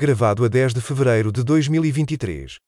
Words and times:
Gravado 0.00 0.46
a 0.46 0.48
10 0.48 0.72
de 0.72 0.80
fevereiro 0.80 1.30
de 1.30 1.44
2023. 1.44 2.58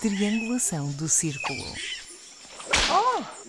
Triangulação 0.00 0.90
do 0.92 1.06
círculo. 1.06 1.99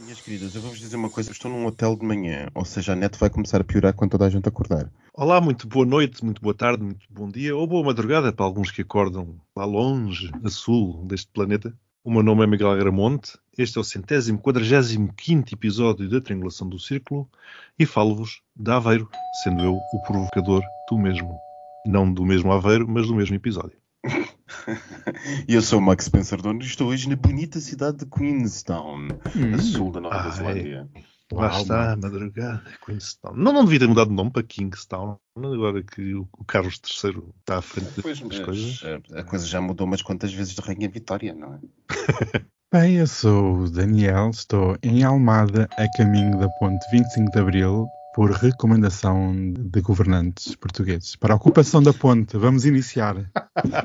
Minhas 0.01 0.19
queridas, 0.19 0.55
eu 0.55 0.61
vou-vos 0.61 0.79
dizer 0.79 0.95
uma 0.95 1.11
coisa. 1.11 1.31
Estou 1.31 1.51
num 1.51 1.65
hotel 1.65 1.95
de 1.95 2.03
manhã, 2.03 2.47
ou 2.55 2.65
seja, 2.65 2.93
a 2.93 2.95
net 2.95 3.19
vai 3.19 3.29
começar 3.29 3.61
a 3.61 3.63
piorar 3.63 3.93
quando 3.93 4.11
toda 4.11 4.25
a 4.25 4.29
gente 4.29 4.49
acordar. 4.49 4.91
Olá, 5.13 5.39
muito 5.39 5.67
boa 5.67 5.85
noite, 5.85 6.25
muito 6.25 6.41
boa 6.41 6.55
tarde, 6.55 6.83
muito 6.83 7.05
bom 7.07 7.29
dia 7.29 7.55
ou 7.55 7.67
boa 7.67 7.85
madrugada 7.85 8.33
para 8.33 8.43
alguns 8.43 8.71
que 8.71 8.81
acordam 8.81 9.39
lá 9.55 9.63
longe, 9.63 10.31
a 10.43 10.49
sul 10.49 11.05
deste 11.05 11.27
planeta. 11.31 11.71
O 12.03 12.11
meu 12.11 12.23
nome 12.23 12.43
é 12.43 12.47
Miguel 12.47 12.71
Agramonte, 12.71 13.37
este 13.55 13.77
é 13.77 13.81
o 13.81 13.83
centésimo 13.83 14.39
quadragésimo 14.39 15.13
quinto 15.13 15.53
episódio 15.53 16.09
da 16.09 16.19
Triangulação 16.19 16.67
do 16.67 16.79
Círculo 16.79 17.29
e 17.77 17.85
falo-vos 17.85 18.41
de 18.55 18.71
Aveiro, 18.71 19.07
sendo 19.43 19.63
eu 19.63 19.75
o 19.75 20.01
provocador 20.01 20.63
do 20.89 20.97
mesmo. 20.97 21.37
Não 21.85 22.11
do 22.11 22.25
mesmo 22.25 22.51
Aveiro, 22.51 22.87
mas 22.87 23.05
do 23.05 23.13
mesmo 23.13 23.35
episódio. 23.35 23.77
E 25.47 25.53
eu 25.53 25.61
sou 25.61 25.79
o 25.79 25.81
Max 25.81 26.07
Pensador 26.09 26.55
e 26.55 26.65
estou 26.65 26.89
hoje 26.89 27.09
na 27.09 27.15
bonita 27.15 27.59
cidade 27.59 27.97
de 27.97 28.05
Queenstown, 28.05 29.07
a 29.53 29.57
sul 29.59 29.91
da 29.91 30.01
Nova 30.01 30.29
Zelândia. 30.29 30.89
Lá 31.31 31.47
Uau, 31.47 31.61
está, 31.61 31.95
madrugada, 31.95 32.63
Queenstown. 32.85 33.35
Não, 33.35 33.53
não 33.53 33.63
devia 33.63 33.79
ter 33.79 33.87
mudado 33.87 34.09
de 34.09 34.15
nome 34.15 34.31
para 34.31 34.43
Kingstown, 34.43 35.17
agora 35.37 35.81
que 35.81 36.13
o 36.13 36.27
o 36.37 36.43
Carlos 36.43 36.81
III 37.03 37.23
está 37.39 37.57
à 37.59 37.61
frente 37.61 38.01
Pois, 38.01 38.19
das 38.19 38.39
coisas. 38.39 38.81
a 39.15 39.23
coisa 39.23 39.45
já 39.45 39.61
mudou 39.61 39.87
umas 39.87 40.01
quantas 40.01 40.33
vezes 40.33 40.53
de 40.55 40.61
Rainha 40.61 40.89
Vitória, 40.89 41.33
não 41.33 41.53
é? 41.53 41.59
Bem, 42.73 42.95
eu 42.95 43.07
sou 43.07 43.59
o 43.59 43.69
Daniel, 43.69 44.29
estou 44.29 44.77
em 44.81 45.03
Almada, 45.03 45.67
a 45.77 45.87
caminho 45.97 46.39
da 46.39 46.47
ponte 46.59 46.85
25 46.89 47.31
de 47.31 47.39
Abril, 47.39 47.85
por 48.13 48.31
recomendação 48.31 49.53
de 49.57 49.81
governantes 49.81 50.55
portugueses. 50.55 51.15
Para 51.15 51.33
a 51.33 51.37
ocupação 51.37 51.81
da 51.81 51.93
ponte, 51.93 52.37
vamos 52.37 52.65
iniciar. 52.65 53.15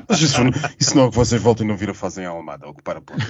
Isso, 0.09 0.41
isso 0.79 0.95
não 0.97 1.05
é 1.05 1.09
que 1.09 1.15
vocês 1.15 1.41
voltem 1.41 1.65
a 1.65 1.69
não 1.69 1.77
vir 1.77 1.89
a 1.89 1.93
fazer 1.93 2.23
em 2.23 2.25
Almada, 2.25 2.65
a 2.65 2.69
ocupar 2.69 2.97
a 2.97 3.01
ponte. 3.01 3.25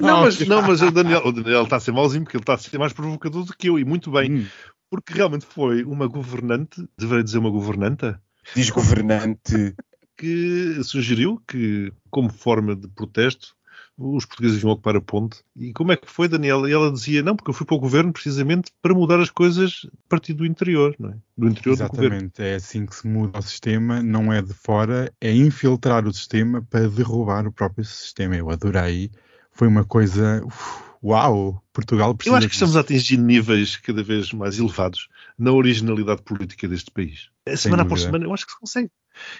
Não, 0.00 0.22
mas, 0.22 0.40
não, 0.46 0.62
mas 0.62 0.80
o, 0.82 0.90
Daniel, 0.90 1.22
o 1.26 1.32
Daniel 1.32 1.64
está 1.64 1.76
a 1.76 1.80
ser 1.80 1.92
mauzinho 1.92 2.24
porque 2.24 2.36
ele 2.36 2.42
está 2.42 2.54
a 2.54 2.58
ser 2.58 2.78
mais 2.78 2.92
provocador 2.92 3.44
do 3.44 3.56
que 3.56 3.68
eu, 3.68 3.78
e 3.78 3.84
muito 3.84 4.10
bem, 4.10 4.30
Hum, 4.32 4.46
porque 4.90 5.12
realmente 5.12 5.44
foi 5.44 5.84
uma 5.84 6.06
governante, 6.06 6.86
deveria 6.96 7.24
dizer 7.24 7.38
uma 7.38 7.50
governanta, 7.50 8.20
Diz 8.54 8.70
governante. 8.70 9.74
que 10.16 10.82
sugeriu 10.84 11.42
que, 11.48 11.92
como 12.10 12.30
forma 12.32 12.76
de 12.76 12.88
protesto, 12.88 13.54
os 13.96 14.24
portugueses 14.24 14.62
iam 14.62 14.72
ocupar 14.72 14.96
a 14.96 15.00
ponte. 15.00 15.38
E 15.56 15.72
como 15.72 15.92
é 15.92 15.96
que 15.96 16.10
foi, 16.10 16.26
Daniel? 16.28 16.68
E 16.68 16.72
ela 16.72 16.90
dizia, 16.92 17.22
não, 17.22 17.36
porque 17.36 17.50
eu 17.50 17.54
fui 17.54 17.66
para 17.66 17.76
o 17.76 17.80
governo 17.80 18.12
precisamente 18.12 18.72
para 18.82 18.94
mudar 18.94 19.20
as 19.20 19.30
coisas 19.30 19.86
a 19.86 20.08
partir 20.08 20.32
do 20.34 20.44
interior, 20.44 20.96
não 20.98 21.10
é? 21.10 21.16
Do 21.36 21.48
interior 21.48 21.76
do 21.76 21.86
governo. 21.88 22.16
exatamente, 22.16 22.42
é 22.42 22.54
assim 22.56 22.86
que 22.86 22.94
se 22.94 23.06
muda 23.06 23.38
o 23.38 23.42
sistema, 23.42 24.02
não 24.02 24.32
é 24.32 24.42
de 24.42 24.52
fora, 24.52 25.12
é 25.20 25.32
infiltrar 25.32 26.06
o 26.06 26.12
sistema 26.12 26.62
para 26.62 26.88
derrubar 26.88 27.46
o 27.46 27.52
próprio 27.52 27.84
sistema. 27.84 28.36
Eu 28.36 28.50
adorei, 28.50 29.10
foi 29.52 29.68
uma 29.68 29.84
coisa. 29.84 30.42
uf, 30.44 30.82
uau! 31.02 31.62
Portugal 31.72 32.14
precisa 32.14 32.34
Eu 32.34 32.38
acho 32.38 32.48
que 32.48 32.54
estamos 32.54 32.76
a 32.76 32.80
atingir 32.80 33.16
níveis 33.16 33.76
cada 33.76 34.02
vez 34.02 34.32
mais 34.32 34.58
elevados 34.58 35.08
na 35.38 35.52
originalidade 35.52 36.22
política 36.22 36.66
deste 36.68 36.90
país. 36.90 37.28
A 37.46 37.56
semana 37.56 37.82
após 37.82 38.02
semana, 38.02 38.24
eu 38.24 38.32
acho 38.32 38.46
que 38.46 38.52
se 38.52 38.58
consegue. 38.60 38.90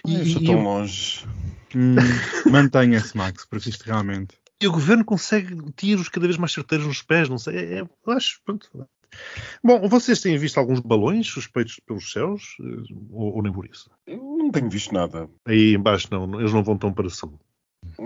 Eu 0.05 0.13
E, 0.13 0.21
estou 0.21 0.41
e- 0.41 0.45
tão 0.45 0.63
longe. 0.63 1.25
Hum, 1.75 1.95
Mantenha-se, 2.49 3.17
Max, 3.17 3.45
porque 3.45 3.69
isto 3.69 3.83
realmente. 3.83 4.35
E 4.65 4.67
o 4.67 4.71
governo 4.71 5.05
consegue 5.05 5.55
tiros 5.75 6.09
cada 6.09 6.25
vez 6.25 6.37
mais 6.37 6.51
certeiros 6.51 6.87
nos 6.87 7.01
pés, 7.01 7.29
não 7.29 7.37
sei. 7.37 7.55
É, 7.57 7.73
é- 7.79 7.81
eu 7.81 8.13
acho, 8.13 8.41
pronto. 8.43 8.69
Bom, 9.63 9.87
vocês 9.87 10.19
têm 10.21 10.37
visto 10.37 10.57
alguns 10.57 10.79
balões 10.79 11.27
suspeitos 11.27 11.79
pelos 11.85 12.11
céus? 12.11 12.57
eh, 12.59 12.93
Ou, 13.11 13.35
ou 13.35 13.41
nem 13.43 13.53
por 13.53 13.65
isso? 13.65 13.89
Eu 14.05 14.17
não 14.17 14.51
tenho 14.51 14.69
visto 14.69 14.93
nada. 14.93 15.29
Aí 15.45 15.73
embaixo 15.75 16.07
não, 16.11 16.39
eles 16.39 16.51
não 16.51 16.63
vão 16.63 16.77
tão 16.77 16.91
para 16.91 17.09
sul. 17.09 17.39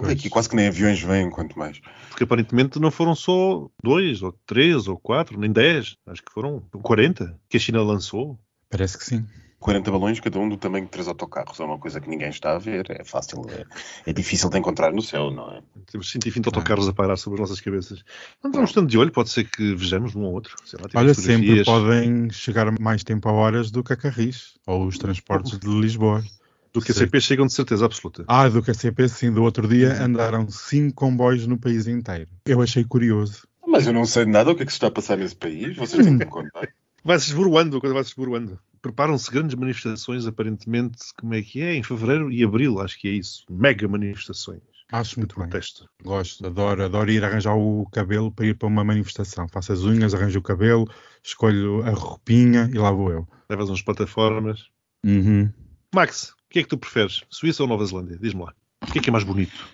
Aqui 0.03 0.29
quase 0.29 0.49
que 0.49 0.55
nem 0.55 0.67
aviões 0.67 1.01
vêm, 1.01 1.29
quanto 1.29 1.57
mais. 1.57 1.79
Porque 2.09 2.23
aparentemente 2.25 2.79
não 2.79 2.91
foram 2.91 3.15
só 3.15 3.67
dois, 3.83 4.21
ou 4.21 4.33
três, 4.45 4.87
ou 4.87 4.99
quatro, 4.99 5.39
nem 5.39 5.51
dez. 5.51 5.95
Acho 6.05 6.21
que 6.21 6.31
foram 6.31 6.59
40 6.83 7.39
que 7.49 7.57
a 7.57 7.59
China 7.59 7.81
lançou. 7.81 8.37
Parece 8.69 8.97
que 8.97 9.05
sim. 9.05 9.25
40 9.59 9.91
balões, 9.91 10.19
cada 10.19 10.39
um 10.39 10.47
do 10.47 10.57
tamanho 10.57 10.85
de 10.85 10.91
três 10.91 11.07
autocarros. 11.07 11.59
É 11.59 11.63
uma 11.63 11.77
coisa 11.77 11.99
que 11.99 12.09
ninguém 12.09 12.29
está 12.29 12.55
a 12.55 12.57
ver. 12.57 12.85
É 12.89 13.03
fácil, 13.03 13.45
é, 13.49 13.65
é 14.09 14.13
difícil 14.13 14.49
de 14.49 14.57
encontrar 14.57 14.91
no 14.91 15.01
céu, 15.01 15.29
não 15.31 15.51
é? 15.51 15.61
Temos 15.91 16.09
120 16.09 16.45
autocarros 16.47 16.87
a 16.87 16.93
pairar 16.93 17.17
sobre 17.17 17.41
as 17.41 17.49
nossas 17.49 17.61
cabeças. 17.61 18.03
Então, 18.39 18.51
vamos 18.51 18.69
estando 18.69 18.87
de 18.87 18.97
olho, 18.97 19.11
pode 19.11 19.29
ser 19.29 19.43
que 19.43 19.75
vejamos 19.75 20.15
um 20.15 20.23
ou 20.23 20.33
outro. 20.33 20.55
Sei 20.65 20.79
lá, 20.79 20.87
Olha, 20.95 21.13
sempre 21.13 21.63
podem 21.63 22.29
chegar 22.29 22.71
mais 22.79 23.03
tempo 23.03 23.27
a 23.27 23.33
horas 23.33 23.69
do 23.69 23.83
que 23.83 23.93
a 23.93 23.97
Carris, 23.97 24.53
ou 24.65 24.87
os 24.87 24.97
transportes 24.97 25.59
de 25.59 25.67
Lisboa. 25.67 26.23
Do 26.71 26.81
que 26.81 26.91
a 26.91 26.95
CP 26.95 27.19
chegam 27.19 27.47
de 27.47 27.53
certeza 27.53 27.85
absoluta. 27.85 28.23
Ah, 28.27 28.47
do 28.47 28.61
KCP, 28.61 29.09
sim, 29.09 29.31
do 29.31 29.41
outro 29.41 29.67
dia 29.67 30.03
andaram 30.03 30.47
cinco 30.49 30.93
comboios 30.93 31.47
no 31.47 31.57
país 31.57 31.87
inteiro. 31.87 32.29
Eu 32.45 32.61
achei 32.61 32.83
curioso. 32.83 33.47
Mas 33.67 33.87
eu 33.87 33.93
não 33.93 34.05
sei 34.05 34.25
de 34.25 34.31
nada 34.31 34.51
o 34.51 34.55
que 34.55 34.63
é 34.63 34.65
que 34.65 34.71
se 34.71 34.77
está 34.77 34.87
a 34.87 34.91
passar 34.91 35.17
nesse 35.17 35.35
país. 35.35 35.75
Vocês 35.75 36.05
têm 36.05 36.17
que 36.17 36.25
me 36.25 36.29
contar. 36.31 36.69
Vai-se 37.03 37.29
esboroando, 37.29 37.77
a 37.77 37.81
coisa 37.81 37.93
vai-se 37.93 38.11
esboroando. 38.11 38.59
Preparam-se 38.81 39.29
grandes 39.29 39.55
manifestações, 39.55 40.25
aparentemente, 40.25 40.97
como 41.19 41.33
é 41.33 41.41
que 41.41 41.61
é? 41.61 41.75
Em 41.75 41.83
fevereiro 41.83 42.31
e 42.31 42.43
abril, 42.43 42.79
acho 42.79 42.99
que 42.99 43.07
é 43.07 43.11
isso. 43.11 43.43
Mega 43.49 43.87
manifestações. 43.87 44.61
Acho 44.91 45.19
muito 45.19 45.35
bem. 45.35 45.47
Protesto. 45.47 45.87
Gosto, 46.03 46.45
adoro, 46.47 46.83
adoro 46.83 47.11
ir 47.11 47.23
arranjar 47.23 47.55
o 47.55 47.87
cabelo 47.91 48.31
para 48.31 48.47
ir 48.47 48.57
para 48.57 48.67
uma 48.67 48.83
manifestação. 48.83 49.47
Faço 49.47 49.71
as 49.71 49.83
unhas, 49.83 50.13
arranjo 50.13 50.39
o 50.39 50.43
cabelo, 50.43 50.89
escolho 51.23 51.83
a 51.83 51.91
roupinha 51.91 52.69
e 52.73 52.77
lá 52.77 52.91
vou 52.91 53.11
eu. 53.11 53.27
Levas 53.49 53.69
umas 53.69 53.81
plataformas. 53.81 54.67
Uhum. 55.05 55.51
Max, 55.93 56.31
o 56.31 56.35
que 56.49 56.59
é 56.59 56.63
que 56.63 56.69
tu 56.69 56.77
preferes? 56.77 57.23
Suíça 57.29 57.61
ou 57.61 57.69
Nova 57.69 57.85
Zelândia? 57.85 58.17
Diz-me 58.19 58.43
lá. 58.43 58.53
O 58.81 58.91
que 58.91 58.99
é 58.99 59.01
que 59.01 59.09
é 59.09 59.11
mais 59.11 59.23
bonito? 59.23 59.67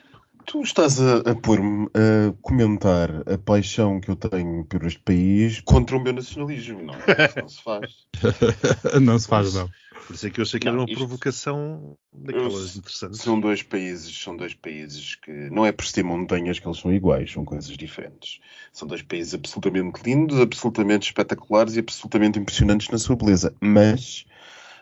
Tu 0.46 0.62
estás 0.62 1.00
a, 1.02 1.18
a 1.32 1.36
pôr-me 1.36 1.88
a 1.94 2.34
comentar 2.42 3.10
a 3.28 3.38
paixão 3.38 4.00
que 4.00 4.10
eu 4.10 4.16
tenho 4.16 4.64
por 4.66 4.86
este 4.86 5.00
país 5.00 5.62
contra 5.62 5.98
o 5.98 6.00
meu 6.02 6.14
nacionalismo. 6.14 6.84
Não, 6.84 6.94
isso 6.94 7.40
não 7.40 7.50
se 7.50 7.64
faz. 7.64 7.94
não 9.02 9.20
se 9.20 9.28
faz, 9.28 9.54
não. 9.56 9.70
Por 10.06 10.14
isso 10.14 10.28
é 10.28 10.30
que 10.30 10.40
eu 10.40 10.44
achei 10.44 10.60
que 10.60 10.68
era 10.68 10.78
Não, 10.78 10.84
uma 10.84 10.90
isto- 10.90 11.00
provocação 11.00 11.98
daquelas 12.14 12.74
Eu- 12.76 12.80
interessantes. 12.80 13.20
São 13.22 13.40
dois 13.40 13.64
países, 13.64 14.16
são 14.22 14.38
dois 14.38 14.54
países 14.54 15.16
que 15.16 15.32
não 15.50 15.66
é 15.66 15.72
por 15.72 15.86
ser 15.86 16.04
montanhas 16.04 16.60
que 16.60 16.68
eles 16.68 16.78
são 16.80 16.94
iguais, 16.94 17.32
são 17.32 17.44
coisas 17.44 17.76
diferentes. 17.76 18.40
São 18.72 18.88
dois 18.88 19.02
países 19.02 19.34
absolutamente 19.34 20.02
lindos, 20.04 20.40
absolutamente 20.40 21.08
espetaculares 21.08 21.76
e 21.76 21.80
absolutamente 21.80 22.38
impressionantes 22.38 22.90
na 22.90 23.00
sua 23.00 23.16
beleza. 23.16 23.56
Mas 23.60 24.26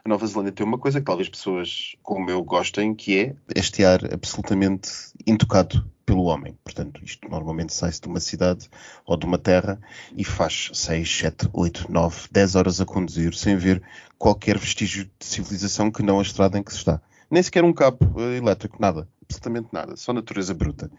a 0.05 0.09
Nova 0.09 0.27
Zelândia 0.27 0.51
tem 0.51 0.65
uma 0.65 0.77
coisa 0.77 0.99
que 0.99 1.05
talvez 1.05 1.29
pessoas 1.29 1.95
como 2.03 2.29
eu 2.29 2.43
gostem, 2.43 2.93
que 2.93 3.17
é 3.17 3.35
este 3.55 3.85
ar 3.85 4.13
absolutamente 4.13 4.89
intocado 5.25 5.89
pelo 6.05 6.23
homem. 6.23 6.57
Portanto, 6.61 7.01
isto 7.01 7.29
normalmente 7.29 7.73
sai-se 7.73 8.01
de 8.01 8.09
uma 8.09 8.19
cidade 8.19 8.69
ou 9.05 9.15
de 9.15 9.25
uma 9.25 9.37
terra 9.37 9.79
e 10.17 10.25
faz 10.25 10.69
6, 10.73 11.09
7, 11.09 11.49
8, 11.53 11.89
9, 11.89 12.27
10 12.29 12.55
horas 12.55 12.81
a 12.81 12.85
conduzir 12.85 13.33
sem 13.33 13.55
ver 13.55 13.81
qualquer 14.17 14.57
vestígio 14.57 15.05
de 15.05 15.25
civilização 15.25 15.89
que 15.89 16.03
não 16.03 16.19
a 16.19 16.21
estrada 16.21 16.59
em 16.59 16.63
que 16.63 16.73
se 16.73 16.79
está. 16.79 17.01
Nem 17.31 17.41
sequer 17.41 17.63
um 17.63 17.71
cabo 17.71 18.19
eh, 18.19 18.37
elétrico, 18.37 18.75
nada. 18.81 19.07
Absolutamente 19.23 19.69
nada. 19.71 19.95
Só 19.95 20.11
natureza 20.11 20.53
bruta. 20.53 20.91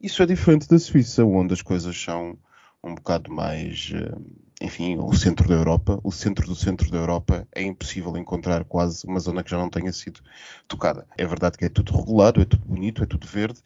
Isso 0.00 0.20
é 0.20 0.26
diferente 0.26 0.68
da 0.68 0.80
Suíça, 0.80 1.24
onde 1.24 1.54
as 1.54 1.62
coisas 1.62 1.96
são 1.96 2.36
um 2.82 2.94
bocado 2.94 3.32
mais, 3.32 3.92
eh, 3.94 4.64
enfim, 4.64 4.96
o 4.98 5.12
centro 5.14 5.48
da 5.48 5.54
Europa. 5.54 6.00
O 6.02 6.10
centro 6.12 6.46
do 6.46 6.54
centro 6.54 6.90
da 6.90 6.98
Europa 6.98 7.46
é 7.54 7.62
impossível 7.62 8.16
encontrar 8.16 8.64
quase 8.64 9.06
uma 9.06 9.20
zona 9.20 9.42
que 9.42 9.50
já 9.50 9.58
não 9.58 9.70
tenha 9.70 9.92
sido 9.92 10.20
tocada. 10.68 11.06
É 11.16 11.26
verdade 11.26 11.58
que 11.58 11.64
é 11.64 11.68
tudo 11.68 11.96
regulado, 11.96 12.40
é 12.40 12.44
tudo 12.44 12.66
bonito, 12.66 13.02
é 13.02 13.06
tudo 13.06 13.26
verde, 13.26 13.60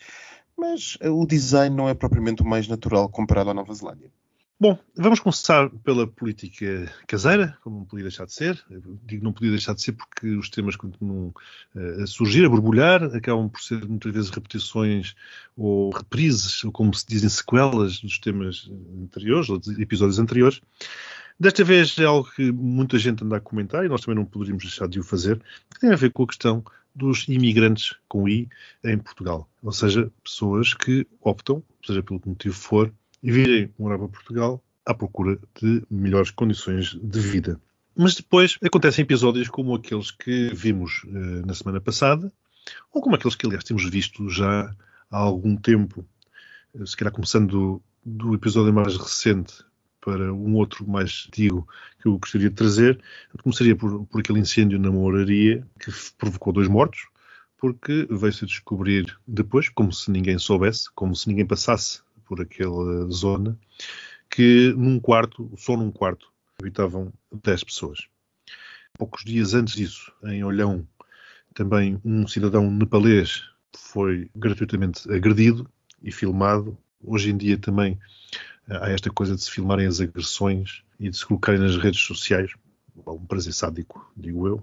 mas 0.57 0.97
eh, 1.01 1.11
o 1.11 1.27
design 1.27 1.75
não 1.75 1.89
é 1.89 1.95
propriamente 1.95 2.43
o 2.43 2.47
mais 2.47 2.69
natural 2.69 3.09
comparado 3.09 3.51
à 3.51 3.55
Nova 3.55 3.73
Zelândia. 3.75 4.11
Bom, 4.59 4.79
vamos 4.97 5.21
começar 5.21 5.69
pela 5.85 6.07
política 6.07 6.91
caseira, 7.07 7.59
como 7.63 7.81
não 7.81 7.85
podia 7.85 8.05
deixar 8.05 8.25
de 8.25 8.33
ser. 8.33 8.65
Eu 8.71 8.99
digo 9.05 9.23
não 9.23 9.31
podia 9.31 9.51
deixar 9.51 9.75
de 9.75 9.83
ser 9.83 9.93
porque 9.93 10.29
os 10.29 10.49
temas 10.49 10.77
continuam 10.77 11.35
eh, 11.75 12.03
a 12.03 12.07
surgir, 12.07 12.47
a 12.47 12.49
borbulhar, 12.49 13.05
acabam 13.15 13.51
por 13.51 13.61
ser 13.61 13.87
muitas 13.87 14.11
vezes 14.15 14.31
repetições 14.31 15.15
ou 15.55 15.91
reprises, 15.91 16.65
ou 16.65 16.73
como 16.73 16.95
se 16.95 17.07
dizem, 17.07 17.29
sequelas 17.29 18.01
dos 18.01 18.19
temas 18.19 18.71
anteriores, 18.99 19.51
ou 19.51 19.59
de 19.59 19.83
episódios 19.83 20.19
anteriores. 20.19 20.63
Desta 21.39 21.63
vez 21.63 21.99
é 21.99 22.05
algo 22.05 22.27
que 22.35 22.51
muita 22.51 22.99
gente 22.99 23.23
anda 23.23 23.37
a 23.37 23.41
comentar 23.41 23.85
e 23.85 23.91
nós 23.91 24.01
também 24.01 24.17
não 24.17 24.25
poderíamos 24.25 24.65
deixar 24.65 24.89
de 24.89 24.99
o 24.99 25.05
fazer, 25.05 25.39
que 25.69 25.81
tem 25.81 25.93
a 25.93 25.97
ver 25.97 26.11
com 26.13 26.23
a 26.23 26.27
questão 26.27 26.65
dos 26.95 27.29
imigrantes 27.29 27.95
com 28.09 28.27
I 28.27 28.49
em 28.83 28.97
Portugal. 28.97 29.47
Ou 29.63 29.71
seja, 29.71 30.11
pessoas 30.25 30.73
que 30.73 31.07
optam, 31.21 31.63
seja 31.85 32.03
pelo 32.03 32.19
que 32.19 32.29
motivo 32.31 32.55
for, 32.55 32.91
e 33.27 33.33
virem 33.33 33.75
morar 33.77 33.99
para 33.99 34.07
Portugal 34.07 34.63
à 34.87 34.95
procura 34.95 35.37
de 35.61 35.83
melhores 35.91 36.31
condições 36.31 36.97
de 37.03 37.19
vida. 37.19 37.61
Mas 37.97 38.15
depois 38.15 38.57
acontecem 38.63 39.03
episódios 39.03 39.49
como 39.49 39.75
aqueles 39.75 40.13
que 40.13 40.55
vimos 40.55 41.03
eh, 41.09 41.43
na 41.45 41.53
semana 41.53 41.81
passada, 41.81 42.33
ou 42.93 43.03
como 43.03 43.17
aqueles 43.17 43.35
que, 43.35 43.45
aliás, 43.45 43.65
temos 43.65 43.91
visto 43.91 44.31
já 44.31 44.73
há 45.11 45.17
algum 45.17 45.57
tempo, 45.57 46.07
se 46.85 46.97
calhar 46.97 47.13
começando 47.13 47.51
do, 47.51 47.83
do 48.05 48.35
episódio 48.35 48.73
mais 48.73 48.97
recente 48.97 49.55
para 50.01 50.33
um 50.33 50.55
outro 50.55 50.89
mais 50.89 51.25
antigo 51.27 51.67
que 52.01 52.07
eu 52.07 52.17
gostaria 52.19 52.49
de 52.49 52.55
trazer, 52.55 53.03
começaria 53.43 53.75
por, 53.75 54.07
por 54.07 54.21
aquele 54.21 54.39
incêndio 54.39 54.79
na 54.79 54.93
moraria 54.93 55.67
que 55.81 55.91
provocou 56.17 56.53
dois 56.53 56.69
mortos, 56.69 57.09
porque 57.59 58.07
veio-se 58.09 58.47
descobrir 58.47 59.19
depois, 59.27 59.69
como 59.69 59.93
se 59.93 60.13
ninguém 60.13 60.39
soubesse, 60.39 60.89
como 60.95 61.17
se 61.17 61.29
ninguém 61.29 61.45
passasse 61.45 62.06
por 62.27 62.41
aquela 62.41 63.09
zona, 63.11 63.59
que 64.31 64.75
num 64.77 65.01
quarto, 65.01 65.51
só 65.57 65.77
num 65.77 65.91
quarto, 65.91 66.31
habitavam 66.61 67.13
10 67.33 67.65
pessoas. 67.65 68.07
Poucos 68.99 69.25
dias 69.25 69.55
antes 69.55 69.75
disso, 69.75 70.13
em 70.25 70.43
Olhão, 70.43 70.87
também 71.55 72.01
um 72.05 72.27
cidadão 72.27 72.71
nepalês 72.71 73.43
foi 73.77 74.31
gratuitamente 74.35 75.11
agredido 75.11 75.69
e 76.03 76.11
filmado. 76.11 76.77
Hoje 77.03 77.31
em 77.31 77.37
dia 77.37 77.59
também 77.59 77.99
eh, 78.69 78.79
há 78.81 78.91
esta 78.91 79.11
coisa 79.11 79.35
de 79.35 79.43
se 79.43 79.51
filmarem 79.51 79.87
as 79.87 80.01
agressões 80.01 80.83
e 80.99 81.11
de 81.11 81.17
se 81.17 81.27
colocarem 81.27 81.61
nas 81.61 81.77
redes 81.77 82.01
sociais. 82.01 82.53
Um 83.07 83.27
prazer 83.27 83.53
sádico, 83.53 84.11
digo 84.17 84.49
eu. 84.49 84.63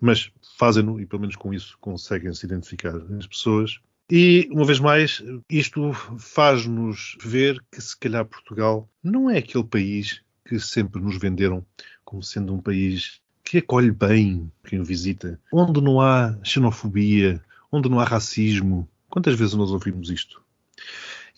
Mas 0.00 0.30
fazem-no 0.58 1.00
e, 1.00 1.06
pelo 1.06 1.20
menos 1.20 1.36
com 1.36 1.52
isso, 1.52 1.76
conseguem 1.80 2.32
se 2.34 2.44
identificar 2.44 2.94
as 3.18 3.26
pessoas. 3.26 3.80
E, 4.10 4.48
uma 4.50 4.66
vez 4.66 4.78
mais, 4.78 5.22
isto 5.48 5.92
faz-nos 6.18 7.16
ver 7.22 7.62
que, 7.72 7.80
se 7.80 7.98
calhar, 7.98 8.24
Portugal 8.26 8.88
não 9.02 9.30
é 9.30 9.38
aquele 9.38 9.64
país 9.64 10.22
que 10.44 10.60
sempre 10.60 11.00
nos 11.00 11.18
venderam 11.18 11.64
como 12.04 12.22
sendo 12.22 12.54
um 12.54 12.60
país 12.60 13.20
que 13.42 13.58
acolhe 13.58 13.90
bem 13.90 14.50
quem 14.64 14.80
o 14.80 14.84
visita, 14.84 15.40
onde 15.52 15.80
não 15.80 16.00
há 16.00 16.38
xenofobia, 16.42 17.42
onde 17.72 17.88
não 17.88 17.98
há 17.98 18.04
racismo. 18.04 18.88
Quantas 19.08 19.36
vezes 19.36 19.54
nós 19.54 19.70
ouvimos 19.70 20.10
isto? 20.10 20.42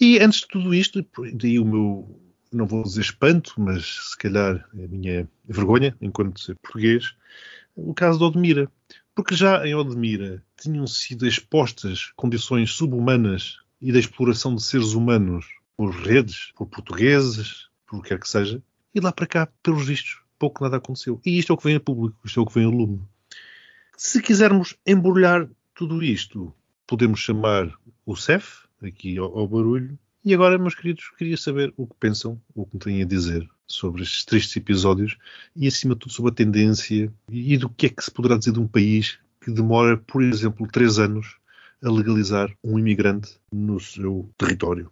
E 0.01 0.19
antes 0.19 0.41
de 0.41 0.49
tudo 0.49 0.75
isto, 0.75 1.05
daí 1.35 1.59
o 1.59 1.65
meu, 1.65 2.21
não 2.53 2.67
vou 2.67 2.83
dizer 2.83 3.01
espanto, 3.01 3.55
mas 3.59 4.11
se 4.11 4.19
calhar 4.19 4.69
a 4.73 4.89
minha 4.89 5.29
vergonha, 5.49 5.97
enquanto 6.01 6.55
português, 6.63 7.15
o 7.75 7.95
caso 7.95 8.19
de 8.19 8.25
Odmira. 8.25 8.71
Porque 9.17 9.35
já 9.35 9.67
em 9.67 9.75
Odmira 9.75 10.45
tinham 10.61 10.87
sido 10.87 11.27
expostas 11.27 12.13
condições 12.17 12.73
subhumanas 12.73 13.57
e 13.81 13.91
da 13.91 13.99
exploração 13.99 14.55
de 14.55 14.63
seres 14.63 14.93
humanos 14.93 15.47
por 15.75 15.89
redes, 15.91 16.53
por 16.55 16.67
portugueses, 16.67 17.71
por 17.87 17.99
o 17.99 18.03
que 18.03 18.11
quer 18.11 18.21
que 18.21 18.29
seja, 18.29 18.63
e 18.95 19.01
lá 19.01 19.11
para 19.11 19.27
cá, 19.27 19.49
pelos 19.63 19.87
vistos, 19.87 20.21
pouco 20.39 20.63
nada 20.63 20.77
aconteceu. 20.77 21.19
E 21.25 21.39
isto 21.39 21.51
é 21.51 21.55
o 21.55 21.57
que 21.57 21.65
vem 21.65 21.77
a 21.77 21.81
público, 21.81 22.19
isto 22.27 22.39
é 22.39 22.43
o 22.43 22.47
que 22.47 22.53
vem 22.53 22.67
a 22.67 22.69
lume. 22.69 23.01
Se 23.97 24.21
quisermos 24.21 24.77
embrulhar 24.87 25.49
tudo 25.75 26.03
isto, 26.03 26.53
podemos 26.87 27.19
chamar 27.19 27.73
o 28.05 28.15
CEF, 28.15 28.67
aqui 28.83 29.17
ao, 29.17 29.39
ao, 29.39 29.49
barulho. 29.49 29.99
E 30.23 30.35
agora, 30.35 30.59
meus 30.59 30.75
queridos, 30.75 31.11
queria 31.17 31.39
saber 31.39 31.73
o 31.79 31.87
que 31.87 31.95
pensam, 31.99 32.39
o 32.55 32.67
que 32.67 32.75
me 32.75 32.81
têm 32.81 33.03
a 33.03 33.07
dizer 33.07 33.49
sobre 33.67 34.03
estes 34.03 34.25
tristes 34.25 34.57
episódios 34.57 35.17
e, 35.55 35.67
acima 35.67 35.95
de 35.95 36.01
tudo, 36.01 36.13
sobre 36.13 36.31
a 36.31 36.35
tendência 36.35 37.13
e, 37.31 37.57
do 37.57 37.69
que 37.69 37.87
é 37.87 37.89
que 37.89 38.03
se 38.03 38.11
poderá 38.11 38.37
dizer 38.37 38.53
de 38.53 38.61
um 38.61 38.69
país 38.69 39.19
que 39.41 39.51
demora, 39.51 39.97
por 39.97 40.23
exemplo, 40.23 40.67
três 40.67 40.99
anos 40.99 41.37
a 41.83 41.91
legalizar 41.91 42.51
um 42.65 42.79
imigrante 42.79 43.37
no 43.53 43.79
seu 43.79 44.29
território. 44.37 44.91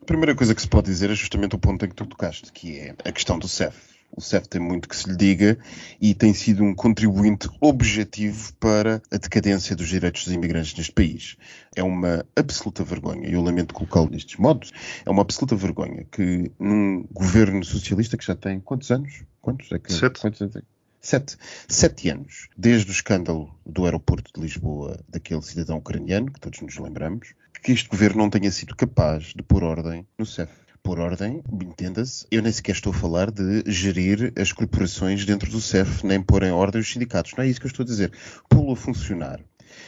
A 0.00 0.04
primeira 0.04 0.34
coisa 0.34 0.54
que 0.54 0.62
se 0.62 0.68
pode 0.68 0.86
dizer 0.86 1.10
é 1.10 1.14
justamente 1.14 1.54
o 1.54 1.58
ponto 1.58 1.84
em 1.84 1.88
que 1.88 1.94
tu 1.94 2.06
tocaste, 2.06 2.52
que 2.52 2.78
é 2.78 2.94
a 3.04 3.12
questão 3.12 3.38
do 3.38 3.48
CEF. 3.48 3.99
O 4.12 4.20
CEF 4.20 4.48
tem 4.48 4.60
muito 4.60 4.88
que 4.88 4.96
se 4.96 5.08
lhe 5.08 5.16
diga 5.16 5.58
e 6.00 6.14
tem 6.14 6.34
sido 6.34 6.64
um 6.64 6.74
contribuinte 6.74 7.48
objetivo 7.60 8.52
para 8.54 9.00
a 9.10 9.16
decadência 9.16 9.76
dos 9.76 9.88
direitos 9.88 10.24
dos 10.24 10.34
imigrantes 10.34 10.74
neste 10.76 10.92
país. 10.92 11.36
É 11.74 11.82
uma 11.82 12.24
absoluta 12.34 12.82
vergonha, 12.82 13.28
e 13.28 13.32
eu 13.32 13.42
lamento 13.42 13.72
colocá-lo 13.72 14.10
nestes 14.10 14.36
modos, 14.36 14.72
é 15.06 15.10
uma 15.10 15.22
absoluta 15.22 15.54
vergonha 15.54 16.04
que 16.10 16.50
num 16.58 17.04
governo 17.10 17.64
socialista 17.64 18.16
que 18.16 18.24
já 18.26 18.34
tem 18.34 18.60
quantos 18.60 18.90
anos? 18.90 19.22
Quantos? 19.40 19.70
É 19.72 19.78
que, 19.78 19.92
Sete. 19.92 20.20
Quantos, 20.20 20.42
é 20.42 20.62
Sete, 21.02 21.38
sete 21.66 22.10
anos, 22.10 22.50
desde 22.54 22.90
o 22.90 22.92
escândalo 22.92 23.58
do 23.64 23.86
aeroporto 23.86 24.30
de 24.34 24.38
Lisboa, 24.38 25.02
daquele 25.08 25.40
cidadão 25.40 25.78
ucraniano, 25.78 26.30
que 26.30 26.38
todos 26.38 26.60
nos 26.60 26.76
lembramos, 26.76 27.32
que 27.62 27.72
este 27.72 27.88
governo 27.88 28.18
não 28.18 28.28
tenha 28.28 28.50
sido 28.50 28.76
capaz 28.76 29.32
de 29.34 29.42
pôr 29.42 29.64
ordem 29.64 30.06
no 30.18 30.26
CEF. 30.26 30.52
Por 30.82 30.98
ordem, 30.98 31.42
entenda-se, 31.62 32.26
eu 32.30 32.42
nem 32.42 32.50
sequer 32.50 32.72
estou 32.72 32.92
a 32.92 32.96
falar 32.96 33.30
de 33.30 33.62
gerir 33.66 34.32
as 34.36 34.52
corporações 34.52 35.24
dentro 35.24 35.50
do 35.50 35.60
CEF, 35.60 36.04
nem 36.06 36.22
pôr 36.22 36.42
em 36.42 36.50
ordem 36.50 36.80
os 36.80 36.90
sindicatos. 36.90 37.32
Não 37.36 37.44
é 37.44 37.48
isso 37.48 37.60
que 37.60 37.66
eu 37.66 37.70
estou 37.70 37.84
a 37.84 37.86
dizer. 37.86 38.12
Pô-lo 38.48 38.72
a 38.72 38.76
funcionar. 38.76 39.40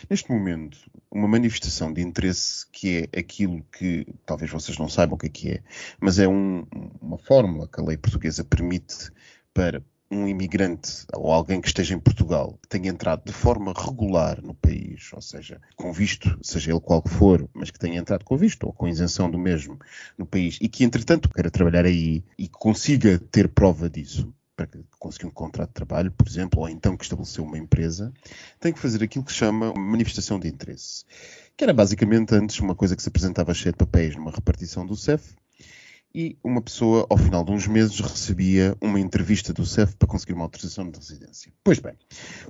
Neste 0.09 0.31
momento, 0.31 0.79
uma 1.11 1.27
manifestação 1.27 1.93
de 1.93 2.01
interesse 2.01 2.67
que 2.71 3.09
é 3.13 3.19
aquilo 3.19 3.65
que 3.77 4.07
talvez 4.25 4.51
vocês 4.51 4.79
não 4.79 4.89
saibam 4.89 5.17
o 5.17 5.19
que 5.19 5.27
é 5.27 5.31
que 5.31 5.51
é, 5.51 5.63
mas 6.01 6.19
é 6.19 6.29
um, 6.29 6.67
uma 7.01 7.19
fórmula 7.19 7.69
que 7.69 7.81
a 7.81 7.85
lei 7.85 7.97
portuguesa 7.97 8.45
permite 8.45 9.11
para 9.53 9.83
um 10.13 10.29
imigrante 10.29 11.07
ou 11.15 11.33
alguém 11.33 11.61
que 11.61 11.69
esteja 11.69 11.95
em 11.95 11.99
Portugal 11.99 12.59
tenha 12.69 12.91
entrado 12.91 13.25
de 13.25 13.33
forma 13.33 13.73
regular 13.73 14.43
no 14.43 14.55
país, 14.55 15.11
ou 15.15 15.23
seja, 15.23 15.61
com 15.75 15.91
visto, 15.93 16.39
seja 16.43 16.71
ele 16.71 16.81
qual 16.81 17.03
for, 17.07 17.49
mas 17.55 17.71
que 17.71 17.79
tenha 17.79 17.99
entrado 17.99 18.25
com 18.25 18.37
visto 18.37 18.65
ou 18.65 18.73
com 18.73 18.87
isenção 18.87 19.31
do 19.31 19.39
mesmo 19.39 19.79
no 20.19 20.27
país 20.27 20.59
e 20.61 20.69
que, 20.69 20.85
entretanto, 20.85 21.31
queira 21.31 21.51
trabalhar 21.51 21.87
aí 21.87 22.23
e 22.39 22.47
consiga 22.47 23.19
ter 23.19 23.49
prova 23.49 23.89
disso, 23.89 24.33
para 24.55 24.69
conseguir 24.99 25.27
um 25.27 25.31
contrato 25.31 25.69
de 25.69 25.75
trabalho, 25.75 26.13
por 26.13 26.29
exemplo, 26.29 26.61
ou 26.61 26.69
então 26.69 26.97
que 26.97 27.05
estabeleceu 27.05 27.43
uma 27.45 27.59
empresa, 27.59 28.13
tem 28.61 28.73
que 28.73 28.79
fazer 28.79 29.03
aquilo 29.03 29.25
que 29.25 29.33
se 29.33 29.39
chama 29.39 29.73
manifestação 29.73 30.39
de 30.39 30.47
interesse. 30.47 31.05
Que 31.57 31.65
era 31.65 31.73
basicamente 31.73 32.35
antes 32.35 32.61
uma 32.61 32.75
coisa 32.75 32.95
que 32.95 33.03
se 33.03 33.09
apresentava 33.09 33.55
cheia 33.55 33.73
de 33.73 33.79
papéis 33.79 34.15
numa 34.15 34.31
repartição 34.31 34.87
do 34.87 34.95
CEF, 34.95 35.35
e 36.15 36.37
uma 36.45 36.61
pessoa, 36.61 37.07
ao 37.09 37.17
final 37.17 37.45
de 37.45 37.53
uns 37.53 37.67
meses, 37.67 37.99
recebia 38.01 38.77
uma 38.81 39.01
entrevista 39.01 39.53
do 39.53 39.65
CEF 39.65 39.97
para 39.97 40.09
conseguir 40.09 40.35
uma 40.35 40.45
autorização 40.45 40.91
de 40.91 40.99
residência. 40.99 41.53
Pois 41.65 41.79
bem, 41.79 41.95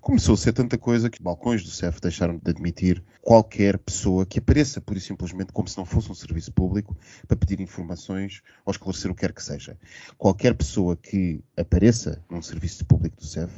começou 0.00 0.34
a 0.34 0.36
ser 0.38 0.52
tanta 0.52 0.76
coisa 0.76 1.08
que 1.08 1.18
os 1.18 1.22
balcões 1.22 1.62
do 1.62 1.70
CEF 1.70 2.00
deixaram 2.00 2.36
de 2.36 2.50
admitir 2.50 3.02
qualquer 3.20 3.78
pessoa 3.78 4.26
que 4.26 4.38
apareça, 4.38 4.80
pura 4.80 4.98
e 4.98 5.02
simplesmente, 5.02 5.52
como 5.52 5.68
se 5.68 5.78
não 5.78 5.84
fosse 5.84 6.10
um 6.10 6.14
serviço 6.14 6.52
público, 6.52 6.96
para 7.28 7.36
pedir 7.36 7.60
informações 7.60 8.42
ou 8.64 8.72
esclarecer 8.72 9.10
o 9.10 9.14
que 9.14 9.20
quer 9.20 9.32
que 9.32 9.42
seja. 9.42 9.78
Qualquer 10.18 10.54
pessoa 10.54 10.96
que 10.96 11.40
apareça 11.56 12.22
num 12.28 12.42
serviço 12.42 12.84
público 12.84 13.16
do 13.16 13.26
CEF 13.26 13.52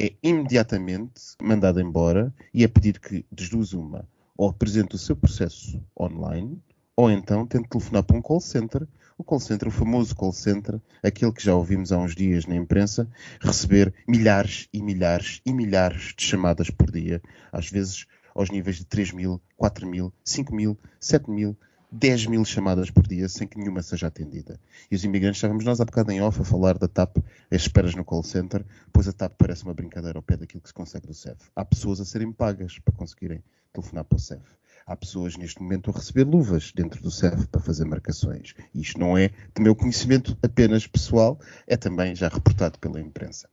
é 0.00 0.12
imediatamente 0.22 1.36
mandada 1.42 1.82
embora 1.82 2.32
e 2.54 2.62
é 2.62 2.68
pedir 2.68 3.00
que, 3.00 3.24
das 3.30 3.48
duas 3.48 3.72
uma, 3.72 4.08
ou 4.36 4.48
apresente 4.48 4.94
o 4.94 4.98
seu 4.98 5.16
processo 5.16 5.82
online, 5.98 6.60
ou 6.96 7.10
então 7.10 7.46
tente 7.46 7.68
telefonar 7.68 8.02
para 8.02 8.16
um 8.16 8.22
call 8.22 8.40
center 8.40 8.86
o 9.22 9.24
call 9.24 9.40
center, 9.40 9.68
o 9.68 9.70
famoso 9.70 10.14
call 10.14 10.32
center, 10.32 10.80
aquele 11.02 11.32
que 11.32 11.42
já 11.42 11.54
ouvimos 11.54 11.92
há 11.92 11.96
uns 11.96 12.14
dias 12.14 12.44
na 12.44 12.56
imprensa, 12.56 13.08
receber 13.40 13.94
milhares 14.06 14.68
e 14.72 14.82
milhares 14.82 15.40
e 15.46 15.52
milhares 15.52 16.12
de 16.16 16.24
chamadas 16.24 16.68
por 16.68 16.90
dia, 16.90 17.22
às 17.52 17.70
vezes 17.70 18.06
aos 18.34 18.50
níveis 18.50 18.76
de 18.76 18.84
3 18.84 19.12
mil, 19.12 19.40
4 19.56 19.86
mil, 19.86 20.12
5 20.24 20.54
mil, 20.54 20.76
7 20.98 21.30
mil, 21.30 21.56
10 21.92 22.26
mil 22.26 22.44
chamadas 22.44 22.90
por 22.90 23.06
dia 23.06 23.28
sem 23.28 23.46
que 23.46 23.58
nenhuma 23.58 23.82
seja 23.82 24.08
atendida. 24.08 24.58
E 24.90 24.96
os 24.96 25.04
imigrantes, 25.04 25.38
estávamos 25.38 25.64
nós 25.64 25.80
há 25.80 25.84
bocado 25.84 26.10
em 26.10 26.20
off 26.20 26.40
a 26.40 26.44
falar 26.44 26.76
da 26.76 26.88
TAP, 26.88 27.18
as 27.50 27.62
esperas 27.62 27.94
no 27.94 28.04
call 28.04 28.24
center, 28.24 28.64
pois 28.92 29.06
a 29.06 29.12
TAP 29.12 29.34
parece 29.38 29.62
uma 29.62 29.74
brincadeira 29.74 30.18
ao 30.18 30.22
pé 30.22 30.36
daquilo 30.36 30.62
que 30.62 30.68
se 30.68 30.74
consegue 30.74 31.06
do 31.06 31.14
CEF. 31.14 31.38
Há 31.54 31.64
pessoas 31.64 32.00
a 32.00 32.04
serem 32.04 32.32
pagas 32.32 32.78
para 32.80 32.96
conseguirem 32.96 33.42
telefonar 33.72 34.04
para 34.04 34.16
o 34.16 34.20
CEF. 34.20 34.42
Há 34.86 34.96
pessoas 34.96 35.36
neste 35.36 35.62
momento 35.62 35.90
a 35.90 35.94
receber 35.94 36.24
luvas 36.24 36.72
dentro 36.74 37.00
do 37.02 37.10
CEF 37.10 37.46
para 37.46 37.60
fazer 37.60 37.84
marcações. 37.84 38.54
Isto 38.74 38.98
não 38.98 39.16
é 39.16 39.28
de 39.28 39.62
meu 39.62 39.74
conhecimento 39.74 40.36
apenas 40.42 40.86
pessoal, 40.86 41.38
é 41.66 41.76
também 41.76 42.14
já 42.14 42.28
reportado 42.28 42.78
pela 42.78 43.00
imprensa. 43.00 43.48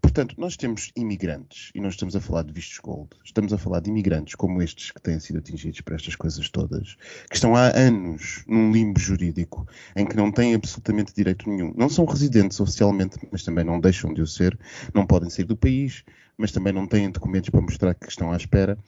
Portanto, 0.00 0.34
nós 0.38 0.56
temos 0.56 0.90
imigrantes, 0.96 1.70
e 1.74 1.80
não 1.80 1.88
estamos 1.88 2.16
a 2.16 2.20
falar 2.20 2.44
de 2.44 2.52
vistos 2.52 2.78
gold, 2.78 3.10
estamos 3.24 3.52
a 3.52 3.58
falar 3.58 3.80
de 3.80 3.90
imigrantes 3.90 4.34
como 4.34 4.62
estes 4.62 4.90
que 4.90 5.00
têm 5.00 5.20
sido 5.20 5.38
atingidos 5.38 5.80
por 5.82 5.94
estas 5.94 6.16
coisas 6.16 6.48
todas, 6.48 6.96
que 7.28 7.36
estão 7.36 7.54
há 7.54 7.76
anos 7.76 8.42
num 8.46 8.72
limbo 8.72 8.98
jurídico 8.98 9.68
em 9.94 10.06
que 10.06 10.16
não 10.16 10.32
têm 10.32 10.54
absolutamente 10.54 11.14
direito 11.14 11.48
nenhum. 11.48 11.74
Não 11.76 11.88
são 11.88 12.04
residentes 12.04 12.58
oficialmente, 12.58 13.18
mas 13.30 13.44
também 13.44 13.64
não 13.64 13.78
deixam 13.78 14.12
de 14.14 14.22
o 14.22 14.26
ser, 14.26 14.58
não 14.94 15.06
podem 15.06 15.28
sair 15.28 15.44
do 15.44 15.56
país, 15.56 16.04
mas 16.38 16.52
também 16.52 16.72
não 16.72 16.86
têm 16.86 17.10
documentos 17.10 17.50
para 17.50 17.60
mostrar 17.60 17.94
que 17.94 18.08
estão 18.08 18.32
à 18.32 18.36
espera. 18.36 18.78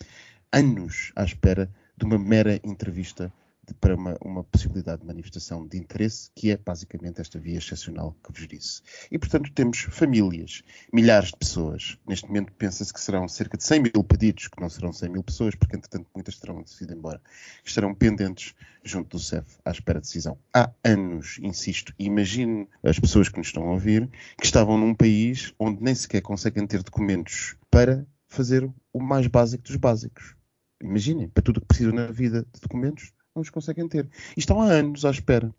Anos 0.51 1.13
à 1.15 1.25
espera 1.25 1.71
de 1.97 2.05
uma 2.05 2.19
mera 2.19 2.61
entrevista 2.65 3.33
de, 3.67 3.75
para 3.75 3.95
uma, 3.95 4.17
uma, 4.21 4.45
possibilidade 4.45 5.03
de 5.03 5.07
manifestação 5.07 5.67
de 5.67 5.79
interesse, 5.79 6.31
que 6.35 6.51
é 6.51 6.57
basicamente 6.57 7.21
esta 7.21 7.39
via 7.39 7.59
excepcional 7.59 8.17
que 8.25 8.33
vos 8.33 8.49
disse. 8.49 8.83
E, 9.11 9.19
portanto, 9.19 9.53
temos 9.53 9.79
famílias, 9.79 10.63
milhares 10.93 11.29
de 11.29 11.37
pessoas. 11.37 11.97
Neste 12.07 12.27
momento 12.27 12.53
pensa-se 12.55 12.93
que 12.93 13.01
serão 13.01 13.29
cerca 13.29 13.57
de 13.57 13.65
100 13.65 13.83
mil 13.83 14.05
pedidos, 14.05 14.49
que 14.49 14.61
não 14.61 14.69
serão 14.69 14.93
100 14.93 15.11
mil 15.11 15.23
pessoas, 15.23 15.55
porque, 15.55 15.77
entretanto, 15.77 16.09
muitas 16.15 16.39
terão 16.39 16.61
decidido 16.63 16.95
embora, 16.95 17.21
que 17.63 17.69
estarão 17.69 17.95
pendentes 17.95 18.55
junto 18.85 19.17
do 19.17 19.23
CEF 19.23 19.47
à 19.65 19.71
espera 19.71 20.01
de 20.01 20.07
decisão. 20.07 20.37
Há 20.53 20.71
anos, 20.85 21.39
insisto, 21.41 21.95
imagino 21.99 22.69
as 22.83 22.99
pessoas 22.99 23.29
que 23.29 23.39
nos 23.39 23.47
estão 23.47 23.69
a 23.69 23.73
ouvir, 23.73 24.09
que 24.39 24.45
estavam 24.45 24.77
num 24.77 24.95
país 24.95 25.55
onde 25.59 25.83
nem 25.83 25.95
sequer 25.95 26.21
conseguem 26.21 26.67
ter 26.67 26.83
documentos 26.83 27.57
para 27.71 28.05
fazer 28.29 28.69
o 28.93 29.01
mais 29.01 29.27
básico 29.29 29.63
dos 29.63 29.77
básicos 29.77 30.35
Imaginem, 30.83 31.29
para 31.29 31.43
tudo 31.43 31.59
o 31.59 31.61
que 31.61 31.69
precisam 31.69 31.95
na 31.95 32.07
vida 32.07 32.47
de 32.53 32.61
documentos, 32.61 33.13
não 33.35 33.43
os 33.43 33.51
conseguem 33.51 33.89
ter. 33.89 34.09
E 34.37 34.41
estão 34.41 34.61
há 34.61 34.67
anos 34.67 35.05
à 35.05 35.11
espera. 35.11 35.55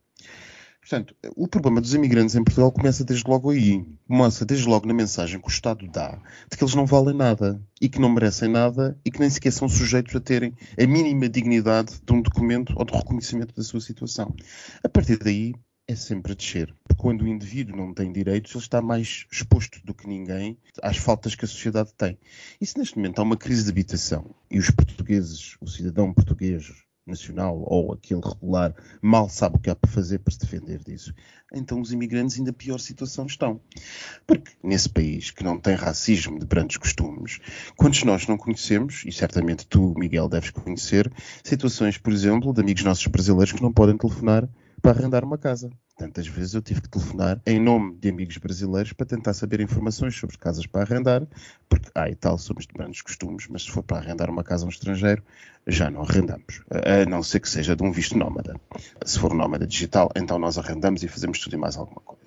Portanto, 0.84 1.16
o 1.38 1.48
problema 1.48 1.80
dos 1.80 1.94
imigrantes 1.94 2.36
em 2.36 2.44
Portugal 2.44 2.70
começa 2.70 3.06
desde 3.06 3.26
logo 3.30 3.50
aí. 3.50 3.86
Começa 4.06 4.46
desde 4.46 4.68
logo 4.68 4.86
na 4.86 4.94
mensagem 4.94 5.40
que 5.40 5.48
o 5.48 5.50
Estado 5.50 5.88
dá 5.88 6.20
de 6.52 6.58
que 6.58 6.64
eles 6.64 6.76
não 6.76 6.86
valem 6.86 7.16
nada 7.16 7.62
e 7.80 7.88
que 7.88 8.02
não 8.02 8.10
merecem 8.10 8.50
nada 8.50 9.00
e 9.06 9.10
que 9.10 9.18
nem 9.18 9.30
sequer 9.30 9.52
são 9.52 9.70
sujeitos 9.70 10.14
a 10.14 10.20
terem 10.20 10.54
a 10.78 10.86
mínima 10.86 11.30
dignidade 11.30 12.02
de 12.06 12.14
um 12.14 12.22
documento 12.22 12.74
ou 12.76 12.84
de 12.84 12.94
reconhecimento 12.94 13.56
da 13.56 13.64
sua 13.64 13.80
situação. 13.80 14.36
A 14.84 14.90
partir 14.90 15.18
daí, 15.18 15.56
é 15.88 15.96
sempre 15.96 16.32
a 16.32 16.36
descer. 16.36 16.74
Porque 16.84 17.02
quando 17.02 17.24
o 17.24 17.28
indivíduo 17.28 17.76
não 17.76 17.94
tem 17.94 18.12
direitos, 18.12 18.54
ele 18.54 18.64
está 18.64 18.82
mais 18.82 19.26
exposto 19.32 19.80
do 19.86 19.94
que 19.94 20.08
ninguém 20.08 20.58
às 20.82 20.98
faltas 20.98 21.36
que 21.36 21.46
a 21.46 21.48
sociedade 21.48 21.94
tem. 21.98 22.18
E 22.60 22.66
se 22.66 22.78
neste 22.78 22.98
momento 22.98 23.20
há 23.20 23.24
uma 23.24 23.38
crise 23.38 23.64
de 23.64 23.72
habitação 23.72 24.34
e 24.50 24.60
os 24.60 24.70
portugueses, 24.70 25.58
o 25.60 25.68
cidadão 25.68 26.14
português 26.14 26.72
nacional 27.06 27.62
ou 27.66 27.94
aquele 27.94 28.22
regular 28.22 28.74
mal 29.02 29.28
sabe 29.28 29.58
o 29.58 29.60
que 29.60 29.70
há 29.70 29.76
para 29.76 29.92
fazer 29.92 30.20
para 30.20 30.34
se 30.34 30.40
defender 30.40 30.80
disso, 30.80 31.14
então 31.54 31.82
os 31.82 31.92
imigrantes 31.92 32.38
ainda 32.38 32.54
pior 32.54 32.80
situação 32.80 33.26
estão. 33.26 33.60
Porque 34.26 34.54
nesse 34.64 34.90
país 34.90 35.30
que 35.30 35.44
não 35.44 35.60
tem 35.60 35.76
racismo 35.76 36.40
de 36.40 36.46
grandes 36.46 36.78
costumes, 36.78 37.40
quantos 37.76 38.04
nós 38.04 38.26
não 38.28 38.38
conhecemos, 38.38 39.04
e 39.06 39.12
certamente 39.12 39.68
tu, 39.68 39.94
Miguel, 39.98 40.30
deves 40.30 40.52
conhecer, 40.52 41.12
situações, 41.44 41.98
por 41.98 42.14
exemplo, 42.14 42.54
de 42.54 42.62
amigos 42.62 42.84
nossos 42.84 43.08
brasileiros 43.08 43.52
que 43.52 43.62
não 43.62 43.74
podem 43.74 43.98
telefonar 43.98 44.48
para 44.84 45.00
arrendar 45.00 45.24
uma 45.24 45.38
casa. 45.38 45.70
Tantas 45.98 46.28
vezes 46.28 46.54
eu 46.54 46.62
tive 46.62 46.82
que 46.82 46.90
telefonar 46.90 47.42
em 47.46 47.58
nome 47.58 47.96
de 47.96 48.10
amigos 48.10 48.38
brasileiros 48.38 48.92
para 48.92 49.06
tentar 49.06 49.34
saber 49.34 49.62
informações 49.62 50.14
sobre 50.14 50.38
casas 50.38 50.66
para 50.66 50.82
arrendar, 50.82 51.26
porque, 51.70 51.90
ah, 51.96 52.10
e 52.10 52.16
tal, 52.16 52.38
somos 52.38 52.68
de 52.68 52.74
grandes 52.74 53.02
costumes, 53.02 53.48
mas 53.48 53.64
se 53.64 53.72
for 53.72 53.82
para 53.82 53.98
arrendar 53.98 54.30
uma 54.30 54.44
casa 54.44 54.66
a 54.66 54.68
um 54.68 54.70
estrangeiro, 54.70 55.24
já 55.66 55.90
não 55.90 56.02
arrendamos, 56.02 56.64
a 56.70 57.10
não 57.10 57.24
ser 57.24 57.40
que 57.40 57.48
seja 57.48 57.78
de 57.78 57.82
um 57.82 57.94
visto 57.94 58.18
nómada. 58.18 58.60
Se 59.06 59.18
for 59.18 59.34
nómada 59.34 59.66
digital, 59.66 60.12
então 60.18 60.38
nós 60.38 60.58
arrendamos 60.58 61.02
e 61.02 61.08
fazemos 61.08 61.40
tudo 61.40 61.54
e 61.54 61.58
mais 61.58 61.78
alguma 61.78 62.02
coisa. 62.02 62.23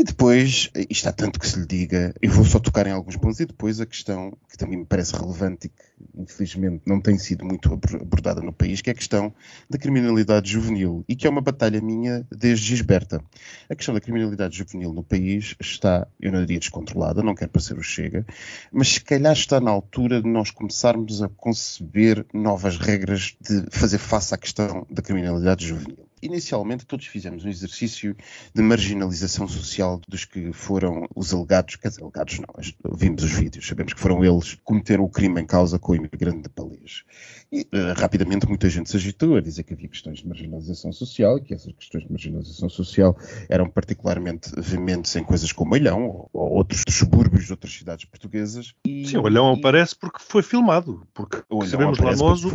E 0.00 0.04
depois, 0.04 0.70
isto 0.88 1.08
há 1.08 1.12
tanto 1.12 1.40
que 1.40 1.48
se 1.48 1.58
lhe 1.58 1.66
diga, 1.66 2.14
eu 2.22 2.30
vou 2.30 2.44
só 2.44 2.60
tocar 2.60 2.86
em 2.86 2.92
alguns 2.92 3.16
pontos, 3.16 3.40
e 3.40 3.46
depois 3.46 3.80
a 3.80 3.86
questão 3.86 4.32
que 4.48 4.56
também 4.56 4.78
me 4.78 4.86
parece 4.86 5.12
relevante 5.12 5.66
e 5.66 5.70
que 5.70 6.22
infelizmente 6.22 6.82
não 6.86 7.00
tem 7.00 7.18
sido 7.18 7.44
muito 7.44 7.72
abordada 7.72 8.40
no 8.40 8.52
país, 8.52 8.80
que 8.80 8.90
é 8.90 8.92
a 8.92 8.96
questão 8.96 9.34
da 9.68 9.76
criminalidade 9.76 10.52
juvenil, 10.52 11.04
e 11.08 11.16
que 11.16 11.26
é 11.26 11.30
uma 11.30 11.40
batalha 11.40 11.80
minha 11.80 12.24
desde 12.30 12.66
Gisberta. 12.66 13.20
A 13.68 13.74
questão 13.74 13.92
da 13.92 14.00
criminalidade 14.00 14.56
juvenil 14.56 14.92
no 14.92 15.02
país 15.02 15.56
está, 15.58 16.06
eu 16.20 16.30
não 16.30 16.42
diria 16.42 16.60
descontrolada, 16.60 17.20
não 17.20 17.34
quero 17.34 17.50
parecer 17.50 17.76
o 17.76 17.82
Chega, 17.82 18.24
mas 18.72 18.90
se 18.90 19.00
calhar 19.00 19.32
está 19.32 19.60
na 19.60 19.72
altura 19.72 20.22
de 20.22 20.28
nós 20.28 20.52
começarmos 20.52 21.22
a 21.22 21.28
conceber 21.28 22.24
novas 22.32 22.78
regras 22.78 23.36
de 23.40 23.66
fazer 23.72 23.98
face 23.98 24.32
à 24.32 24.38
questão 24.38 24.86
da 24.88 25.02
criminalidade 25.02 25.66
juvenil. 25.66 26.07
Inicialmente, 26.22 26.86
todos 26.86 27.06
fizemos 27.06 27.44
um 27.44 27.48
exercício 27.48 28.16
de 28.54 28.62
marginalização 28.62 29.48
social 29.48 30.00
dos 30.08 30.24
que 30.24 30.52
foram 30.52 31.08
os 31.14 31.32
alegados, 31.32 31.76
quer 31.76 31.88
dizer, 31.88 32.02
alegados 32.02 32.38
não, 32.38 32.94
vimos 32.94 33.22
os 33.22 33.32
vídeos, 33.32 33.66
sabemos 33.66 33.92
que 33.92 34.00
foram 34.00 34.24
eles 34.24 34.54
que 34.54 34.62
cometeram 34.62 35.04
o 35.04 35.08
crime 35.08 35.40
em 35.40 35.46
causa 35.46 35.78
com 35.78 35.92
o 35.92 35.96
imigrante 35.96 36.42
de 36.42 36.48
Palês. 36.48 37.04
E 37.50 37.62
uh, 37.62 37.94
rapidamente 37.96 38.46
muita 38.46 38.68
gente 38.68 38.90
se 38.90 38.96
agitou 38.96 39.36
a 39.36 39.40
dizer 39.40 39.62
que 39.62 39.72
havia 39.72 39.88
questões 39.88 40.18
de 40.18 40.28
marginalização 40.28 40.92
social 40.92 41.38
e 41.38 41.40
que 41.40 41.54
essas 41.54 41.72
questões 41.72 42.04
de 42.04 42.10
marginalização 42.10 42.68
social 42.68 43.16
eram 43.48 43.68
particularmente 43.68 44.50
veementes 44.58 45.14
em 45.16 45.24
coisas 45.24 45.50
como 45.52 45.74
Olhão 45.74 46.06
ou, 46.06 46.30
ou 46.32 46.50
outros 46.52 46.82
subúrbios 46.88 47.46
de 47.46 47.52
outras 47.52 47.72
cidades 47.72 48.04
portuguesas. 48.04 48.74
E, 48.84 49.06
Sim, 49.06 49.18
Olhão 49.18 49.54
e, 49.54 49.58
aparece 49.58 49.96
porque 49.96 50.18
foi 50.20 50.42
filmado, 50.42 51.06
porque 51.14 51.42
sabemos 51.66 51.98
lá 51.98 52.14
nós 52.14 52.44
o 52.44 52.50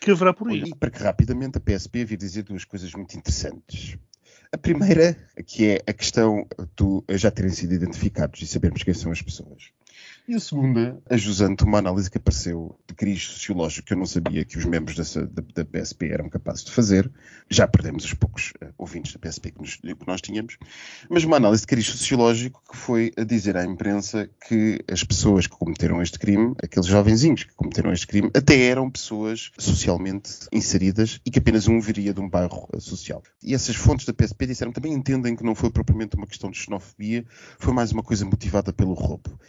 que 0.00 0.10
haverá 0.10 0.32
por 0.32 0.48
aí. 0.48 0.62
E 0.66 0.74
para 0.74 0.90
que 0.90 1.02
rapidamente 1.02 1.58
a 1.58 1.60
PSP 1.60 2.04
vir 2.04 2.16
dizer 2.16 2.42
duas 2.42 2.64
coisas 2.64 2.94
muito 2.98 3.16
interessantes. 3.16 3.96
A 4.52 4.58
primeira, 4.58 5.16
que 5.46 5.66
é 5.66 5.82
a 5.86 5.92
questão 5.92 6.46
de 6.76 7.18
já 7.18 7.30
terem 7.30 7.50
sido 7.50 7.74
identificados 7.74 8.40
e 8.40 8.46
sabermos 8.46 8.82
quem 8.82 8.94
são 8.94 9.12
as 9.12 9.20
pessoas. 9.20 9.72
E 10.28 10.34
a 10.34 10.40
segunda, 10.40 11.02
ajusando 11.08 11.64
uma 11.64 11.78
análise 11.78 12.10
que 12.10 12.18
apareceu 12.18 12.78
de 12.86 12.94
cariz 12.94 13.22
sociológico 13.22 13.86
que 13.86 13.94
eu 13.94 13.96
não 13.96 14.04
sabia 14.04 14.44
que 14.44 14.58
os 14.58 14.66
membros 14.66 14.94
dessa, 14.94 15.26
da, 15.26 15.42
da, 15.54 15.64
PSP 15.64 16.10
eram 16.10 16.28
capazes 16.28 16.64
de 16.64 16.70
fazer. 16.70 17.10
Já 17.48 17.66
perdemos 17.66 18.04
os 18.04 18.12
poucos 18.12 18.52
uh, 18.62 18.66
ouvintes 18.76 19.14
da 19.14 19.18
PSP 19.18 19.52
que, 19.52 19.58
nos, 19.58 19.76
que, 19.76 20.06
nós 20.06 20.20
tínhamos. 20.20 20.58
Mas 21.08 21.24
uma 21.24 21.38
análise 21.38 21.62
de 21.62 21.68
cariz 21.68 21.86
sociológico 21.86 22.62
que 22.70 22.76
foi 22.76 23.10
a 23.16 23.24
dizer 23.24 23.56
à 23.56 23.64
imprensa 23.64 24.28
que 24.46 24.84
as 24.86 25.02
pessoas 25.02 25.46
que 25.46 25.56
cometeram 25.56 26.02
este 26.02 26.18
crime, 26.18 26.54
aqueles 26.62 26.86
jovenzinhos 26.86 27.44
que 27.44 27.54
cometeram 27.54 27.90
este 27.90 28.06
crime, 28.06 28.30
até 28.34 28.66
eram 28.66 28.90
pessoas 28.90 29.50
socialmente 29.56 30.46
inseridas 30.52 31.22
e 31.24 31.30
que 31.30 31.38
apenas 31.38 31.66
um 31.68 31.80
viria 31.80 32.12
de 32.12 32.20
um 32.20 32.28
bairro 32.28 32.68
uh, 32.74 32.78
social. 32.82 33.22
E 33.42 33.54
essas 33.54 33.76
fontes 33.76 34.04
da 34.04 34.12
PSP 34.12 34.46
disseram 34.48 34.72
também 34.72 34.92
entendem 34.92 35.34
que 35.34 35.42
não 35.42 35.54
foi 35.54 35.70
propriamente 35.70 36.18
uma 36.18 36.26
questão 36.26 36.50
de 36.50 36.58
xenofobia, 36.58 37.24
foi 37.58 37.72
mais 37.72 37.92
uma 37.92 38.02
coisa 38.02 38.26
motivada 38.26 38.74
pelo 38.74 38.92
roubo. 38.92 39.40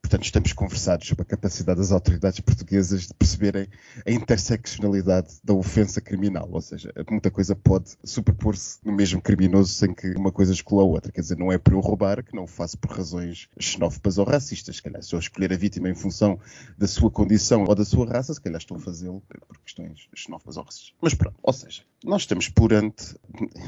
Portanto, 0.00 0.24
estamos 0.24 0.52
conversados 0.52 1.08
sobre 1.08 1.22
a 1.22 1.26
capacidade 1.26 1.80
das 1.80 1.90
autoridades 1.90 2.38
portuguesas 2.38 3.08
de 3.08 3.14
perceberem 3.14 3.66
a 4.06 4.10
interseccionalidade 4.10 5.34
da 5.42 5.52
ofensa 5.52 6.00
criminal, 6.00 6.48
ou 6.52 6.60
seja, 6.60 6.92
muita 7.10 7.28
coisa 7.28 7.56
pode 7.56 7.96
superpor-se 8.04 8.78
no 8.84 8.92
mesmo 8.92 9.20
criminoso 9.20 9.72
sem 9.72 9.92
que 9.92 10.12
uma 10.12 10.30
coisa 10.30 10.52
exclua 10.52 10.82
a 10.82 10.86
outra. 10.86 11.10
Quer 11.10 11.22
dizer, 11.22 11.36
não 11.36 11.50
é 11.50 11.58
por 11.58 11.72
eu 11.72 11.80
roubar 11.80 12.22
que 12.22 12.36
não 12.36 12.44
o 12.44 12.46
faço 12.46 12.78
por 12.78 12.92
razões 12.92 13.48
xenófobas 13.58 14.16
ou 14.16 14.24
racistas. 14.24 14.76
Se 14.76 14.82
calhar, 14.82 15.02
se 15.02 15.12
eu 15.12 15.18
escolher 15.18 15.52
a 15.52 15.56
vítima 15.56 15.90
em 15.90 15.94
função 15.94 16.38
da 16.78 16.86
sua 16.86 17.10
condição 17.10 17.64
ou 17.64 17.74
da 17.74 17.84
sua 17.84 18.06
raça, 18.06 18.32
se 18.32 18.40
calhar 18.40 18.60
estou 18.60 18.76
a 18.76 18.80
fazê-lo 18.80 19.20
por 19.48 19.58
questões 19.58 20.08
xenófobas 20.14 20.56
ou 20.56 20.62
racistas. 20.62 20.94
Mas 21.00 21.14
pronto, 21.14 21.36
ou 21.42 21.52
seja, 21.52 21.82
nós 22.04 22.22
estamos 22.22 22.48
perante 22.48 23.16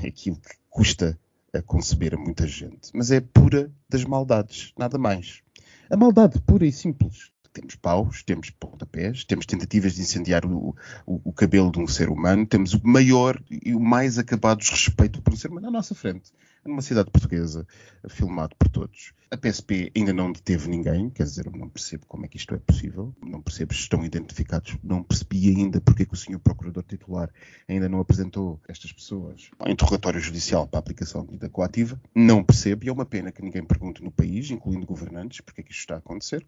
aquilo 0.07 0.37
que 0.37 0.55
custa 0.71 1.19
a 1.53 1.63
conceber 1.63 2.15
a 2.15 2.19
muita 2.19 2.47
gente, 2.47 2.91
mas 2.95 3.11
é 3.11 3.21
pura 3.21 3.73
das 3.89 4.05
maldades, 4.05 4.73
nada 4.79 4.99
mais. 4.99 5.43
A 5.91 5.97
maldade 5.97 6.39
pura 6.43 6.67
e 6.67 6.73
simples. 6.73 7.33
Temos 7.53 7.75
paus, 7.75 8.23
temos 8.23 8.51
pontapés, 8.51 9.25
temos 9.25 9.47
tentativas 9.47 9.95
de 9.95 10.03
incendiar 10.03 10.45
o, 10.45 10.75
o, 11.07 11.21
o, 11.25 11.33
cabelo 11.33 11.71
de 11.71 11.81
um 11.81 11.87
ser 11.87 12.09
humano, 12.09 12.47
temos 12.47 12.75
o 12.75 12.81
maior 12.85 13.43
e 13.51 13.75
o 13.75 13.81
mais 13.81 14.19
acabado 14.19 14.59
desrespeito 14.59 15.21
por 15.23 15.33
um 15.33 15.37
ser 15.37 15.51
humano 15.51 15.69
à 15.69 15.71
nossa 15.71 15.95
frente. 15.95 16.33
Numa 16.65 16.83
cidade 16.83 17.11
portuguesa, 17.11 17.67
filmado 18.09 18.55
por 18.57 18.69
todos. 18.69 19.13
A 19.31 19.37
PSP 19.37 19.93
ainda 19.95 20.13
não 20.13 20.33
deteve 20.33 20.69
ninguém, 20.69 21.11
quer 21.11 21.25
dizer, 21.25 21.47
eu 21.47 21.53
não 21.53 21.69
percebo 21.69 22.07
como 22.07 22.25
é 22.25 22.29
que 22.29 22.39
isto 22.39 22.55
é 22.55 22.59
possível, 22.59 23.15
não 23.23 23.43
percebo 23.43 23.75
se 23.75 23.81
estão 23.81 24.03
identificados, 24.03 24.79
não 24.83 25.03
percebi 25.03 25.49
ainda 25.49 25.83
porque 25.83 26.05
é 26.05 26.07
que 26.07 26.15
o 26.15 26.17
senhor 26.17 26.39
procurador 26.39 26.83
titular 26.83 27.31
ainda 27.69 27.91
não 27.91 28.01
apresentou 28.01 28.59
estas 28.67 28.91
pessoas. 28.91 29.51
Ao 29.59 29.71
interrogatório 29.71 30.19
judicial 30.19 30.67
para 30.67 30.79
a 30.79 30.81
aplicação 30.81 31.23
de 31.23 31.33
medida 31.33 31.51
coativa, 31.51 32.01
não 32.15 32.43
percebo 32.43 32.87
e 32.87 32.89
é 32.89 32.93
uma 32.93 33.05
pena 33.05 33.31
que 33.31 33.43
ninguém 33.43 33.63
pergunte 33.63 34.03
no 34.03 34.11
país, 34.11 34.51
incluindo 34.51 34.87
governantes, 34.87 35.43
porque 35.43 35.61
é 35.61 35.65
que 35.65 35.73
isto 35.73 35.81
está 35.81 35.97
a 35.97 35.99
acontecer. 35.99 36.47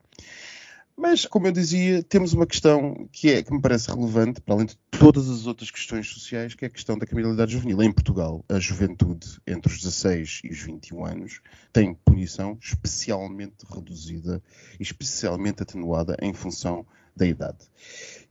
Mas, 1.01 1.25
como 1.25 1.47
eu 1.47 1.53
dizia, 1.53 2.03
temos 2.03 2.35
uma 2.35 2.47
questão 2.47 3.09
que, 3.11 3.31
é, 3.31 3.43
que 3.43 3.51
me 3.51 3.59
parece 3.59 3.91
relevante, 3.91 4.39
para 4.39 4.55
além 4.55 4.67
de 4.67 4.77
todas 4.91 5.31
as 5.31 5.47
outras 5.47 5.71
questões 5.71 6.07
sociais, 6.07 6.55
que 6.55 6.63
é 6.63 6.69
a 6.69 6.71
questão 6.71 6.99
da 6.99 7.07
criminalidade 7.07 7.53
juvenil. 7.53 7.83
Em 7.83 7.91
Portugal, 7.91 8.45
a 8.51 8.59
juventude 8.59 9.41
entre 9.47 9.73
os 9.73 9.79
16 9.79 10.43
e 10.45 10.51
os 10.51 10.59
21 10.61 11.07
anos 11.07 11.41
tem 11.73 11.95
punição 11.95 12.59
especialmente 12.61 13.65
reduzida 13.75 14.43
e 14.79 14.83
especialmente 14.83 15.63
atenuada 15.63 16.19
em 16.21 16.35
função 16.35 16.85
da 17.17 17.27
idade. 17.27 17.65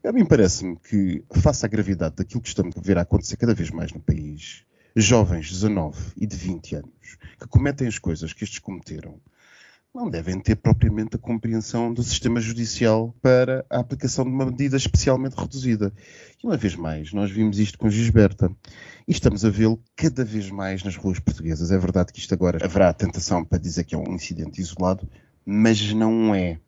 A 0.04 0.12
mim 0.12 0.24
parece-me 0.24 0.78
que, 0.78 1.24
face 1.42 1.66
à 1.66 1.68
gravidade 1.68 2.18
daquilo 2.18 2.40
que 2.40 2.50
estamos 2.50 2.78
a 2.78 2.82
ver 2.82 3.00
a 3.00 3.02
acontecer 3.02 3.38
cada 3.38 3.56
vez 3.56 3.72
mais 3.72 3.92
no 3.92 4.00
país, 4.00 4.64
jovens 4.96 5.48
de 5.48 5.54
19 5.54 6.14
e 6.18 6.28
de 6.28 6.38
20 6.38 6.76
anos 6.76 7.18
que 7.40 7.48
cometem 7.48 7.88
as 7.88 7.98
coisas 7.98 8.32
que 8.32 8.44
estes 8.44 8.60
cometeram 8.60 9.20
não 9.94 10.10
devem 10.10 10.40
ter 10.40 10.56
propriamente 10.56 11.16
a 11.16 11.20
compreensão 11.20 11.92
do 11.92 12.04
sistema 12.04 12.40
judicial 12.40 13.14
para 13.22 13.66
a 13.70 13.80
aplicação 13.80 14.24
de 14.24 14.32
uma 14.32 14.46
medida 14.46 14.78
especialmente 14.78 15.34
reduzida. 15.34 15.92
E 16.42 16.46
uma 16.46 16.58
vez 16.58 16.76
mais, 16.76 17.12
nós 17.12 17.32
vimos 17.32 17.58
isto 17.58 17.78
com 17.78 17.90
Gisberta 17.90 18.52
e 19.08 19.12
estamos 19.12 19.44
a 19.44 19.50
vê-lo 19.50 19.82
cada 19.96 20.24
vez 20.24 20.50
mais 20.52 20.84
nas 20.84 20.96
ruas 20.96 21.20
portuguesas. 21.20 21.72
É 21.72 21.78
verdade 21.78 22.14
que 22.14 22.20
isto 22.20 22.34
agora 22.34 22.64
haverá 22.64 22.90
a 22.90 22.94
tentação 22.94 23.44
para 23.44 23.58
dizer 23.58 23.84
que 23.84 23.96
é 23.96 23.98
um 23.98 24.14
incidente 24.14 24.62
isolado, 24.62 25.10
mas 25.44 25.92
não 25.94 26.36
é. 26.36 26.60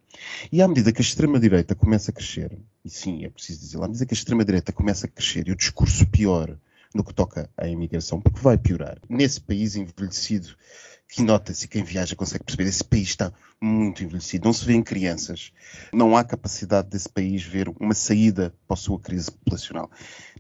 E 0.52 0.62
à 0.62 0.68
medida 0.68 0.92
que 0.92 1.02
a 1.02 1.06
extrema-direita 1.06 1.76
começa 1.76 2.12
a 2.12 2.14
crescer, 2.14 2.58
e 2.84 2.90
sim, 2.90 3.24
é 3.24 3.30
preciso 3.30 3.60
dizer, 3.60 3.78
à 3.78 3.88
medida 3.88 4.06
que 4.06 4.14
a 4.14 4.18
extrema-direita 4.18 4.74
começa 4.74 5.06
a 5.06 5.10
crescer 5.10 5.48
e 5.48 5.52
o 5.52 5.56
discurso 5.56 6.06
pior 6.08 6.58
no 6.94 7.04
que 7.04 7.14
toca 7.14 7.50
à 7.56 7.68
imigração, 7.68 8.20
porque 8.20 8.42
vai 8.42 8.58
piorar. 8.58 8.98
Nesse 9.08 9.40
país 9.40 9.76
envelhecido 9.76 10.50
que 11.12 11.22
nota-se, 11.22 11.68
quem 11.68 11.84
viaja 11.84 12.16
consegue 12.16 12.46
perceber, 12.46 12.70
esse 12.70 12.86
país 12.86 13.10
está 13.10 13.34
muito 13.60 14.02
envelhecido, 14.02 14.46
não 14.46 14.54
se 14.54 14.64
vê 14.64 14.74
em 14.74 14.82
crianças, 14.82 15.52
não 15.92 16.16
há 16.16 16.24
capacidade 16.24 16.88
desse 16.88 17.10
país 17.10 17.44
ver 17.44 17.68
uma 17.82 17.94
saída 17.94 18.56
para 18.66 18.76
a 18.76 18.78
sua 18.78 18.98
crise 18.98 19.30
populacional. 19.30 19.92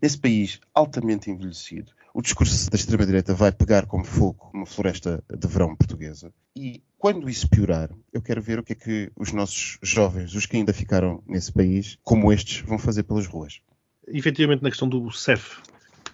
Nesse 0.01 0.17
país 0.17 0.61
altamente 0.73 1.29
envelhecido, 1.29 1.91
o 2.13 2.21
discurso 2.21 2.69
da 2.69 2.77
extrema-direita 2.77 3.33
vai 3.33 3.51
pegar 3.51 3.85
como 3.85 4.05
fogo 4.05 4.49
uma 4.53 4.65
floresta 4.65 5.21
de 5.29 5.47
verão 5.47 5.75
portuguesa. 5.75 6.33
E 6.55 6.81
quando 6.97 7.29
isso 7.29 7.49
piorar, 7.49 7.89
eu 8.13 8.21
quero 8.21 8.41
ver 8.41 8.57
o 8.57 8.63
que 8.63 8.71
é 8.71 8.75
que 8.75 9.11
os 9.17 9.33
nossos 9.33 9.77
jovens, 9.81 10.33
os 10.35 10.45
que 10.45 10.55
ainda 10.55 10.71
ficaram 10.71 11.21
nesse 11.27 11.51
país, 11.51 11.97
como 12.01 12.31
estes, 12.31 12.61
vão 12.61 12.77
fazer 12.77 13.03
pelas 13.03 13.27
ruas. 13.27 13.59
efetivamente, 14.07 14.63
na 14.63 14.69
questão 14.69 14.87
do 14.87 15.11
CEF, 15.11 15.61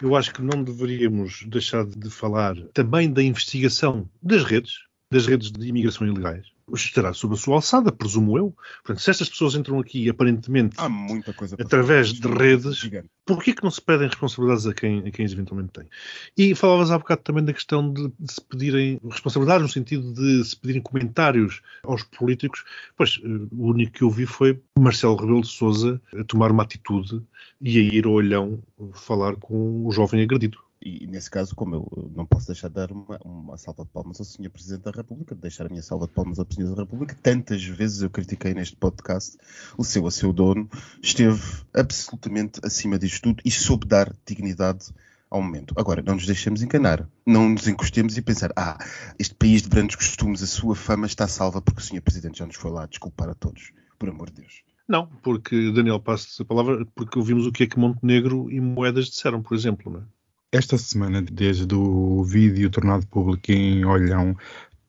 eu 0.02 0.16
acho 0.16 0.32
que 0.32 0.42
não 0.42 0.62
deveríamos 0.62 1.44
deixar 1.46 1.84
de 1.84 2.10
falar 2.10 2.56
também 2.72 3.12
da 3.12 3.22
investigação 3.22 4.08
das 4.22 4.44
redes, 4.44 4.74
das 5.12 5.26
redes 5.26 5.50
de 5.50 5.66
imigração 5.68 6.06
ilegais. 6.06 6.46
Estará 6.72 7.12
sob 7.12 7.34
a 7.34 7.36
sua 7.36 7.56
alçada, 7.56 7.90
presumo 7.90 8.36
eu. 8.36 8.54
Portanto, 8.84 9.02
se 9.02 9.10
estas 9.10 9.28
pessoas 9.28 9.54
entram 9.54 9.78
aqui 9.78 10.08
aparentemente 10.08 10.76
Há 10.78 10.88
muita 10.88 11.32
coisa 11.32 11.56
através 11.58 12.12
de 12.12 12.28
redes, 12.28 12.76
Gigante. 12.76 13.08
por 13.24 13.42
que 13.42 13.54
não 13.62 13.70
se 13.70 13.80
pedem 13.80 14.06
responsabilidades 14.06 14.66
a 14.66 14.74
quem, 14.74 14.98
a 15.00 15.10
quem 15.10 15.24
eventualmente 15.24 15.72
têm? 15.72 15.86
E 16.36 16.54
falavas 16.54 16.90
há 16.90 16.98
bocado 16.98 17.22
também 17.22 17.44
da 17.44 17.52
questão 17.52 17.92
de, 17.92 18.12
de 18.18 18.32
se 18.32 18.40
pedirem 18.40 19.00
responsabilidades, 19.08 19.62
no 19.62 19.68
sentido 19.68 20.12
de 20.12 20.44
se 20.44 20.56
pedirem 20.56 20.82
comentários 20.82 21.60
aos 21.82 22.02
políticos. 22.02 22.64
Pois, 22.96 23.20
eh, 23.22 23.28
o 23.52 23.68
único 23.68 23.92
que 23.92 24.02
eu 24.02 24.10
vi 24.10 24.26
foi 24.26 24.60
Marcelo 24.78 25.16
Rebelo 25.16 25.42
de 25.42 25.48
Sousa 25.48 26.00
a 26.18 26.24
tomar 26.24 26.50
uma 26.50 26.62
atitude 26.62 27.22
e 27.60 27.78
a 27.78 27.82
ir 27.82 28.06
ao 28.06 28.12
olhão 28.12 28.62
falar 28.92 29.36
com 29.36 29.86
o 29.86 29.90
jovem 29.90 30.22
agredido. 30.22 30.67
E 30.88 31.06
nesse 31.06 31.30
caso, 31.30 31.54
como 31.54 31.74
eu 31.74 32.10
não 32.14 32.24
posso 32.24 32.46
deixar 32.46 32.68
de 32.68 32.74
dar 32.74 32.90
uma, 32.90 33.18
uma 33.22 33.58
salva 33.58 33.84
de 33.84 33.90
palmas 33.90 34.18
ao 34.18 34.24
Sr. 34.24 34.48
Presidente 34.48 34.84
da 34.84 34.90
República, 34.90 35.34
de 35.34 35.40
deixar 35.40 35.66
a 35.66 35.68
minha 35.68 35.82
salva 35.82 36.06
de 36.06 36.12
palmas 36.12 36.38
ao 36.38 36.46
Presidente 36.46 36.74
da 36.74 36.82
República, 36.82 37.14
tantas 37.22 37.62
vezes 37.62 38.00
eu 38.00 38.08
critiquei 38.08 38.54
neste 38.54 38.74
podcast, 38.74 39.36
o 39.76 39.84
seu 39.84 40.06
a 40.06 40.10
seu 40.10 40.32
dono 40.32 40.68
esteve 41.02 41.42
absolutamente 41.74 42.58
acima 42.64 42.98
disto 42.98 43.22
tudo 43.22 43.42
e 43.44 43.50
soube 43.50 43.86
dar 43.86 44.10
dignidade 44.26 44.86
ao 45.30 45.42
momento. 45.42 45.74
Agora, 45.76 46.00
não 46.00 46.14
nos 46.14 46.24
deixemos 46.24 46.62
enganar, 46.62 47.06
não 47.26 47.50
nos 47.50 47.68
encostemos 47.68 48.16
e 48.16 48.22
pensar, 48.22 48.50
ah, 48.56 48.78
este 49.18 49.34
país 49.34 49.60
de 49.60 49.68
grandes 49.68 49.96
costumes, 49.96 50.42
a 50.42 50.46
sua 50.46 50.74
fama 50.74 51.06
está 51.06 51.28
salva 51.28 51.60
porque 51.60 51.80
o 51.80 51.84
Sr. 51.84 52.00
Presidente 52.00 52.38
já 52.38 52.46
nos 52.46 52.56
foi 52.56 52.70
lá 52.70 52.86
desculpar 52.86 53.28
a 53.28 53.34
todos, 53.34 53.72
por 53.98 54.08
amor 54.08 54.30
de 54.30 54.40
Deus. 54.40 54.62
Não, 54.88 55.06
porque 55.22 55.70
Daniel 55.70 56.00
passa 56.00 56.42
a 56.42 56.46
palavra, 56.46 56.86
porque 56.94 57.18
ouvimos 57.18 57.46
o 57.46 57.52
que 57.52 57.64
é 57.64 57.66
que 57.66 57.78
Montenegro 57.78 58.50
e 58.50 58.58
Moedas 58.58 59.10
disseram, 59.10 59.42
por 59.42 59.54
exemplo. 59.54 59.92
Não 59.92 60.00
é? 60.00 60.17
Esta 60.50 60.78
semana, 60.78 61.20
desde 61.20 61.74
o 61.74 62.24
vídeo 62.24 62.70
tornado 62.70 63.06
público 63.06 63.52
em 63.52 63.84
Olhão, 63.84 64.34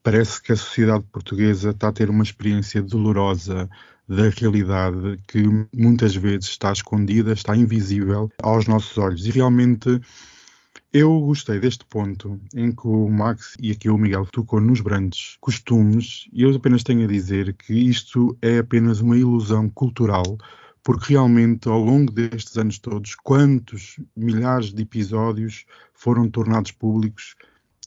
parece 0.01 0.41
que 0.41 0.53
a 0.53 0.55
sociedade 0.55 1.03
portuguesa 1.11 1.71
está 1.71 1.89
a 1.89 1.91
ter 1.91 2.09
uma 2.09 2.23
experiência 2.23 2.81
dolorosa 2.81 3.69
da 4.07 4.29
realidade 4.29 5.19
que 5.27 5.43
muitas 5.75 6.15
vezes 6.15 6.51
está 6.51 6.71
escondida, 6.71 7.33
está 7.33 7.57
invisível 7.57 8.31
aos 8.41 8.67
nossos 8.67 8.97
olhos. 8.97 9.25
E 9.25 9.31
realmente 9.31 9.99
eu 10.93 11.19
gostei 11.19 11.59
deste 11.59 11.83
ponto 11.83 12.39
em 12.55 12.71
que 12.71 12.87
o 12.87 13.09
Max 13.09 13.57
e 13.59 13.71
aqui 13.71 13.89
o 13.89 13.97
Miguel 13.97 14.27
tocou 14.31 14.61
nos 14.61 14.79
grandes 14.79 15.35
costumes, 15.41 16.29
e 16.31 16.41
eu 16.41 16.55
apenas 16.55 16.83
tenho 16.83 17.03
a 17.03 17.07
dizer 17.07 17.53
que 17.53 17.73
isto 17.73 18.37
é 18.41 18.59
apenas 18.59 19.01
uma 19.01 19.17
ilusão 19.17 19.67
cultural, 19.67 20.37
porque 20.83 21.13
realmente 21.13 21.67
ao 21.67 21.79
longo 21.79 22.11
destes 22.11 22.57
anos 22.57 22.79
todos, 22.79 23.15
quantos 23.15 23.99
milhares 24.15 24.73
de 24.73 24.81
episódios 24.81 25.65
foram 25.93 26.29
tornados 26.29 26.71
públicos? 26.71 27.35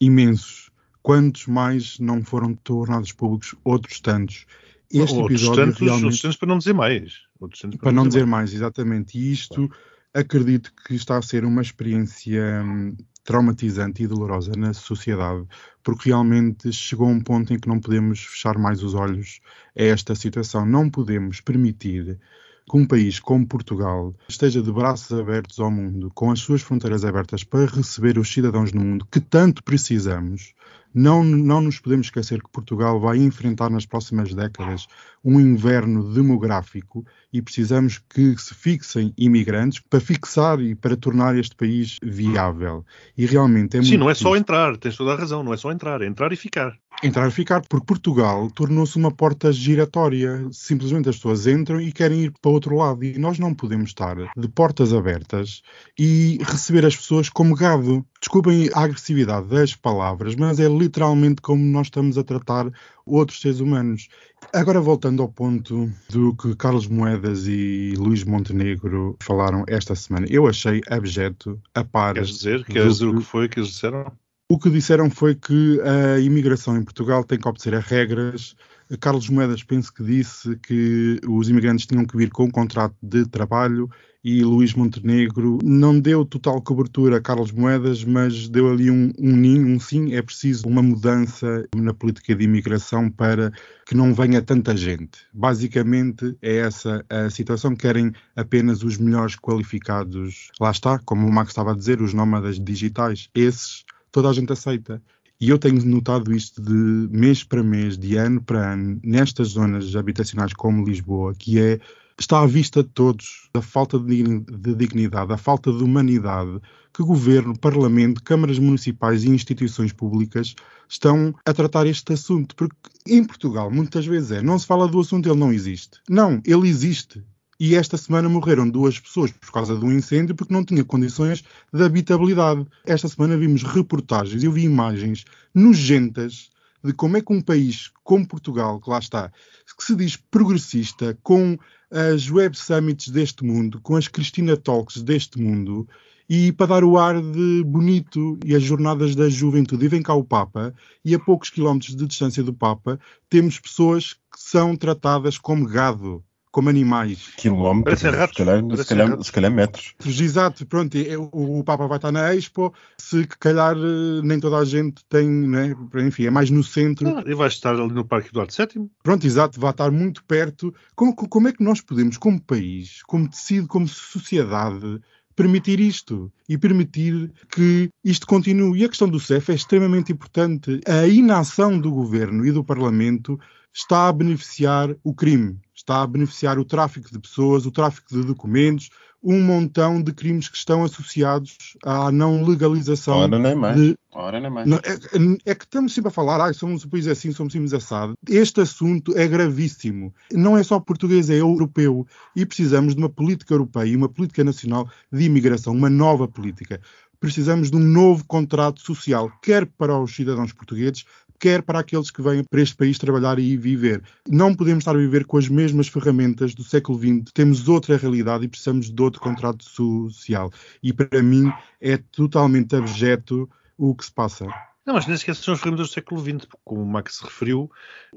Imensos. 0.01 0.71
Quantos 1.03 1.47
mais 1.47 1.99
não 1.99 2.23
foram 2.23 2.55
tornados 2.55 3.13
públicos? 3.13 3.55
Outros 3.65 4.01
tantos. 4.01 4.47
Este 4.91 5.17
outros, 5.17 5.41
episódio 5.41 5.65
tantos, 5.65 5.81
realmente 5.81 6.05
outros 6.05 6.21
tantos 6.21 6.37
para 6.37 6.49
não 6.49 6.59
dizer 6.59 6.75
mais. 6.75 7.13
Tantos 7.41 7.81
para 7.81 7.93
não 7.93 8.07
dizer 8.07 8.27
mais, 8.27 8.53
exatamente. 8.53 9.19
E 9.19 9.33
isto 9.33 9.71
acredito 10.15 10.73
que 10.87 10.95
está 10.95 11.17
a 11.17 11.23
ser 11.23 11.45
uma 11.45 11.63
experiência 11.63 12.63
hum, 12.63 12.95
traumatizante 13.25 14.03
e 14.03 14.07
dolorosa 14.07 14.53
na 14.57 14.73
sociedade, 14.75 15.47
porque 15.83 16.11
realmente 16.11 16.73
chegou 16.73 17.09
um 17.09 17.21
ponto 17.21 17.53
em 17.53 17.59
que 17.59 17.69
não 17.69 17.81
podemos 17.81 18.21
fechar 18.21 18.59
mais 18.59 18.83
os 18.83 18.95
olhos 18.95 19.41
a 19.77 19.83
esta 19.83 20.15
situação. 20.15 20.67
Não 20.67 20.91
podemos 20.91 21.41
permitir 21.41 22.21
que 22.69 22.77
um 22.77 22.87
país 22.87 23.21
como 23.21 23.47
Portugal 23.47 24.15
esteja 24.29 24.63
de 24.63 24.73
braços 24.73 25.19
abertos 25.19 25.59
ao 25.59 25.71
mundo, 25.71 26.11
com 26.15 26.31
as 26.31 26.41
suas 26.41 26.63
fronteiras 26.63 27.05
abertas 27.05 27.45
para 27.45 27.67
receber 27.67 28.19
os 28.19 28.33
cidadãos 28.33 28.73
no 28.73 28.81
mundo 28.81 29.07
que 29.11 29.21
tanto 29.21 29.63
precisamos. 29.63 30.55
Não, 30.95 31.25
não 31.25 31.61
nos 31.61 31.79
podemos 31.79 32.07
esquecer 32.07 32.43
que 32.43 32.51
Portugal 32.51 33.01
vai 33.01 33.19
enfrentar 33.19 33.71
nas 33.71 33.87
próximas 33.87 34.35
décadas 34.35 34.87
um 35.25 35.41
inverno 35.41 36.13
demográfico 36.13 37.05
e 37.33 37.41
precisamos 37.41 37.99
que 37.99 38.37
se 38.37 38.55
fixem 38.55 39.15
imigrantes 39.17 39.81
para 39.89 40.01
fixar 40.01 40.61
e 40.61 40.75
para 40.75 40.97
tornar 40.97 41.37
este 41.37 41.55
país 41.55 41.97
viável. 42.03 42.85
E 43.17 43.25
realmente 43.25 43.77
é 43.77 43.83
Sim, 43.83 43.97
não 43.97 44.11
é 44.11 44.15
só 44.15 44.31
triste. 44.31 44.41
entrar, 44.41 44.77
tens 44.77 44.97
toda 44.97 45.13
a 45.13 45.17
razão, 45.17 45.43
não 45.43 45.55
é 45.55 45.57
só 45.57 45.71
entrar, 45.71 46.03
é 46.03 46.07
entrar 46.07 46.33
e 46.33 46.37
ficar. 46.37 46.77
entrar 47.03 47.29
e 47.29 47.31
ficar, 47.31 47.63
porque 47.69 47.87
Portugal 47.87 48.51
tornou-se 48.51 48.97
uma 48.97 49.11
porta 49.11 49.53
giratória. 49.53 50.47
Simplesmente 50.51 51.09
as 51.09 51.17
pessoas 51.17 51.47
entram 51.47 51.81
e 51.81 51.93
querem 51.93 52.25
ir 52.25 52.33
para 52.43 52.51
outro 52.51 52.77
lado. 52.77 53.03
E 53.05 53.17
nós 53.19 53.39
não 53.39 53.55
podemos 53.55 53.91
estar 53.91 54.17
de 54.37 54.49
portas 54.49 54.93
abertas 54.93 55.63
e 55.99 56.39
receber 56.43 56.85
as 56.85 56.97
pessoas 56.97 57.29
como 57.29 57.55
gado. 57.55 58.05
Desculpem 58.21 58.69
a 58.75 58.85
agressividade 58.85 59.49
das 59.49 59.75
palavras, 59.75 60.35
mas 60.37 60.61
é 60.61 60.69
literalmente 60.83 61.41
como 61.41 61.65
nós 61.65 61.87
estamos 61.87 62.19
a 62.19 62.25
tratar 62.25 62.71
outros 63.07 63.41
seres 63.41 63.61
humanos. 63.61 64.09
Agora, 64.53 64.81
voltando 64.81 65.23
ao 65.23 65.29
ponto 65.29 65.91
do 66.11 66.35
que 66.37 66.55
Carlos 66.57 66.87
Moedas 66.87 67.47
e 67.47 67.95
Luís 67.97 68.25
Montenegro 68.25 69.17
falaram 69.23 69.65
esta 69.69 69.95
semana, 69.95 70.27
eu 70.29 70.47
achei 70.47 70.81
abjeto 70.89 71.61
a 71.75 71.85
par. 71.85 72.15
Queres 72.15 72.31
dizer? 72.31 72.65
Queres 72.65 72.95
dizer 72.95 73.07
o 73.07 73.13
que- 73.13 73.19
que 73.19 73.25
foi 73.25 73.49
que 73.49 73.59
eles 73.61 73.71
disseram? 73.71 74.13
o 74.51 74.59
que 74.59 74.69
disseram 74.69 75.09
foi 75.09 75.35
que 75.35 75.81
a 75.81 76.19
imigração 76.19 76.77
em 76.77 76.85
Portugal 76.85 77.25
tem 77.25 77.39
que 77.39 77.49
obedecer 77.49 77.75
a 77.75 77.81
regras. 77.81 78.55
Carlos 79.01 79.29
Moedas 79.29 79.63
penso 79.63 79.93
que 79.93 80.03
disse 80.03 80.57
que 80.57 81.21
os 81.29 81.49
imigrantes 81.49 81.87
tinham 81.87 82.05
que 82.05 82.17
vir 82.17 82.31
com 82.31 82.45
um 82.45 82.51
contrato 82.51 82.95
de 83.03 83.27
trabalho 83.27 83.89
e 84.25 84.45
Luís 84.45 84.73
Montenegro 84.75 85.59
não 85.65 85.99
deu 85.99 86.25
total 86.25 86.63
cobertura 86.63 87.17
a 87.17 87.21
Carlos 87.21 87.51
Moedas, 87.51 88.05
mas 88.05 88.49
deu 88.49 88.71
ali 88.71 88.89
um, 88.89 89.11
um 89.19 89.37
nim, 89.37 89.65
um 89.65 89.81
sim. 89.81 90.15
É 90.15 90.23
preciso 90.23 90.69
uma 90.69 90.81
mudança 90.81 91.67
na 91.75 91.93
política 91.93 92.35
de 92.35 92.45
imigração 92.45 93.11
para 93.11 93.51
que 93.85 93.97
não 93.97 94.15
venha 94.15 94.41
tanta 94.41 94.77
gente. 94.77 95.19
Basicamente 95.33 96.37
é 96.41 96.59
essa 96.59 97.05
a 97.11 97.29
situação. 97.31 97.75
Querem 97.75 98.13
apenas 98.37 98.85
os 98.85 98.97
melhores 98.97 99.35
qualificados. 99.35 100.53
Lá 100.61 100.71
está, 100.71 101.01
como 101.01 101.27
o 101.27 101.33
Max 101.33 101.51
estava 101.51 101.73
a 101.73 101.77
dizer, 101.77 102.01
os 102.01 102.15
nómadas 102.15 102.61
digitais. 102.61 103.29
Esses 103.35 103.85
toda 104.13 104.29
a 104.29 104.33
gente 104.33 104.53
aceita. 104.53 105.03
E 105.43 105.49
eu 105.49 105.59
tenho 105.59 105.85
notado 105.85 106.33
isto 106.33 106.63
de 106.63 106.73
mês 107.11 107.43
para 107.43 107.65
mês, 107.65 107.99
de 107.99 108.15
ano 108.15 108.41
para 108.41 108.75
ano, 108.75 109.01
nestas 109.03 109.49
zonas 109.49 109.97
habitacionais 109.97 110.53
como 110.53 110.87
Lisboa, 110.87 111.35
que 111.37 111.59
é 111.59 111.81
está 112.17 112.43
à 112.43 112.47
vista 112.47 112.81
de 112.81 112.89
todos 112.91 113.51
a 113.53 113.61
falta 113.61 113.99
de 113.99 114.07
digni- 114.07 114.45
de 114.49 114.73
dignidade, 114.73 115.33
a 115.33 115.37
falta 115.37 115.73
de 115.73 115.83
humanidade 115.83 116.61
que 116.95 117.03
governo, 117.03 117.59
parlamento, 117.59 118.23
câmaras 118.23 118.61
municipais 118.61 119.25
e 119.25 119.31
instituições 119.31 119.93
públicas 119.93 120.55
estão 120.89 121.35
a 121.45 121.53
tratar 121.53 121.89
este 121.89 122.13
assunto. 122.13 122.55
Porque 122.55 122.77
em 123.05 123.25
Portugal, 123.25 123.69
muitas 123.69 124.07
vezes 124.07 124.31
é, 124.31 124.43
não 124.43 124.57
se 124.57 124.67
fala 124.67 124.87
do 124.87 125.01
assunto, 125.01 125.29
ele 125.29 125.41
não 125.41 125.53
existe. 125.53 125.99
Não, 126.09 126.41
ele 126.47 126.69
existe. 126.69 127.21
E 127.65 127.77
esta 127.77 127.97
semana 127.97 128.29
morreram 128.29 128.69
duas 128.69 128.99
pessoas 128.99 129.31
por 129.31 129.53
causa 129.53 129.79
de 129.79 129.85
um 129.85 129.93
incêndio 129.93 130.35
porque 130.35 130.53
não 130.53 130.65
tinha 130.65 130.83
condições 130.85 131.45
de 131.73 131.85
habitabilidade. 131.85 132.67
Esta 132.85 133.07
semana 133.07 133.37
vimos 133.37 133.63
reportagens, 133.63 134.43
eu 134.43 134.51
vi 134.51 134.65
imagens 134.65 135.25
nojentas 135.55 136.51
de 136.83 136.93
como 136.93 137.17
é 137.17 137.21
que 137.21 137.33
um 137.33 137.41
país 137.41 137.93
como 138.03 138.27
Portugal, 138.27 138.81
que 138.81 138.91
lá 138.91 138.99
está, 138.99 139.31
que 139.79 139.85
se 139.85 139.95
diz 139.95 140.17
progressista, 140.17 141.17
com 141.23 141.57
as 141.89 142.29
Web 142.29 142.59
Summits 142.59 143.11
deste 143.11 143.45
mundo, 143.45 143.81
com 143.81 143.95
as 143.95 144.09
Cristina 144.09 144.57
Talks 144.57 145.01
deste 145.01 145.41
mundo, 145.41 145.89
e 146.29 146.51
para 146.51 146.67
dar 146.67 146.83
o 146.83 146.99
ar 146.99 147.23
de 147.23 147.63
bonito 147.65 148.41
e 148.45 148.57
as 148.57 148.63
jornadas 148.65 149.15
da 149.15 149.29
juventude. 149.29 149.85
E 149.85 149.89
vem 149.89 150.03
cá 150.03 150.15
o 150.15 150.25
Papa, 150.25 150.75
e 151.05 151.15
a 151.15 151.19
poucos 151.21 151.49
quilómetros 151.49 151.95
de 151.95 152.09
distância 152.09 152.43
do 152.43 152.53
Papa, 152.53 152.99
temos 153.31 153.61
pessoas 153.61 154.15
que 154.15 154.41
são 154.41 154.75
tratadas 154.75 155.39
como 155.39 155.65
gado, 155.65 156.25
como 156.53 156.69
animais. 156.69 157.33
Quilómetros, 157.37 157.99
se 157.99 158.05
calhar, 158.05 158.29
se 158.29 158.85
calhar, 158.85 159.23
se 159.25 159.33
calhar 159.33 159.51
metros. 159.51 159.95
Exato, 160.05 160.67
pronto, 160.67 160.97
e 160.97 161.17
o, 161.17 161.65
Papa 161.65 161.87
vai 161.89 161.97
estar 161.97 162.13
na 162.13 162.35
Expo, 162.35 162.73
se 162.99 163.27
calhar 163.27 163.75
eh, 163.75 164.21
nem 164.23 164.39
toda 164.39 164.59
a 164.59 164.65
gente 164.65 165.03
tem, 165.09 165.29
né? 165.29 165.75
enfim, 165.97 166.27
é 166.27 166.31
mais 166.31 166.51
no 166.51 166.63
centro. 166.63 167.09
Ah, 167.17 167.25
e 167.27 167.35
vais 167.35 167.55
estar 167.55 167.75
ali 167.75 167.93
no 167.93 168.05
Parque 168.05 168.29
Eduardo 168.29 168.53
VII. 168.53 168.91
Pronto, 169.03 169.27
exato, 169.27 169.59
vai 169.59 169.71
estar 169.71 169.91
muito 169.91 170.23
perto. 170.25 170.75
Como, 170.95 171.17
como 171.17 171.49
é 171.49 171.53
que 171.53 171.65
nós 171.65 171.81
podemos, 171.81 172.19
como 172.19 172.41
país, 172.41 173.03
como 173.05 173.29
tecido, 173.29 173.67
como 173.67 173.89
sociedade, 173.89 175.01
permitir 175.35 175.81
isto 175.81 176.33
e 176.49 176.59
permitir 176.59 177.33
que 177.51 177.91
isto 178.05 178.27
continue? 178.27 178.81
E 178.81 178.85
a 178.85 178.89
questão 178.89 179.09
do 179.09 179.21
CEF 179.21 179.51
é 179.51 179.55
extremamente 179.55 180.13
importante. 180.13 180.81
A 180.87 181.07
inação 181.07 181.79
do 181.79 181.91
governo 181.91 182.45
e 182.47 182.53
do 182.53 182.65
Parlamento 182.65 183.39
está 183.73 184.09
a 184.09 184.13
beneficiar 184.13 184.95
o 185.03 185.15
crime, 185.15 185.59
está 185.75 186.03
a 186.03 186.07
beneficiar 186.07 186.59
o 186.59 186.65
tráfico 186.65 187.11
de 187.11 187.19
pessoas, 187.19 187.65
o 187.65 187.71
tráfico 187.71 188.09
de 188.13 188.23
documentos, 188.25 188.91
um 189.23 189.41
montão 189.41 190.03
de 190.03 190.13
crimes 190.13 190.49
que 190.49 190.57
estão 190.57 190.83
associados 190.83 191.77
à 191.85 192.11
não 192.11 192.45
legalização 192.45 193.19
Ora, 193.19 193.39
nem 193.39 193.55
mais. 193.55 193.77
de. 193.77 193.97
Ora, 194.13 194.41
nem 194.41 194.51
mais. 194.51 194.69
Não, 194.69 194.79
é, 194.79 195.51
é 195.51 195.55
que 195.55 195.65
estamos 195.65 195.95
sempre 195.95 196.09
a 196.09 196.13
falar, 196.13 196.41
ah, 196.41 196.53
somos 196.53 196.85
um 196.85 196.89
país 196.89 197.07
assim, 197.07 197.31
somos 197.31 197.53
simples 197.53 197.73
assado. 197.73 198.15
Este 198.29 198.61
assunto 198.61 199.17
é 199.17 199.27
gravíssimo. 199.29 200.13
Não 200.33 200.59
é 200.59 200.63
só 200.63 200.81
português, 200.81 201.31
é 201.31 201.37
europeu. 201.37 202.07
E 202.35 202.45
precisamos 202.45 202.95
de 202.95 203.01
uma 203.01 203.09
política 203.09 203.55
europeia 203.55 203.87
e 203.87 203.97
uma 203.97 204.09
política 204.09 204.43
nacional 204.43 204.89
de 205.13 205.25
imigração, 205.25 205.73
uma 205.73 205.89
nova 205.89 206.27
política. 206.27 206.81
Precisamos 207.21 207.71
de 207.71 207.77
um 207.77 207.81
novo 207.81 208.25
contrato 208.25 208.81
social, 208.81 209.31
quer 209.41 209.65
para 209.65 209.97
os 209.97 210.15
cidadãos 210.15 210.53
portugueses, 210.53 211.05
quer 211.43 211.61
para 211.61 211.81
aqueles 211.81 212.09
que 212.09 212.23
vêm 212.23 212.45
para 212.45 212.61
este 212.61 212.77
país 212.77 212.97
trabalhar 212.99 213.37
e 213.41 213.57
viver. 213.57 214.01
Não 214.29 214.55
podemos 214.55 214.83
estar 214.83 214.93
a 214.93 214.99
viver 214.99 215.27
com 215.27 215.37
as 215.37 215.49
mesmas 215.49 215.89
ferramentas 215.89 216.55
do 216.55 216.63
século 216.63 216.97
XX. 216.97 217.33
Temos 217.35 217.67
outra 217.67 217.97
realidade 217.97 218.45
e 218.45 218.49
precisamos 218.49 218.89
de 218.89 219.03
outro 219.03 219.21
contrato 219.21 219.65
social. 219.65 220.53
E 220.81 220.93
para 220.93 221.21
mim 221.21 221.53
é 221.81 221.97
totalmente 221.97 222.77
abjeto 222.77 223.51
o 223.77 223.93
que 223.93 224.05
se 224.05 224.13
passa. 224.13 224.47
Não, 224.85 224.95
mas 224.95 225.07
nem 225.07 225.17
sequer 225.17 225.37
são 225.37 225.55
as 225.55 225.61
ferramentas 225.61 225.89
do 225.89 225.93
século 225.93 226.21
XX, 226.21 226.45
porque, 226.45 226.63
como 226.65 226.83
o 226.83 226.87
Max 226.87 227.21
referiu, 227.21 227.71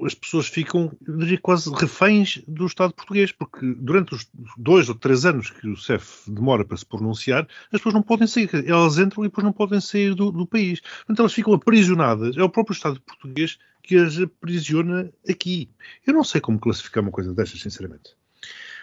as 0.04 0.16
pessoas 0.16 0.48
ficam, 0.48 0.92
eu 1.08 1.18
diria, 1.18 1.38
quase 1.38 1.72
reféns 1.72 2.42
do 2.48 2.66
Estado 2.66 2.92
português, 2.94 3.32
porque 3.32 3.76
durante 3.78 4.16
os 4.16 4.28
dois 4.58 4.90
ou 4.90 4.96
três 4.96 5.26
anos 5.26 5.52
que 5.52 5.68
o 5.68 5.78
CEF 5.78 6.24
demora 6.28 6.66
para 6.66 6.76
se 6.76 6.86
pronunciar, 6.86 7.48
as 7.66 7.80
pessoas 7.80 7.94
não 7.94 8.02
podem 8.02 8.26
sair, 8.26 8.50
elas 8.68 8.98
entram 8.98 9.24
e 9.24 9.28
depois 9.28 9.46
não 9.46 9.54
podem 9.54 9.80
sair 9.80 10.16
do, 10.16 10.32
do 10.32 10.48
país. 10.48 10.82
Então 11.08 11.24
elas 11.24 11.34
ficam 11.34 11.54
aprisionadas, 11.54 12.36
é 12.36 12.44
o 12.44 12.50
próprio 12.50 12.74
Estado 12.74 13.00
português 13.02 13.60
que 13.84 13.96
as 13.98 14.18
aprisiona 14.18 15.12
aqui. 15.30 15.70
Eu 16.06 16.16
não 16.16 16.24
sei 16.24 16.42
como 16.42 16.60
classificar 16.60 17.04
uma 17.04 17.12
coisa 17.12 17.32
destas, 17.32 17.62
sinceramente. 17.62 18.16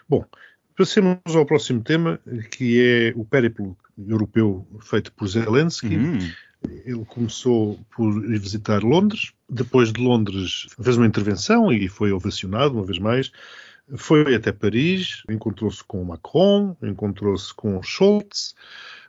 Bom, 0.08 0.24
passemos 0.76 1.18
ao 1.34 1.44
próximo 1.44 1.82
tema, 1.82 2.20
que 2.52 2.80
é 2.80 3.12
o 3.16 3.24
périplo 3.24 3.76
europeu 3.98 4.64
feito 4.80 5.12
por 5.12 5.26
Zelensky. 5.26 5.96
Hum. 5.96 6.18
Ele 6.84 7.04
começou 7.04 7.78
por 7.94 8.24
ir 8.24 8.38
visitar 8.38 8.82
Londres, 8.82 9.32
depois 9.48 9.92
de 9.92 10.00
Londres 10.00 10.66
fez 10.80 10.96
uma 10.96 11.06
intervenção 11.06 11.72
e 11.72 11.88
foi 11.88 12.12
ovacionado 12.12 12.74
uma 12.74 12.84
vez 12.84 12.98
mais. 12.98 13.32
Foi 13.96 14.34
até 14.34 14.52
Paris, 14.52 15.22
encontrou-se 15.28 15.82
com 15.84 16.04
Macron, 16.04 16.76
encontrou-se 16.82 17.52
com 17.52 17.82
Scholz. 17.82 18.54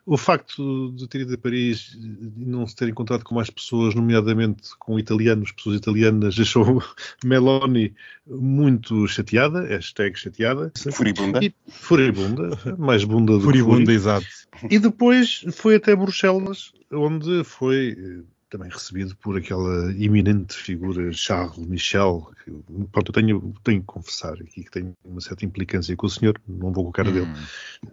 O 0.05 0.17
facto 0.17 0.91
de 0.95 1.07
ter 1.07 1.21
ido 1.21 1.33
a 1.33 1.37
Paris 1.37 1.97
e 2.37 2.45
não 2.45 2.67
se 2.67 2.75
ter 2.75 2.89
encontrado 2.89 3.23
com 3.23 3.35
mais 3.35 3.49
pessoas, 3.49 3.95
nomeadamente 3.95 4.69
com 4.77 4.99
italianos, 4.99 5.51
pessoas 5.51 5.77
italianas, 5.77 6.35
deixou 6.35 6.83
Meloni 7.23 7.93
muito 8.27 9.07
chateada, 9.07 9.61
hashtag 9.61 10.17
chateada. 10.17 10.71
Furibunda. 10.91 11.39
E, 11.43 11.53
furibunda, 11.69 12.49
mais 12.77 13.03
bunda 13.03 13.33
do 13.33 13.41
Furibunda, 13.41 13.85
que 13.85 13.91
exato. 13.91 14.27
e 14.69 14.77
depois 14.77 15.45
foi 15.53 15.75
até 15.75 15.95
Bruxelas, 15.95 16.73
onde 16.91 17.43
foi 17.43 17.95
eh, 17.97 18.23
também 18.53 18.69
recebido 18.69 19.15
por 19.17 19.35
aquela 19.35 19.91
eminente 19.93 20.53
figura 20.55 21.11
Charles 21.11 21.57
Michel. 21.57 22.29
Que, 22.45 22.51
pronto, 22.91 23.09
eu 23.09 23.13
tenho, 23.13 23.53
tenho 23.63 23.79
que 23.81 23.85
confessar 23.87 24.33
aqui 24.33 24.63
que 24.63 24.69
tenho 24.71 24.95
uma 25.03 25.19
certa 25.21 25.43
implicância 25.43 25.95
com 25.95 26.05
o 26.05 26.09
senhor, 26.09 26.39
não 26.47 26.71
vou 26.71 26.83
com 26.83 26.89
a 26.91 26.93
cara 26.93 27.11
dele. 27.11 27.27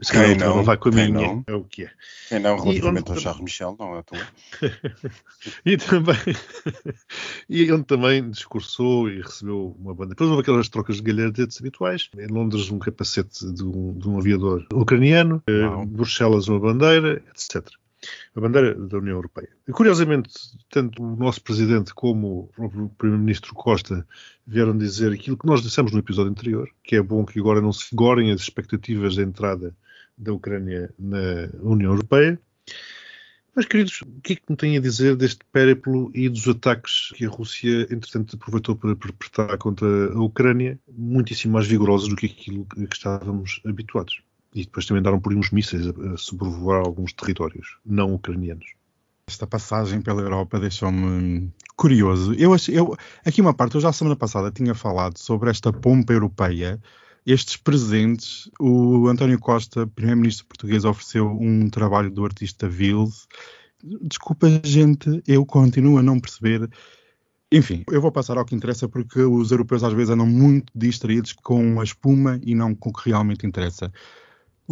Se 0.03 0.13
calhar 0.13 0.29
Quem 0.31 0.39
não? 0.39 0.57
não 0.57 0.65
vai 0.65 0.77
com 0.77 0.91
a 0.91 0.93
Quem 0.93 1.13
minha, 1.13 1.27
não? 1.29 1.45
é 1.47 1.55
o 1.55 1.65
que 1.65 1.85
é. 1.85 1.91
É 2.31 2.39
não, 2.39 2.59
relativamente 2.59 3.11
onde- 3.11 3.19
ao 3.19 3.21
Charles 3.23 3.41
Michel, 3.43 3.77
não 3.79 3.95
é 3.95 3.99
à 4.01 4.03
toa. 4.03 4.21
E 5.65 5.77
também 5.79 6.17
e 7.49 7.73
onde 7.73 7.85
também 7.85 8.31
discursou 8.31 9.09
e 9.09 9.23
recebeu 9.23 9.75
uma 9.79 9.95
banda. 9.95 10.11
Depois 10.11 10.29
houve 10.29 10.43
aquelas 10.43 10.69
trocas 10.69 10.97
de 10.97 11.03
galhardetes 11.03 11.59
habituais. 11.59 12.11
Em 12.19 12.27
Londres, 12.27 12.71
um 12.71 12.79
capacete 12.79 13.51
de 13.53 13.65
um, 13.65 13.95
de 13.99 14.09
um 14.09 14.19
aviador 14.19 14.67
ucraniano. 14.73 15.43
Eh, 15.47 15.67
Uau. 15.67 15.87
Bruxelas, 15.87 16.49
uma 16.49 16.61
bandeira, 16.61 17.23
etc. 17.31 17.67
A 18.35 18.41
bandeira 18.41 18.75
da 18.75 18.99
União 18.99 19.17
Europeia. 19.17 19.49
Curiosamente, 19.73 20.31
tanto 20.71 21.03
o 21.03 21.17
nosso 21.17 21.43
presidente 21.43 21.93
como 21.93 22.51
o 22.57 22.89
primeiro-ministro 22.91 23.55
Costa 23.55 24.07
vieram 24.47 24.77
dizer 24.77 25.13
aquilo 25.13 25.37
que 25.37 25.47
nós 25.47 25.63
dissemos 25.63 25.93
no 25.93 25.99
episódio 25.99 26.31
anterior, 26.31 26.69
que 26.83 26.97
é 26.97 27.03
bom 27.03 27.25
que 27.25 27.39
agora 27.39 27.61
não 27.61 27.73
se 27.73 27.95
gorem 27.95 28.33
as 28.33 28.41
expectativas 28.41 29.17
da 29.17 29.23
entrada 29.23 29.77
da 30.17 30.33
Ucrânia 30.33 30.93
na 30.99 31.51
União 31.61 31.93
Europeia. 31.93 32.41
Mas, 33.55 33.67
queridos, 33.67 34.01
o 34.03 34.21
que 34.23 34.35
é 34.35 34.37
que 34.37 34.45
me 34.49 34.57
têm 34.57 34.77
a 34.77 34.81
dizer 34.81 35.17
deste 35.17 35.45
périplo 35.53 36.11
e 36.15 36.29
dos 36.29 36.47
ataques 36.49 37.13
que 37.15 37.27
a 37.27 37.29
Rússia, 37.29 37.83
entretanto, 37.91 38.37
aproveitou 38.37 38.77
para 38.77 38.95
perpetrar 38.95 39.59
contra 39.59 40.13
a 40.15 40.21
Ucrânia, 40.21 40.79
muitíssimo 40.89 41.55
mais 41.55 41.67
vigorosos 41.67 42.09
do 42.09 42.17
que 42.17 42.27
aquilo 42.27 42.65
que 42.65 42.87
que 42.87 42.97
estávamos 42.97 43.61
habituados? 43.67 44.23
E 44.55 44.65
depois 44.65 44.87
também 44.87 45.01
andaram 45.01 45.21
por 45.21 45.33
uns 45.35 45.51
mísseis 45.51 45.87
a, 45.87 46.17
sobrevoar 46.17 46.81
alguns 46.81 47.13
territórios 47.13 47.79
não 47.85 48.15
ucranianos. 48.15 48.75
Esta 49.29 49.47
passagem 49.47 50.01
pela 50.01 50.23
Europa 50.23 50.59
deixou-me 50.59 51.53
curioso. 51.77 52.35
Eu, 52.35 52.51
eu, 52.69 52.97
aqui 53.25 53.41
uma 53.41 53.55
parte, 53.55 53.77
eu 53.77 53.81
já 53.81 53.93
semana 53.93 54.17
passada 54.17 54.51
tinha 54.51 54.75
falado 54.75 55.19
sobre 55.19 55.51
esta 55.51 55.73
pompa 55.73 56.13
europeia, 56.13 56.81
estes 57.25 57.57
presentes. 57.57 58.51
O 58.59 59.07
António 59.07 59.39
Costa, 59.39 59.87
primeiro-ministro 59.87 60.47
português, 60.47 60.85
ofereceu 60.85 61.31
um 61.41 61.71
trabalho 61.71 62.11
do 62.11 62.25
artista 62.25 62.69
Vils. 62.69 63.29
Desculpa, 64.03 64.49
gente, 64.65 65.23
eu 65.27 65.47
continuo 65.47 65.99
a 65.99 66.03
não 66.03 66.19
perceber. 66.19 66.69
Enfim, 67.53 67.85
eu 67.91 68.01
vou 68.01 68.13
passar 68.13 68.37
ao 68.37 68.45
que 68.45 68.55
interessa 68.55 68.89
porque 68.89 69.21
os 69.21 69.51
europeus 69.51 69.83
às 69.83 69.93
vezes 69.93 70.11
andam 70.11 70.27
muito 70.27 70.73
distraídos 70.75 71.33
com 71.33 71.81
a 71.81 71.85
espuma 71.85 72.41
e 72.45 72.55
não 72.55 72.75
com 72.75 72.91
o 72.91 72.93
que 72.93 73.09
realmente 73.09 73.47
interessa. 73.47 73.93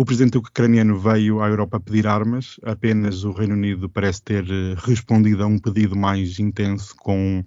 O 0.00 0.04
presidente 0.04 0.38
ucraniano 0.38 0.96
veio 0.96 1.42
à 1.42 1.48
Europa 1.48 1.80
pedir 1.80 2.06
armas, 2.06 2.54
apenas 2.62 3.24
o 3.24 3.32
Reino 3.32 3.54
Unido 3.54 3.88
parece 3.88 4.22
ter 4.22 4.44
eh, 4.48 4.76
respondido 4.76 5.42
a 5.42 5.46
um 5.48 5.58
pedido 5.58 5.96
mais 5.96 6.38
intenso 6.38 6.94
com 6.94 7.44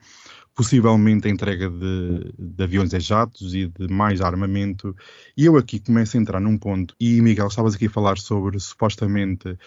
possivelmente 0.54 1.30
a 1.30 1.32
entrega 1.32 1.70
de, 1.70 2.34
de 2.38 2.62
aviões 2.62 2.94
a 2.94 3.00
jatos 3.00 3.56
e 3.56 3.70
de 3.70 3.88
mais 3.88 4.20
armamento. 4.20 4.94
E 5.38 5.46
eu 5.46 5.56
aqui 5.56 5.80
começo 5.80 6.18
a 6.18 6.20
entrar 6.20 6.42
num 6.42 6.58
ponto, 6.58 6.94
e 7.00 7.22
Miguel, 7.22 7.48
estavas 7.48 7.76
aqui 7.76 7.86
a 7.86 7.90
falar 7.90 8.18
sobre 8.18 8.60
supostamente 8.60 9.58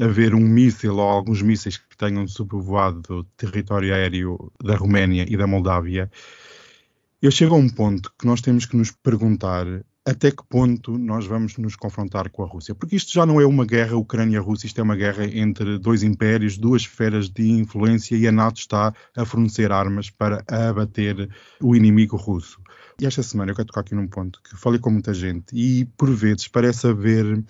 haver 0.00 0.32
um 0.32 0.38
míssil 0.38 0.94
ou 0.94 1.08
alguns 1.08 1.42
mísseis 1.42 1.76
que 1.76 1.96
tenham 1.96 2.28
sobrevoado 2.28 3.24
território 3.36 3.92
aéreo 3.92 4.52
da 4.62 4.76
Roménia 4.76 5.26
e 5.28 5.36
da 5.36 5.48
Moldávia. 5.48 6.08
Eu 7.20 7.32
chego 7.32 7.56
a 7.56 7.58
um 7.58 7.68
ponto 7.68 8.12
que 8.16 8.28
nós 8.28 8.40
temos 8.40 8.64
que 8.64 8.76
nos 8.76 8.92
perguntar 8.92 9.66
até 10.08 10.30
que 10.30 10.42
ponto 10.48 10.96
nós 10.96 11.26
vamos 11.26 11.58
nos 11.58 11.76
confrontar 11.76 12.30
com 12.30 12.42
a 12.42 12.46
Rússia. 12.46 12.74
Porque 12.74 12.96
isto 12.96 13.12
já 13.12 13.26
não 13.26 13.38
é 13.42 13.46
uma 13.46 13.66
guerra 13.66 13.94
Ucrânia-Rússia, 13.94 14.66
isto 14.66 14.80
é 14.80 14.82
uma 14.82 14.96
guerra 14.96 15.26
entre 15.26 15.78
dois 15.78 16.02
impérios, 16.02 16.56
duas 16.56 16.80
esferas 16.82 17.28
de 17.28 17.50
influência 17.50 18.16
e 18.16 18.26
a 18.26 18.32
NATO 18.32 18.58
está 18.58 18.94
a 19.14 19.24
fornecer 19.26 19.70
armas 19.70 20.08
para 20.08 20.42
abater 20.48 21.28
o 21.60 21.76
inimigo 21.76 22.16
russo. 22.16 22.58
E 22.98 23.04
esta 23.04 23.22
semana 23.22 23.50
eu 23.50 23.54
quero 23.54 23.66
tocar 23.66 23.82
aqui 23.82 23.94
num 23.94 24.08
ponto 24.08 24.40
que 24.42 24.56
falei 24.56 24.80
com 24.80 24.88
muita 24.88 25.12
gente 25.12 25.54
e 25.54 25.84
por 25.84 26.10
vezes 26.10 26.48
parece 26.48 26.86
haver 26.86 27.44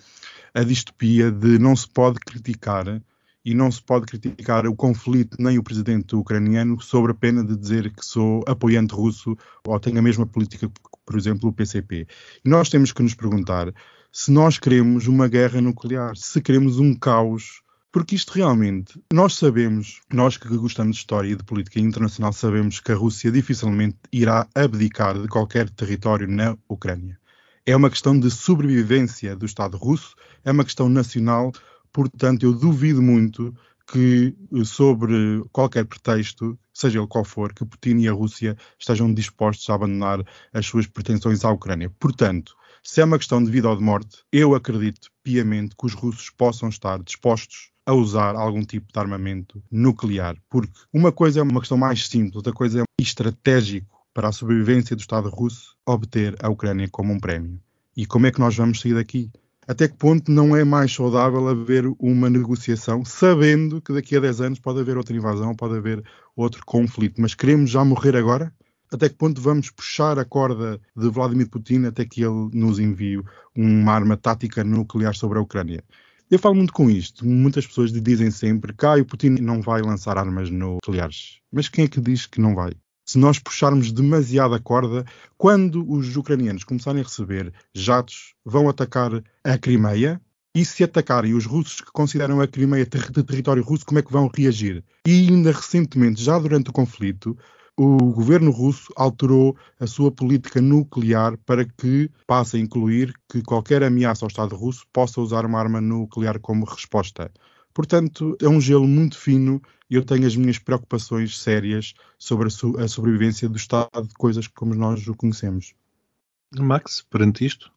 a 0.53 0.61
distopia 0.61 1.31
de 1.31 1.57
não 1.57 1.77
se 1.77 1.87
pode 1.87 2.19
criticar 2.19 3.01
e 3.43 3.53
não 3.53 3.71
se 3.71 3.81
pode 3.81 4.05
criticar 4.05 4.67
o 4.67 4.75
conflito 4.75 5.37
nem 5.39 5.57
o 5.57 5.63
presidente 5.63 6.13
ucraniano 6.13 6.79
sobre 6.81 7.13
a 7.13 7.15
pena 7.15 7.43
de 7.43 7.55
dizer 7.55 7.91
que 7.91 8.05
sou 8.05 8.43
apoiante 8.45 8.93
russo 8.93 9.37
ou 9.65 9.79
tenho 9.79 9.97
a 9.97 10.01
mesma 10.01 10.25
política 10.25 10.69
por 11.09 11.17
exemplo, 11.17 11.49
o 11.49 11.53
PCP. 11.53 12.05
E 12.45 12.47
nós 12.47 12.69
temos 12.69 12.91
que 12.91 13.01
nos 13.01 13.15
perguntar 13.15 13.73
se 14.11 14.31
nós 14.31 14.59
queremos 14.59 15.07
uma 15.07 15.27
guerra 15.27 15.59
nuclear, 15.59 16.15
se 16.15 16.39
queremos 16.39 16.77
um 16.77 16.93
caos, 16.93 17.63
porque 17.91 18.13
isto 18.13 18.31
realmente, 18.31 19.01
nós 19.11 19.33
sabemos, 19.33 20.01
nós 20.13 20.37
que 20.37 20.47
gostamos 20.55 20.97
de 20.97 20.99
história 21.01 21.29
e 21.29 21.35
de 21.35 21.43
política 21.43 21.79
internacional, 21.79 22.31
sabemos 22.31 22.79
que 22.79 22.91
a 22.91 22.95
Rússia 22.95 23.31
dificilmente 23.31 23.97
irá 24.13 24.47
abdicar 24.53 25.19
de 25.19 25.27
qualquer 25.27 25.67
território 25.71 26.27
na 26.27 26.55
Ucrânia. 26.69 27.19
É 27.65 27.75
uma 27.75 27.89
questão 27.89 28.19
de 28.19 28.29
sobrevivência 28.29 29.35
do 29.35 29.47
Estado 29.47 29.77
russo, 29.77 30.13
é 30.45 30.51
uma 30.51 30.63
questão 30.63 30.87
nacional, 30.87 31.51
portanto, 31.91 32.43
eu 32.43 32.53
duvido 32.53 33.01
muito 33.01 33.51
que, 33.91 34.35
sobre 34.63 35.43
qualquer 35.51 35.85
pretexto, 35.85 36.57
seja 36.73 36.99
ele 36.99 37.07
qual 37.07 37.25
for, 37.25 37.53
que 37.53 37.65
Putin 37.65 37.97
e 37.99 38.07
a 38.07 38.13
Rússia 38.13 38.55
estejam 38.77 39.13
dispostos 39.13 39.69
a 39.69 39.75
abandonar 39.75 40.23
as 40.53 40.65
suas 40.65 40.87
pretensões 40.87 41.43
à 41.43 41.51
Ucrânia. 41.51 41.89
Portanto, 41.99 42.55
se 42.83 43.01
é 43.01 43.05
uma 43.05 43.17
questão 43.17 43.43
de 43.43 43.51
vida 43.51 43.69
ou 43.69 43.75
de 43.75 43.83
morte, 43.83 44.23
eu 44.31 44.55
acredito 44.55 45.09
piamente 45.23 45.75
que 45.75 45.85
os 45.85 45.93
russos 45.93 46.29
possam 46.29 46.69
estar 46.69 47.01
dispostos 47.03 47.71
a 47.85 47.93
usar 47.93 48.35
algum 48.35 48.63
tipo 48.63 48.93
de 48.93 48.99
armamento 48.99 49.61
nuclear, 49.71 50.37
porque 50.49 50.79
uma 50.93 51.11
coisa 51.11 51.39
é 51.39 51.43
uma 51.43 51.59
questão 51.59 51.77
mais 51.77 52.07
simples, 52.07 52.35
outra 52.35 52.53
coisa 52.53 52.81
é 52.81 52.83
estratégico 53.01 53.99
para 54.13 54.29
a 54.29 54.31
sobrevivência 54.31 54.95
do 54.95 54.99
Estado 54.99 55.29
russo 55.29 55.75
obter 55.85 56.35
a 56.41 56.49
Ucrânia 56.49 56.87
como 56.91 57.11
um 57.11 57.19
prémio. 57.19 57.59
E 57.97 58.05
como 58.05 58.27
é 58.27 58.31
que 58.31 58.39
nós 58.39 58.55
vamos 58.55 58.79
sair 58.79 58.93
daqui? 58.93 59.31
Até 59.69 59.87
que 59.87 59.95
ponto 59.95 60.31
não 60.31 60.55
é 60.55 60.63
mais 60.63 60.91
saudável 60.91 61.47
haver 61.47 61.85
uma 61.99 62.27
negociação, 62.27 63.05
sabendo 63.05 63.79
que 63.79 63.93
daqui 63.93 64.17
a 64.17 64.19
10 64.19 64.41
anos 64.41 64.59
pode 64.59 64.79
haver 64.79 64.97
outra 64.97 65.15
invasão, 65.15 65.55
pode 65.55 65.75
haver 65.77 66.03
outro 66.35 66.65
conflito, 66.65 67.21
mas 67.21 67.35
queremos 67.35 67.69
já 67.69 67.85
morrer 67.85 68.15
agora? 68.15 68.51
até 68.91 69.07
que 69.07 69.13
ponto 69.13 69.39
vamos 69.39 69.69
puxar 69.69 70.17
a 70.17 70.25
corda 70.25 70.81
de 70.97 71.09
Vladimir 71.09 71.47
Putin 71.47 71.85
até 71.85 72.03
que 72.03 72.23
ele 72.23 72.49
nos 72.51 72.79
envie 72.79 73.21
uma 73.55 73.93
arma 73.93 74.17
tática 74.17 74.63
nuclear 74.63 75.13
sobre 75.13 75.37
a 75.37 75.41
Ucrânia. 75.41 75.83
Eu 76.31 76.39
falo 76.39 76.55
muito 76.55 76.73
com 76.73 76.89
isto. 76.89 77.23
Muitas 77.23 77.67
pessoas 77.67 77.91
dizem 77.91 78.31
sempre 78.31 78.73
que 78.73 78.85
ah, 78.87 78.95
o 78.95 79.05
Putin 79.05 79.35
não 79.39 79.61
vai 79.61 79.83
lançar 79.83 80.17
armas 80.17 80.49
nucleares. 80.49 81.39
Mas 81.51 81.69
quem 81.69 81.85
é 81.85 81.87
que 81.87 82.01
diz 82.01 82.25
que 82.25 82.41
não 82.41 82.55
vai? 82.55 82.71
Se 83.09 83.17
nós 83.17 83.39
puxarmos 83.39 83.91
demasiado 83.91 84.53
a 84.53 84.59
corda, 84.59 85.03
quando 85.35 85.83
os 85.91 86.15
ucranianos 86.15 86.63
começarem 86.63 87.01
a 87.01 87.03
receber 87.03 87.51
jatos, 87.73 88.35
vão 88.45 88.69
atacar 88.69 89.23
a 89.43 89.57
Crimeia, 89.57 90.21
e 90.53 90.63
se 90.63 90.83
atacarem 90.83 91.33
os 91.33 91.43
russos 91.43 91.81
que 91.81 91.91
consideram 91.91 92.39
a 92.39 92.47
Crimeia 92.47 92.85
ter 92.85 93.11
território 93.11 93.63
russo, 93.63 93.83
como 93.83 93.97
é 93.97 94.03
que 94.03 94.11
vão 94.11 94.29
reagir? 94.31 94.83
E 95.07 95.27
ainda 95.27 95.51
recentemente, 95.51 96.23
já 96.23 96.37
durante 96.37 96.69
o 96.69 96.73
conflito, 96.73 97.35
o 97.75 97.97
governo 98.13 98.51
russo 98.51 98.93
alterou 98.95 99.57
a 99.79 99.87
sua 99.87 100.11
política 100.11 100.61
nuclear 100.61 101.35
para 101.47 101.65
que 101.65 102.11
passe 102.27 102.57
a 102.57 102.59
incluir 102.59 103.11
que 103.27 103.41
qualquer 103.41 103.81
ameaça 103.81 104.23
ao 104.23 104.29
Estado 104.29 104.55
russo 104.55 104.85
possa 104.93 105.19
usar 105.19 105.47
uma 105.47 105.57
arma 105.59 105.81
nuclear 105.81 106.39
como 106.39 106.63
resposta. 106.63 107.31
Portanto, 107.73 108.37
é 108.41 108.47
um 108.47 108.59
gelo 108.59 108.87
muito 108.87 109.17
fino 109.17 109.61
e 109.89 109.95
eu 109.95 110.03
tenho 110.03 110.25
as 110.25 110.35
minhas 110.35 110.59
preocupações 110.59 111.39
sérias 111.39 111.93
sobre 112.17 112.47
a, 112.47 112.49
so 112.49 112.77
a 112.77 112.87
sobrevivência 112.87 113.47
do 113.49 113.57
Estado 113.57 114.07
de 114.07 114.13
coisas 114.13 114.47
como 114.47 114.75
nós 114.75 115.07
o 115.07 115.15
conhecemos. 115.15 115.73
Max, 116.57 117.05
perante 117.09 117.45
isto? 117.45 117.71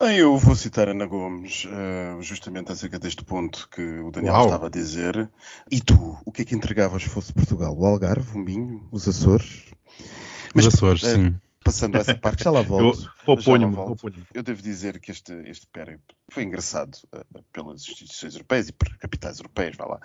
Eu 0.00 0.36
vou 0.36 0.56
citar 0.56 0.88
Ana 0.88 1.06
Gomes, 1.06 1.64
uh, 1.66 2.20
justamente 2.20 2.72
acerca 2.72 2.98
deste 2.98 3.24
ponto 3.24 3.68
que 3.70 4.00
o 4.00 4.10
Daniel 4.10 4.34
Uau. 4.34 4.44
estava 4.46 4.66
a 4.66 4.70
dizer. 4.70 5.30
E 5.70 5.80
tu, 5.80 6.18
o 6.24 6.32
que 6.32 6.42
é 6.42 6.44
que 6.44 6.56
entregavas 6.56 7.04
fosse 7.04 7.32
Portugal? 7.32 7.76
O 7.78 7.86
Algarve, 7.86 8.36
o 8.36 8.40
Minho, 8.40 8.88
os 8.90 9.06
Açores? 9.06 9.66
Mas, 10.52 10.66
os 10.66 10.74
Açores, 10.74 11.02
uh, 11.04 11.14
sim. 11.14 11.34
Passando 11.64 11.96
a 11.96 12.00
essa 12.00 12.14
parte, 12.14 12.44
já 12.44 12.50
lá 12.50 12.62
volto. 12.62 13.10
Eu, 13.26 13.34
oponho 13.34 13.78
oponho 13.78 14.26
Eu 14.34 14.42
devo 14.42 14.60
dizer 14.62 14.98
que 15.00 15.10
este, 15.10 15.32
este 15.46 15.66
périplo 15.66 16.16
foi 16.28 16.42
engraçado 16.42 16.96
uh, 17.14 17.42
pelas 17.52 17.82
instituições 17.82 18.34
europeias 18.34 18.68
e 18.68 18.72
por 18.72 18.88
capitais 18.98 19.38
europeias, 19.38 19.76
vá 19.76 19.86
lá 19.86 20.00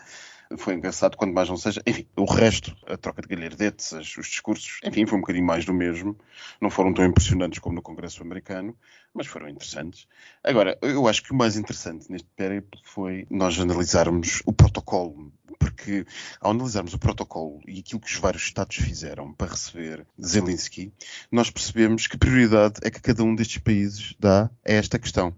foi 0.55 0.75
engraçado, 0.75 1.17
quando 1.17 1.33
mais 1.33 1.49
não 1.49 1.57
seja. 1.57 1.81
Enfim, 1.85 2.07
o 2.15 2.25
resto, 2.25 2.75
a 2.85 2.95
troca 2.95 3.21
de 3.21 3.27
galhardetes, 3.27 3.91
os 3.91 4.27
discursos, 4.27 4.79
enfim, 4.83 5.05
foi 5.05 5.17
um 5.17 5.21
bocadinho 5.21 5.45
mais 5.45 5.65
do 5.65 5.73
mesmo. 5.73 6.15
Não 6.61 6.69
foram 6.69 6.93
tão 6.93 7.03
impressionantes 7.03 7.59
como 7.59 7.75
no 7.75 7.81
Congresso 7.81 8.21
americano, 8.21 8.77
mas 9.13 9.27
foram 9.27 9.49
interessantes. 9.49 10.07
Agora, 10.43 10.77
eu 10.81 11.07
acho 11.07 11.23
que 11.23 11.31
o 11.31 11.35
mais 11.35 11.57
interessante 11.57 12.09
neste 12.09 12.29
périplo 12.35 12.79
foi 12.83 13.27
nós 13.29 13.59
analisarmos 13.59 14.41
o 14.45 14.53
protocolo 14.53 15.31
porque 15.77 16.05
ao 16.41 16.51
analisarmos 16.51 16.93
o 16.95 16.99
protocolo 16.99 17.61
e 17.67 17.79
aquilo 17.79 18.01
que 18.01 18.07
os 18.07 18.19
vários 18.19 18.43
Estados 18.43 18.75
fizeram 18.75 19.31
para 19.31 19.51
receber 19.51 20.05
Zelensky, 20.21 20.91
nós 21.31 21.51
percebemos 21.51 22.07
que 22.07 22.17
prioridade 22.17 22.79
é 22.81 22.89
que 22.89 22.99
cada 22.99 23.23
um 23.23 23.35
destes 23.35 23.59
países 23.59 24.15
dá 24.19 24.45
a 24.45 24.71
esta 24.71 24.97
questão. 24.97 25.33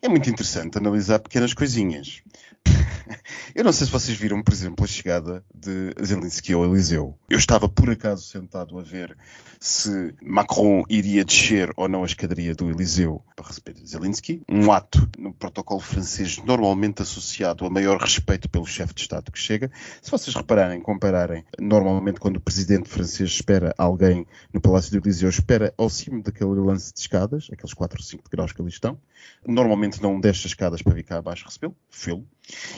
É 0.00 0.08
muito 0.08 0.30
interessante 0.30 0.78
analisar 0.78 1.18
pequenas 1.18 1.52
coisinhas. 1.52 2.22
Eu 3.54 3.64
não 3.64 3.72
sei 3.72 3.86
se 3.86 3.92
vocês 3.92 4.16
viram, 4.16 4.42
por 4.42 4.52
exemplo, 4.52 4.84
a 4.84 4.88
chegada 4.88 5.44
de 5.54 5.92
Zelensky 6.04 6.52
ao 6.52 6.64
Eliseu. 6.64 7.18
Eu 7.28 7.38
estava 7.38 7.68
por 7.68 7.90
acaso 7.90 8.22
sentado 8.22 8.78
a 8.78 8.82
ver 8.82 9.16
se 9.58 10.14
Macron 10.22 10.84
iria 10.88 11.24
descer 11.24 11.72
ou 11.76 11.88
não 11.88 12.02
a 12.02 12.06
escadaria 12.06 12.54
do 12.54 12.70
Eliseu 12.70 13.22
para 13.34 13.46
receber 13.46 13.74
Zelensky. 13.84 14.42
Um 14.48 14.70
ato 14.70 15.08
no 15.18 15.32
protocolo 15.32 15.80
francês 15.80 16.38
normalmente 16.44 17.02
associado 17.02 17.66
a 17.66 17.70
maior 17.70 17.98
respeito 18.00 18.48
pelo 18.48 18.66
chefe 18.66 18.94
de 18.94 19.00
Estado 19.00 19.32
que 19.32 19.38
chega. 19.38 19.70
Se 20.00 20.10
vocês 20.10 20.34
repararem, 20.34 20.80
compararem, 20.80 21.44
normalmente 21.58 22.20
quando 22.20 22.36
o 22.36 22.40
presidente 22.40 22.88
francês 22.88 23.30
espera 23.30 23.74
alguém 23.76 24.26
no 24.52 24.60
Palácio 24.60 24.92
do 24.92 25.04
Eliseu, 25.04 25.28
espera 25.28 25.74
ao 25.76 25.90
cimo 25.90 26.22
daquele 26.22 26.60
lance 26.60 26.92
de 26.92 27.00
escadas, 27.00 27.48
aqueles 27.52 27.74
4 27.74 27.98
ou 27.98 28.04
5 28.04 28.24
graus 28.30 28.52
que 28.52 28.60
ali 28.60 28.70
estão. 28.70 28.98
Normalmente 29.48 30.02
não 30.02 30.20
desce 30.20 30.40
as 30.40 30.46
escadas 30.46 30.82
para 30.82 30.94
vir 30.94 31.04
cá 31.04 31.18
abaixo 31.18 31.46
recebê-lo, 31.46 31.74
fê-lo. 31.88 32.26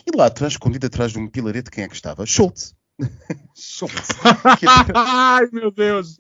E 0.07 0.17
lá 0.17 0.27
atrás, 0.27 0.53
escondido 0.53 0.87
atrás 0.87 1.13
de 1.13 1.19
um 1.19 1.27
pilarete, 1.27 1.71
quem 1.71 1.83
é 1.83 1.89
que 1.89 1.95
estava? 1.95 2.25
Schultz. 2.25 2.77
Schultz. 3.55 4.09
Ai, 4.95 5.49
meu 5.53 5.71
Deus! 5.71 6.17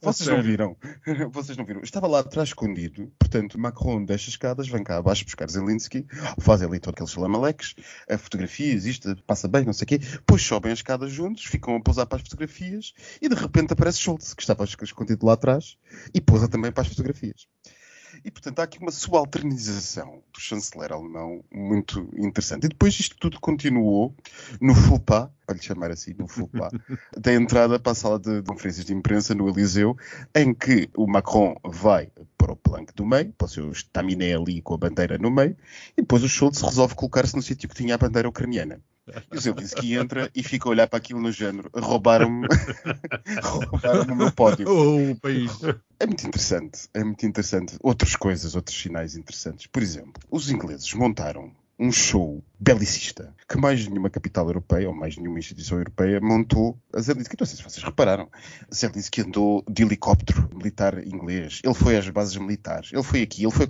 Vocês 0.00 0.28
não 0.28 0.42
viram? 0.42 0.76
Vocês 1.32 1.56
não 1.56 1.64
viram? 1.64 1.80
Estava 1.80 2.06
lá 2.06 2.20
atrás 2.20 2.50
escondido. 2.50 3.10
Portanto, 3.18 3.58
Macron 3.58 4.04
deixa 4.04 4.28
escadas, 4.28 4.68
vem 4.68 4.84
cá 4.84 4.98
abaixo 4.98 5.24
buscar 5.24 5.48
Zelensky, 5.48 6.06
faz 6.38 6.62
ali 6.62 6.78
todo 6.78 6.92
aqueles 6.92 7.10
salamaleques, 7.10 7.74
fotografias, 8.18 8.84
isto, 8.84 9.16
passa 9.26 9.48
bem, 9.48 9.64
não 9.64 9.72
sei 9.72 9.84
o 9.84 9.88
quê. 9.88 9.98
Depois 9.98 10.42
sobem 10.42 10.72
as 10.72 10.80
escadas 10.80 11.10
juntos, 11.10 11.44
ficam 11.44 11.76
a 11.76 11.80
pousar 11.80 12.06
para 12.06 12.16
as 12.16 12.22
fotografias 12.22 12.92
e 13.20 13.28
de 13.28 13.34
repente 13.34 13.72
aparece 13.72 13.98
Schultz, 13.98 14.34
que 14.34 14.42
estava 14.42 14.64
escondido 14.64 15.24
lá 15.24 15.32
atrás, 15.32 15.78
e 16.12 16.20
pousa 16.20 16.48
também 16.48 16.70
para 16.70 16.82
as 16.82 16.88
fotografias. 16.88 17.46
E, 18.24 18.30
portanto, 18.30 18.60
há 18.60 18.62
aqui 18.62 18.78
uma 18.78 18.90
subalternização 18.90 20.22
do 20.32 20.40
chanceler 20.40 20.90
alemão 20.90 21.44
muito 21.52 22.08
interessante. 22.16 22.64
E 22.64 22.68
depois 22.68 22.98
isto 22.98 23.16
tudo 23.18 23.38
continuou 23.38 24.14
no 24.58 24.74
FUPA, 24.74 25.30
para 25.46 25.54
lhe 25.54 25.62
chamar 25.62 25.90
assim, 25.90 26.14
no 26.18 26.26
FUPA, 26.26 26.70
da 27.20 27.34
entrada 27.34 27.78
para 27.78 27.92
a 27.92 27.94
sala 27.94 28.18
de 28.18 28.42
conferências 28.42 28.86
de 28.86 28.94
imprensa 28.94 29.34
no 29.34 29.46
Eliseu, 29.46 29.94
em 30.34 30.54
que 30.54 30.88
o 30.96 31.06
Macron 31.06 31.54
vai 31.62 32.10
para 32.38 32.52
o 32.52 32.56
planque 32.56 32.94
do 32.94 33.04
meio, 33.04 33.30
para 33.34 33.44
o 33.44 33.48
seu 33.48 33.70
estaminé 33.70 34.34
ali 34.34 34.62
com 34.62 34.72
a 34.72 34.78
bandeira 34.78 35.18
no 35.18 35.30
meio, 35.30 35.54
e 35.94 36.00
depois 36.00 36.22
o 36.22 36.28
Schultz 36.28 36.62
resolve 36.62 36.94
colocar-se 36.94 37.36
no 37.36 37.42
sítio 37.42 37.68
que 37.68 37.74
tinha 37.74 37.94
a 37.94 37.98
bandeira 37.98 38.28
ucraniana. 38.28 38.80
E 39.32 39.36
o 39.36 39.40
Zelensky 39.40 39.94
entra 39.94 40.30
e 40.34 40.42
fica 40.42 40.68
a 40.68 40.70
olhar 40.70 40.86
para 40.86 40.96
aquilo 40.96 41.20
no 41.20 41.30
género. 41.30 41.70
Roubaram-me 41.74 42.46
roubaram 43.42 44.12
o 44.12 44.16
meu 44.16 44.32
pódio. 44.32 44.66
Oh, 44.74 45.14
país. 45.20 45.50
É 46.00 46.06
muito 46.06 46.26
interessante. 46.26 46.88
É 46.92 47.04
muito 47.04 47.24
interessante. 47.26 47.76
Outras 47.82 48.16
coisas, 48.16 48.54
outros 48.54 48.76
sinais 48.76 49.16
interessantes. 49.16 49.66
Por 49.66 49.82
exemplo, 49.82 50.22
os 50.30 50.50
ingleses 50.50 50.92
montaram 50.94 51.52
um 51.78 51.90
show 51.90 52.42
belicista 52.58 53.34
que 53.48 53.58
mais 53.58 53.86
nenhuma 53.86 54.08
capital 54.08 54.46
europeia 54.46 54.88
ou 54.88 54.94
mais 54.94 55.16
nenhuma 55.16 55.38
instituição 55.38 55.78
europeia 55.78 56.20
montou 56.20 56.78
a 56.92 57.00
Zelensky. 57.00 57.36
Não 57.38 57.46
sei 57.46 57.56
se 57.56 57.62
vocês 57.62 57.84
repararam. 57.84 58.28
Zelensky 58.72 59.20
andou 59.20 59.64
de 59.68 59.82
helicóptero 59.82 60.48
militar 60.54 61.06
inglês. 61.06 61.60
Ele 61.62 61.74
foi 61.74 61.96
às 61.96 62.08
bases 62.08 62.36
militares. 62.36 62.90
Ele 62.92 63.02
foi 63.02 63.22
aqui, 63.22 63.44
ele 63.44 63.52
foi... 63.52 63.68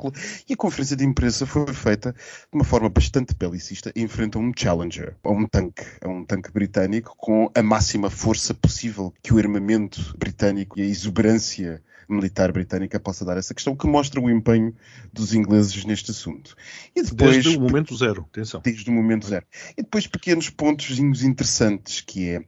E 0.48 0.52
a 0.52 0.56
conferência 0.56 0.96
de 0.96 1.04
imprensa 1.04 1.44
foi 1.44 1.66
feita 1.74 2.12
de 2.12 2.18
uma 2.52 2.64
forma 2.64 2.88
bastante 2.88 3.34
belicista 3.34 3.92
em 3.96 4.06
frente 4.06 4.36
a 4.36 4.40
um 4.40 4.52
Challenger, 4.56 5.16
a 5.22 5.30
um 5.30 5.46
tanque, 5.46 5.84
a 6.00 6.08
um 6.08 6.24
tanque 6.24 6.52
britânico 6.52 7.14
com 7.16 7.50
a 7.54 7.62
máxima 7.62 8.10
força 8.10 8.54
possível 8.54 9.12
que 9.22 9.34
o 9.34 9.38
armamento 9.38 10.14
britânico 10.16 10.78
e 10.78 10.82
a 10.82 10.86
exuberância 10.86 11.82
militar 12.08 12.52
britânica 12.52 13.00
possa 13.00 13.24
dar 13.24 13.36
essa 13.36 13.54
questão, 13.54 13.76
que 13.76 13.86
mostra 13.86 14.20
o 14.20 14.30
empenho 14.30 14.74
dos 15.12 15.34
ingleses 15.34 15.84
neste 15.84 16.10
assunto. 16.10 16.54
E 16.94 17.02
depois, 17.02 17.32
desde 17.32 17.56
o 17.56 17.60
momento 17.60 17.96
zero, 17.96 18.26
atenção. 18.30 18.60
Desde 18.64 18.88
o 18.88 18.92
momento 18.92 19.26
zero. 19.26 19.46
E 19.76 19.82
depois 19.82 20.06
pequenos 20.06 20.50
pontos 20.50 20.98
interessantes, 20.98 22.00
que 22.00 22.28
é 22.28 22.44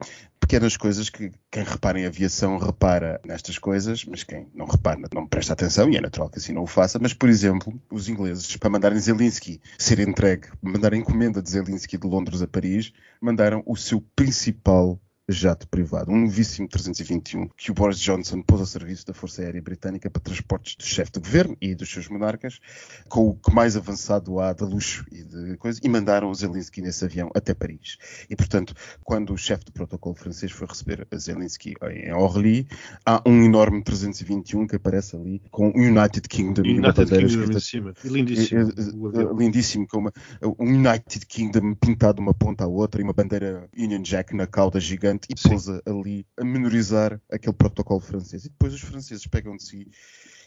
pequenas 0.47 0.77
coisas 0.77 1.11
que 1.11 1.33
quem 1.51 1.65
repara 1.65 1.99
em 1.99 2.07
aviação 2.07 2.57
repara 2.57 3.21
nestas 3.25 3.59
coisas, 3.59 4.05
mas 4.05 4.23
quem 4.23 4.47
não 4.55 4.67
repara 4.67 5.01
não 5.13 5.27
presta 5.27 5.53
atenção, 5.53 5.91
e 5.91 5.97
é 5.97 6.01
natural 6.01 6.31
que 6.31 6.39
assim 6.39 6.53
não 6.53 6.63
o 6.63 6.67
faça. 6.67 6.99
Mas, 7.01 7.13
por 7.13 7.29
exemplo, 7.29 7.73
os 7.91 8.09
ingleses, 8.09 8.57
para 8.57 8.71
mandarem 8.71 8.99
Zelensky 8.99 9.61
ser 9.77 9.99
entregue, 9.99 10.49
mandar 10.63 10.95
encomenda 10.95 11.43
de 11.43 11.51
Zelensky 11.51 11.99
de 11.99 12.07
Londres 12.07 12.43
a 12.43 12.47
Paris, 12.47 12.93
mandaram 13.21 13.63
o 13.67 13.77
seu 13.77 14.01
principal 14.15 15.01
jato 15.29 15.67
privado, 15.69 16.13
um 16.13 16.21
novíssimo 16.23 16.69
321, 16.69 17.49
que 17.57 17.71
o 17.73 17.75
Boris 17.75 17.99
Johnson 17.99 18.43
pôs 18.43 18.61
a 18.61 18.67
serviço 18.67 19.07
da 19.07 19.13
Força 19.13 19.43
Aérea 19.43 19.61
Britânica 19.61 20.09
para 20.09 20.23
transportes 20.23 20.77
do 20.77 20.85
chefe 20.85 21.13
de 21.13 21.21
governo 21.21 21.57
e 21.61 21.75
dos 21.75 21.91
seus 21.91 22.09
monarcas, 22.09 22.61
com 23.09 23.29
o 23.29 23.35
que 23.35 23.53
mais 23.53 23.77
avançado 23.77 24.39
há 24.39 24.53
de 24.53 24.63
luxo 24.63 25.05
e 25.11 25.25
de 25.25 25.57
coisa, 25.57 25.81
e 25.83 25.89
mandaram 25.89 26.31
o 26.31 26.35
Zelensky 26.35 26.81
nesse 26.81 27.05
avião 27.05 27.29
até 27.35 27.55
Paris. 27.55 27.99
E, 28.31 28.37
portanto, 28.37 28.73
quando 29.03 29.33
o 29.33 29.37
chefe 29.37 29.65
do 29.65 29.73
protocolo 29.73 30.15
francês 30.15 30.53
foi 30.53 30.67
receber 30.67 31.07
a 31.11 31.17
Zelensky 31.17 31.75
em 31.91 32.13
Orly, 32.13 32.69
há 33.05 33.21
um 33.27 33.43
enorme 33.43 33.83
321 33.83 34.67
que 34.67 34.77
aparece 34.77 35.17
ali 35.17 35.43
com 35.51 35.71
o 35.71 35.77
United 35.77 36.29
Kingdom 36.29 36.65
e 36.65 36.79
uma 36.79 36.93
bandeira 36.93 37.27
escrita. 37.27 37.59
Cima. 37.59 37.95
Lindíssimo. 38.05 38.61
Eh, 38.61 38.65
eh, 38.65 39.35
lindíssimo, 39.37 39.89
com 39.89 39.99
uma, 39.99 40.13
um 40.59 40.67
United 40.67 41.27
Kingdom 41.27 41.75
pintado 41.75 42.17
de 42.17 42.21
uma 42.21 42.35
ponta 42.35 42.65
à 42.65 42.67
outra 42.69 43.01
e 43.01 43.05
uma 43.05 43.13
bandeira 43.13 43.69
Union 43.77 44.03
Jack 44.03 44.35
na 44.35 44.47
cauda 44.47 44.79
gigante 44.79 45.16
e 45.29 45.39
Sim. 45.39 45.49
pousa 45.51 45.83
ali 45.87 46.27
a 46.37 46.45
menorizar 46.45 47.21
aquele 47.31 47.55
protocolo 47.55 48.01
francês. 48.01 48.45
E 48.45 48.49
depois 48.49 48.73
os 48.75 48.81
franceses 48.81 49.27
pegam 49.27 49.57
de 49.57 49.65
si 49.65 49.89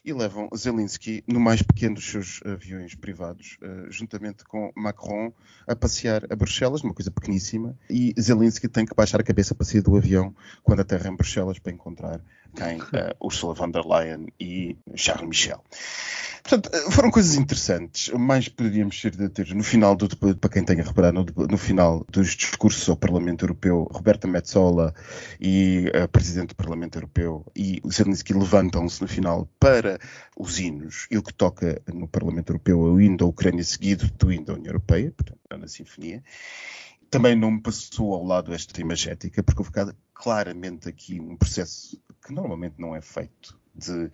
e 0.03 0.13
levam 0.13 0.49
Zelensky 0.55 1.23
no 1.27 1.39
mais 1.39 1.61
pequeno 1.61 1.95
dos 1.95 2.05
seus 2.05 2.39
aviões 2.45 2.95
privados, 2.95 3.57
uh, 3.61 3.91
juntamente 3.91 4.43
com 4.45 4.71
Macron, 4.75 5.33
a 5.67 5.75
passear 5.75 6.25
a 6.31 6.35
Bruxelas, 6.35 6.81
numa 6.81 6.93
coisa 6.93 7.11
pequeníssima, 7.11 7.77
e 7.89 8.13
Zelensky 8.19 8.67
tem 8.67 8.85
que 8.85 8.95
baixar 8.95 9.19
a 9.19 9.23
cabeça 9.23 9.53
para 9.53 9.65
sair 9.65 9.81
do 9.81 9.95
avião 9.95 10.33
quando 10.63 10.79
aterra 10.81 11.09
em 11.09 11.15
Bruxelas 11.15 11.59
para 11.59 11.73
encontrar 11.73 12.21
quem 12.55 12.79
uh, 12.79 13.15
Ursula 13.19 13.53
von 13.53 13.71
der 13.71 13.85
Leyen 13.85 14.27
e 14.39 14.77
Charles 14.95 15.27
Michel. 15.27 15.63
Portanto, 16.49 16.69
eh, 16.73 16.91
foram 16.91 17.11
coisas 17.11 17.35
interessantes. 17.35 18.09
Mais 18.17 18.47
poderíamos 18.49 18.99
ser 18.99 19.15
de 19.15 19.29
ter 19.29 19.53
no 19.53 19.63
final, 19.63 19.95
do, 19.95 20.07
para 20.35 20.49
quem 20.49 20.63
tenha 20.63 20.83
reparado, 20.83 21.23
no, 21.23 21.47
no, 21.47 21.57
final 21.57 22.03
dos 22.09 22.35
discursos 22.35 22.87
ao 22.89 22.97
Parlamento 22.97 23.45
Europeu, 23.45 23.87
Roberta 23.91 24.27
Metsola 24.27 24.93
e 25.39 25.91
a 25.93 26.07
Presidente 26.07 26.49
do 26.49 26.55
Parlamento 26.55 26.97
Europeu 26.97 27.45
e 27.55 27.79
o 27.83 27.91
Zelensky 27.91 28.33
levantam-se 28.33 28.99
no 29.01 29.07
final 29.07 29.47
para 29.59 29.99
os 30.35 30.59
hinos. 30.59 31.07
E 31.11 31.17
o 31.17 31.23
que 31.23 31.33
toca 31.33 31.81
no 31.93 32.07
Parlamento 32.07 32.49
Europeu 32.49 32.83
é 32.87 32.89
o 32.89 32.99
hino 32.99 33.17
da 33.17 33.25
Ucrânia 33.25 33.63
seguido 33.63 34.09
do 34.17 34.31
hino 34.31 34.45
da 34.45 34.53
União 34.53 34.69
Europeia, 34.69 35.13
portanto, 35.15 35.39
na 35.59 35.67
sinfonia 35.67 36.23
também 37.09 37.35
não 37.35 37.51
me 37.51 37.61
passou 37.61 38.13
ao 38.13 38.23
lado 38.23 38.53
esta 38.53 38.79
imagética, 38.79 39.43
porque 39.43 39.61
houve 39.61 39.71
claramente 40.13 40.87
aqui 40.87 41.19
um 41.19 41.35
processo 41.35 42.01
que 42.25 42.33
normalmente 42.33 42.75
não 42.77 42.95
é 42.95 43.01
feito 43.01 43.57
de 43.73 44.11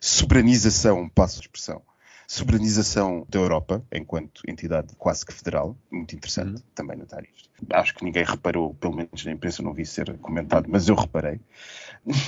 soberanização, 0.00 1.08
passo 1.08 1.40
de 1.40 1.46
expressão, 1.46 1.82
soberanização 2.30 3.26
da 3.26 3.38
Europa, 3.38 3.82
enquanto 3.90 4.42
entidade 4.46 4.94
quase 4.98 5.24
que 5.24 5.32
federal, 5.32 5.74
muito 5.90 6.14
interessante 6.14 6.56
uhum. 6.56 6.68
também 6.74 6.98
notar 6.98 7.24
isto. 7.24 7.48
Acho 7.70 7.94
que 7.94 8.04
ninguém 8.04 8.22
reparou, 8.22 8.74
pelo 8.74 8.94
menos 8.94 9.24
na 9.24 9.32
imprensa 9.32 9.62
não 9.62 9.72
vi 9.72 9.86
ser 9.86 10.16
comentado, 10.18 10.68
mas 10.68 10.88
eu 10.88 10.94
reparei. 10.94 11.40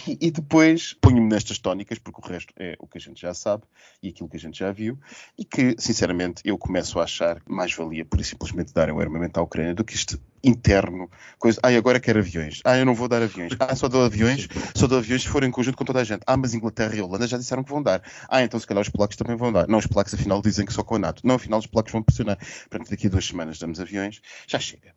E 0.07 0.31
depois 0.31 0.95
ponho-me 0.95 1.29
nestas 1.29 1.59
tónicas, 1.59 1.99
porque 1.99 2.19
o 2.19 2.25
resto 2.27 2.53
é 2.59 2.77
o 2.79 2.87
que 2.87 2.97
a 2.97 3.01
gente 3.01 3.21
já 3.21 3.35
sabe 3.35 3.65
e 4.03 4.09
aquilo 4.09 4.29
que 4.29 4.39
a 4.39 4.41
gente 4.41 4.59
já 4.59 4.73
viu, 4.73 4.99
e 5.37 5.45
que, 5.45 5.77
sinceramente, 5.79 6.41
eu 6.47 6.57
começo 6.57 6.99
a 6.99 7.05
achar 7.05 7.43
mais 7.47 7.75
valia 7.75 8.05
por 8.05 8.25
simplesmente 8.25 8.73
darem 8.73 8.95
o 8.95 9.01
armamento 9.01 9.39
à 9.39 9.43
Ucrânia 9.43 9.75
do 9.75 9.85
que 9.85 9.95
isto 9.95 10.19
interno. 10.43 11.11
Coisa, 11.39 11.61
ah, 11.63 11.69
agora 11.69 12.01
quero 12.01 12.19
aviões. 12.19 12.61
Ah, 12.65 12.77
eu 12.77 12.87
não 12.87 12.95
vou 12.95 13.09
dar 13.09 13.23
aviões. 13.23 13.53
Ah, 13.59 13.75
só 13.77 13.89
dou 13.89 14.05
aviões, 14.05 14.49
só 14.75 14.87
dou 14.87 14.99
aviões 14.99 15.23
se 15.23 15.29
for 15.29 15.45
em 15.45 15.51
conjunto 15.51 15.77
com 15.77 15.85
toda 15.85 16.01
a 16.01 16.05
gente. 16.05 16.23
Ah, 16.27 16.37
mas 16.37 16.55
Inglaterra 16.55 16.95
e 16.97 17.01
Holanda 17.01 17.27
já 17.27 17.37
disseram 17.37 17.63
que 17.63 17.71
vão 17.71 17.83
dar. 17.83 18.03
Ah, 18.29 18.43
então 18.43 18.59
se 18.59 18.67
calhar 18.67 18.83
os 18.83 18.89
polacos 18.89 19.17
também 19.17 19.37
vão 19.37 19.53
dar. 19.53 19.69
Não, 19.69 19.79
os 19.79 19.87
polacos 19.87 20.15
afinal 20.15 20.41
dizem 20.43 20.67
que 20.67 20.73
só 20.73 20.83
com 20.83 20.97
a 20.97 20.99
NATO. 20.99 21.27
Não, 21.27 21.35
afinal 21.35 21.59
os 21.59 21.67
polacos 21.67 21.93
vão 21.93 22.03
pressionar. 22.03 22.39
Portanto, 22.69 22.91
daqui 22.91 23.07
a 23.07 23.11
duas 23.11 23.27
semanas 23.27 23.59
damos 23.59 23.81
aviões. 23.81 24.21
Já 24.47 24.59
chega. 24.59 24.95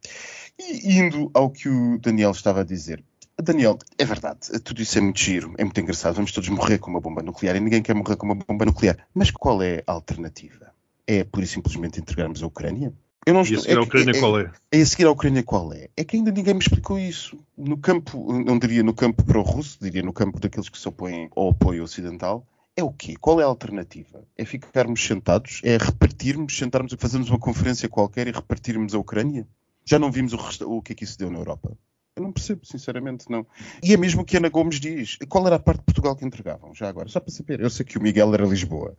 E 0.58 0.98
indo 0.98 1.30
ao 1.34 1.50
que 1.50 1.68
o 1.68 2.00
Daniel 2.00 2.32
estava 2.32 2.62
a 2.62 2.64
dizer. 2.64 3.04
Daniel, 3.42 3.80
é 3.98 4.06
verdade, 4.06 4.60
tudo 4.64 4.82
isso 4.82 4.98
é 4.98 5.02
muito 5.02 5.20
giro, 5.20 5.56
é 5.58 5.64
muito 5.64 5.80
engraçado, 5.80 6.14
vamos 6.14 6.32
todos 6.32 6.50
morrer 6.50 6.78
com 6.78 6.92
uma 6.92 7.02
bomba 7.02 7.24
nuclear 7.24 7.56
e 7.56 7.60
ninguém 7.60 7.82
quer 7.82 7.96
morrer 7.96 8.16
com 8.16 8.28
uma 8.28 8.36
bomba 8.36 8.64
nuclear. 8.64 9.08
Mas 9.12 9.32
qual 9.32 9.62
é 9.64 9.84
a 9.88 9.92
alternativa? 9.92 10.72
É 11.08 11.24
pura 11.24 11.44
e 11.44 11.48
simplesmente 11.48 12.00
entregarmos 12.00 12.44
a 12.44 12.48
Ucrânia? 12.48 12.94
Eu 13.26 13.34
não 13.34 13.42
estou, 13.42 13.58
e 13.58 13.60
a 13.60 13.62
seguir 13.62 13.74
é, 13.74 13.78
a 13.78 13.82
Ucrânia 13.82 14.12
é, 14.12 14.20
qual 14.20 14.40
é? 14.40 14.52
É 14.72 14.82
a 14.82 14.86
seguir 14.86 15.06
a 15.06 15.12
Ucrânia 15.12 15.44
qual 15.44 15.74
é? 15.74 15.90
É 15.96 16.04
que 16.04 16.18
ainda 16.18 16.32
ninguém 16.32 16.54
me 16.54 16.60
explicou 16.60 17.00
isso. 17.00 17.38
No 17.58 17.78
campo, 17.78 18.34
não 18.44 18.60
diria 18.60 18.84
no 18.84 18.94
campo 18.94 19.24
pró-russo, 19.24 19.78
diria 19.82 20.04
no 20.04 20.12
campo 20.12 20.40
daqueles 20.40 20.70
que 20.70 20.78
se 20.78 20.88
opõem 20.88 21.30
ao 21.36 21.50
apoio 21.50 21.84
ocidental, 21.84 22.46
é 22.76 22.84
o 22.84 22.92
quê? 22.92 23.16
Qual 23.20 23.40
é 23.40 23.44
a 23.44 23.48
alternativa? 23.48 24.26
É 24.36 24.44
ficarmos 24.44 25.06
sentados? 25.06 25.62
É 25.64 25.78
repartirmos, 25.78 26.58
sentarmos, 26.58 26.96
fazermos 26.98 27.30
uma 27.30 27.40
conferência 27.40 27.88
qualquer 27.88 28.28
e 28.28 28.32
repartirmos 28.32 28.96
a 28.96 29.00
Ucrânia? 29.00 29.48
Já 29.86 30.00
não 30.00 30.12
vimos 30.12 30.34
o, 30.34 30.78
o 30.78 30.82
que 30.82 30.94
é 30.94 30.96
que 30.96 31.04
isso 31.04 31.18
deu 31.18 31.30
na 31.30 31.38
Europa? 31.38 31.78
Eu 32.16 32.22
não 32.22 32.32
percebo, 32.32 32.64
sinceramente, 32.64 33.26
não. 33.28 33.46
E 33.82 33.92
é 33.92 33.98
mesmo 33.98 34.22
o 34.22 34.26
que 34.26 34.38
Ana 34.38 34.50
Gomes 34.50 34.80
diz. 34.80 35.18
Qual 35.28 35.48
era 35.48 35.56
a 35.56 35.60
parte 35.60 35.80
de 35.80 35.86
Portugal 35.86 36.16
que 36.16 36.24
entregavam? 36.24 36.74
Já 36.74 36.88
agora, 36.88 37.10
só 37.10 37.20
para 37.20 37.32
saber. 37.32 37.60
Eu 37.60 37.72
sei 37.72 37.84
que 37.84 37.98
o 37.98 38.02
Miguel 38.02 38.32
era 38.36 38.46
Lisboa. 38.46 38.96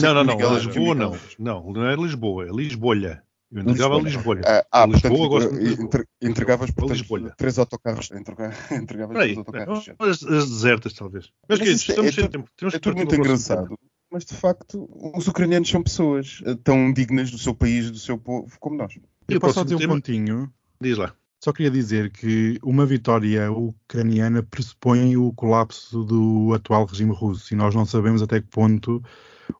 não, 0.00 0.14
não, 0.14 0.24
não. 0.24 0.54
Lisboa 0.54 0.94
não. 0.94 1.18
Não, 1.38 1.72
não 1.72 1.86
é 1.86 1.94
Lisboa, 1.94 2.46
é 2.46 2.50
Lisbolha. 2.50 3.22
Eu 3.52 3.60
entregava 3.60 3.98
Lisboa. 3.98 4.36
Lisboa. 4.36 4.62
Ah, 4.72 4.82
ah 4.82 4.86
Lisboa, 4.86 5.28
portanto, 5.28 5.88
gosto 5.90 6.08
entregavas, 6.22 6.70
portanto, 6.70 6.96
Lisboa. 6.96 7.34
três 7.36 7.58
autocarros. 7.58 8.08
Entregavas 8.72 9.16
três 9.18 9.36
autocarros. 9.36 9.90
As, 9.98 10.22
as 10.22 10.48
desertas, 10.48 10.94
talvez. 10.94 11.30
Mas, 11.46 11.58
Mas 11.58 11.68
que 11.68 11.74
estamos 11.74 12.16
é, 12.16 12.22
é, 12.22 12.28
tempo. 12.28 12.48
Temos 12.56 12.74
é 12.74 12.78
tudo 12.78 12.96
muito 12.96 13.14
engraçado. 13.14 13.78
Mas, 14.10 14.24
de 14.24 14.34
facto, 14.34 14.88
os 15.14 15.28
ucranianos 15.28 15.68
são 15.68 15.82
pessoas 15.82 16.40
eh, 16.44 16.56
tão 16.64 16.92
dignas 16.92 17.30
do 17.30 17.38
seu 17.38 17.54
país, 17.54 17.90
do 17.90 17.98
seu 17.98 18.18
povo, 18.18 18.50
como 18.58 18.76
nós. 18.76 18.98
Eu 19.28 19.38
posso 19.38 19.54
só 19.54 19.64
dizer 19.64 19.86
um 19.86 19.94
pontinho? 19.94 20.52
Diz 20.82 20.96
lá. 20.96 21.14
Só 21.42 21.52
queria 21.52 21.70
dizer 21.70 22.10
que 22.10 22.58
uma 22.62 22.84
vitória 22.84 23.50
ucraniana 23.50 24.42
pressupõe 24.42 25.16
o 25.16 25.32
colapso 25.32 26.04
do 26.04 26.52
atual 26.54 26.84
regime 26.84 27.14
russo 27.14 27.52
e 27.52 27.56
nós 27.56 27.74
não 27.74 27.86
sabemos 27.86 28.20
até 28.20 28.40
que 28.40 28.48
ponto 28.48 29.02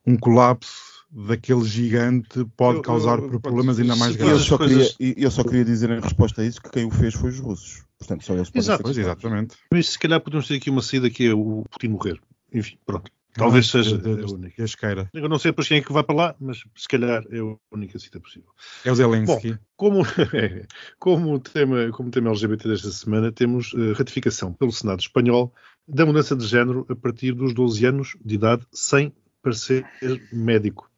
um 0.06 0.16
colapso 0.16 0.90
daquele 1.10 1.64
gigante 1.64 2.44
pode 2.56 2.78
eu, 2.78 2.82
causar 2.82 3.18
eu, 3.18 3.40
problemas 3.40 3.80
ainda 3.80 3.96
mais 3.96 4.14
graves. 4.14 4.40
Eu 4.42 4.46
só, 4.46 4.58
coisas... 4.58 4.94
queria, 4.96 5.24
eu 5.24 5.30
só 5.30 5.42
queria 5.42 5.64
dizer 5.64 5.90
em 5.90 6.00
resposta 6.00 6.42
a 6.42 6.44
isso 6.44 6.60
que 6.60 6.70
quem 6.70 6.84
o 6.84 6.90
fez 6.90 7.14
foi 7.14 7.30
os 7.30 7.38
russos. 7.40 7.82
Portanto, 7.98 8.24
só 8.24 8.34
eles 8.34 8.50
podem 8.50 8.60
Exato, 8.60 8.90
exatamente. 8.90 9.56
Mas 9.72 9.88
se 9.88 9.98
calhar 9.98 10.20
podemos 10.20 10.46
ter 10.46 10.56
aqui 10.56 10.70
uma 10.70 10.82
saída 10.82 11.10
que 11.10 11.26
é 11.26 11.34
o 11.34 11.64
Putin 11.70 11.88
morrer. 11.88 12.20
Enfim, 12.52 12.78
pronto. 12.84 13.10
Talvez 13.34 13.66
ah, 13.68 13.70
seja 13.70 13.96
a 13.96 14.32
única. 14.32 14.64
Esqueira. 14.64 15.08
Eu 15.14 15.28
não 15.28 15.38
sei 15.38 15.52
depois 15.52 15.68
quem 15.68 15.78
é 15.78 15.80
que 15.80 15.92
vai 15.92 16.02
para 16.02 16.14
lá, 16.14 16.36
mas 16.40 16.64
se 16.74 16.88
calhar 16.88 17.22
é 17.30 17.38
a 17.38 17.56
única 17.72 17.98
cita 17.98 18.18
possível. 18.18 18.50
É 18.84 18.90
o 18.90 18.94
Zelensky. 18.94 19.52
Bom, 19.52 19.58
como, 19.76 20.02
é, 20.34 20.66
como, 20.98 21.38
tema, 21.38 21.90
como 21.92 22.10
tema 22.10 22.30
LGBT 22.30 22.68
desta 22.68 22.90
semana, 22.90 23.30
temos 23.30 23.72
uh, 23.72 23.92
ratificação 23.92 24.52
pelo 24.52 24.72
Senado 24.72 25.00
espanhol 25.00 25.54
da 25.86 26.04
mudança 26.04 26.34
de 26.34 26.46
género 26.46 26.84
a 26.88 26.96
partir 26.96 27.32
dos 27.32 27.54
12 27.54 27.86
anos 27.86 28.16
de 28.24 28.34
idade 28.34 28.66
sem 28.72 29.12
parecer 29.42 29.86
médico. 30.32 30.89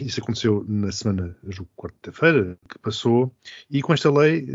Isso 0.00 0.20
aconteceu 0.20 0.64
na 0.66 0.90
semana, 0.90 1.36
quarta-feira, 1.76 2.58
que 2.66 2.78
passou, 2.78 3.30
e 3.70 3.82
com 3.82 3.92
esta 3.92 4.10
lei 4.10 4.46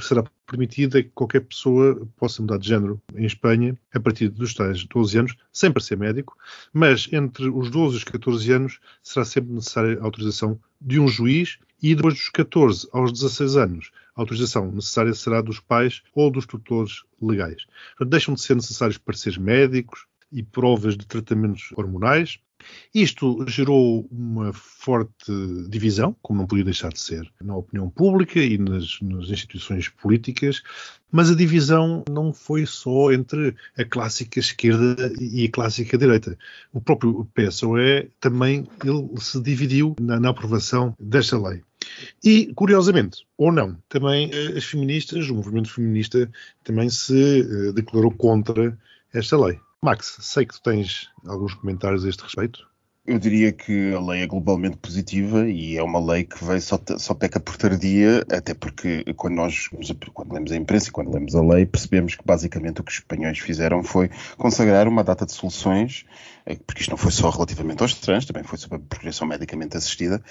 será 0.00 0.24
permitida 0.46 1.02
que 1.02 1.10
qualquer 1.10 1.40
pessoa 1.40 2.08
possa 2.16 2.40
mudar 2.40 2.58
de 2.58 2.68
género 2.68 3.00
em 3.14 3.26
Espanha 3.26 3.78
a 3.92 4.00
partir 4.00 4.28
dos 4.30 4.54
tais 4.54 4.84
12 4.84 5.18
anos, 5.18 5.36
sem 5.52 5.70
para 5.70 5.82
ser 5.82 5.98
médico, 5.98 6.36
mas 6.72 7.06
entre 7.12 7.50
os 7.50 7.70
12 7.70 7.94
e 7.94 7.98
os 7.98 8.04
14 8.04 8.52
anos 8.52 8.80
será 9.02 9.26
sempre 9.26 9.52
necessária 9.52 9.98
a 10.00 10.04
autorização 10.04 10.58
de 10.80 10.98
um 10.98 11.06
juiz 11.06 11.58
e 11.82 11.94
depois 11.94 12.14
dos 12.14 12.30
14 12.30 12.88
aos 12.90 13.12
16 13.12 13.56
anos, 13.56 13.90
a 14.16 14.22
autorização 14.22 14.72
necessária 14.72 15.12
será 15.12 15.42
dos 15.42 15.60
pais 15.60 16.02
ou 16.14 16.30
dos 16.30 16.46
tutores 16.46 17.04
legais. 17.20 17.66
Deixam 18.00 18.34
de 18.34 18.40
ser 18.40 18.56
necessários 18.56 18.96
pareceres 18.96 19.38
médicos 19.38 20.06
e 20.32 20.42
provas 20.42 20.96
de 20.96 21.06
tratamentos 21.06 21.72
hormonais, 21.76 22.38
isto 22.94 23.44
gerou 23.48 24.06
uma 24.10 24.52
forte 24.52 25.32
divisão, 25.68 26.16
como 26.22 26.40
não 26.40 26.46
podia 26.46 26.64
deixar 26.64 26.92
de 26.92 27.00
ser, 27.00 27.30
na 27.42 27.56
opinião 27.56 27.90
pública 27.90 28.38
e 28.40 28.58
nas, 28.58 29.00
nas, 29.00 29.30
instituições 29.30 29.88
políticas, 29.88 30.62
mas 31.10 31.30
a 31.30 31.34
divisão 31.34 32.04
não 32.10 32.32
foi 32.32 32.66
só 32.66 33.12
entre 33.12 33.54
a 33.76 33.84
clássica 33.84 34.40
esquerda 34.40 35.12
e 35.20 35.44
a 35.44 35.50
clássica 35.50 35.96
direita. 35.96 36.38
O 36.72 36.80
próprio 36.80 37.28
PSOE 37.34 38.10
também 38.20 38.66
ele 38.84 39.08
se 39.20 39.40
dividiu 39.40 39.94
na, 40.00 40.18
na 40.20 40.30
aprovação 40.30 40.94
desta 40.98 41.38
lei. 41.38 41.62
E, 42.22 42.52
curiosamente, 42.54 43.26
ou 43.36 43.52
não, 43.52 43.76
também 43.88 44.30
eh, 44.32 44.58
as 44.58 44.64
feministas, 44.64 45.28
o 45.30 45.34
movimento 45.34 45.72
feminista, 45.72 46.30
também 46.64 46.90
se 46.90 47.42
uh, 47.42 47.72
declarou 47.72 48.10
contra 48.10 48.76
esta 49.12 49.38
lei. 49.38 49.58
Max, 49.82 50.16
sei 50.20 50.44
que 50.44 50.54
tu 50.54 50.62
tens 50.62 51.08
alguns 51.24 51.54
comentários 51.54 52.04
a 52.04 52.08
este 52.08 52.24
respeito. 52.24 52.68
Eu 53.08 53.18
diria 53.18 53.50
que 53.52 53.94
a 53.94 54.00
lei 54.02 54.22
é 54.22 54.26
globalmente 54.26 54.76
positiva 54.76 55.48
e 55.48 55.78
é 55.78 55.82
uma 55.82 55.98
lei 55.98 56.24
que 56.24 56.44
veio 56.44 56.60
só, 56.60 56.78
só 56.98 57.14
peca 57.14 57.40
por 57.40 57.56
tardia, 57.56 58.22
até 58.30 58.52
porque 58.52 59.02
quando 59.14 59.34
nós 59.34 59.66
quando 60.12 60.34
lemos 60.34 60.52
a 60.52 60.56
imprensa 60.56 60.90
e 60.90 60.92
quando 60.92 61.10
lemos 61.10 61.34
a 61.34 61.40
lei 61.40 61.64
percebemos 61.64 62.16
que 62.16 62.22
basicamente 62.22 62.82
o 62.82 62.84
que 62.84 62.92
os 62.92 62.98
espanhóis 62.98 63.38
fizeram 63.38 63.82
foi 63.82 64.10
consagrar 64.36 64.86
uma 64.86 65.02
data 65.02 65.24
de 65.24 65.32
soluções, 65.32 66.04
eh, 66.44 66.56
porque 66.66 66.82
isto 66.82 66.90
não 66.90 66.98
foi 66.98 67.10
só 67.10 67.30
relativamente 67.30 67.82
aos 67.82 67.94
trans, 67.94 68.26
também 68.26 68.42
foi 68.42 68.58
sobre 68.58 68.76
a 68.76 68.80
procriação 68.80 69.26
medicamente 69.26 69.74
assistida, 69.74 70.22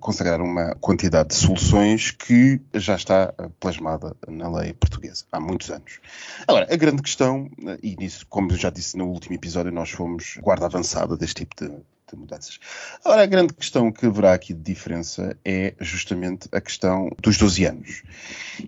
consagrar 0.00 0.40
uma 0.40 0.74
quantidade 0.76 1.28
de 1.28 1.34
soluções 1.34 2.12
que 2.12 2.62
já 2.72 2.96
está 2.96 3.34
eh, 3.38 3.50
plasmada 3.60 4.16
na 4.26 4.50
lei 4.50 4.72
portuguesa 4.72 5.26
há 5.30 5.38
muitos 5.38 5.70
anos. 5.70 6.00
Agora, 6.48 6.66
a 6.72 6.76
grande 6.76 7.02
questão, 7.02 7.50
eh, 7.66 7.78
e 7.82 7.94
nisso, 7.94 8.26
como 8.26 8.50
eu 8.52 8.56
já 8.56 8.70
disse 8.70 8.96
no 8.96 9.08
último 9.08 9.34
episódio, 9.34 9.70
nós 9.70 9.90
fomos 9.90 10.38
guarda 10.40 10.64
avançada 10.64 11.14
deste 11.14 11.44
tipo 11.44 11.54
de 11.62 11.91
mudanças. 12.16 12.58
Agora, 13.04 13.22
a 13.22 13.26
grande 13.26 13.54
questão 13.54 13.90
que 13.90 14.06
haverá 14.06 14.32
aqui 14.32 14.54
de 14.54 14.62
diferença 14.62 15.36
é 15.44 15.74
justamente 15.80 16.48
a 16.52 16.60
questão 16.60 17.10
dos 17.20 17.36
12 17.36 17.64
anos. 17.64 18.02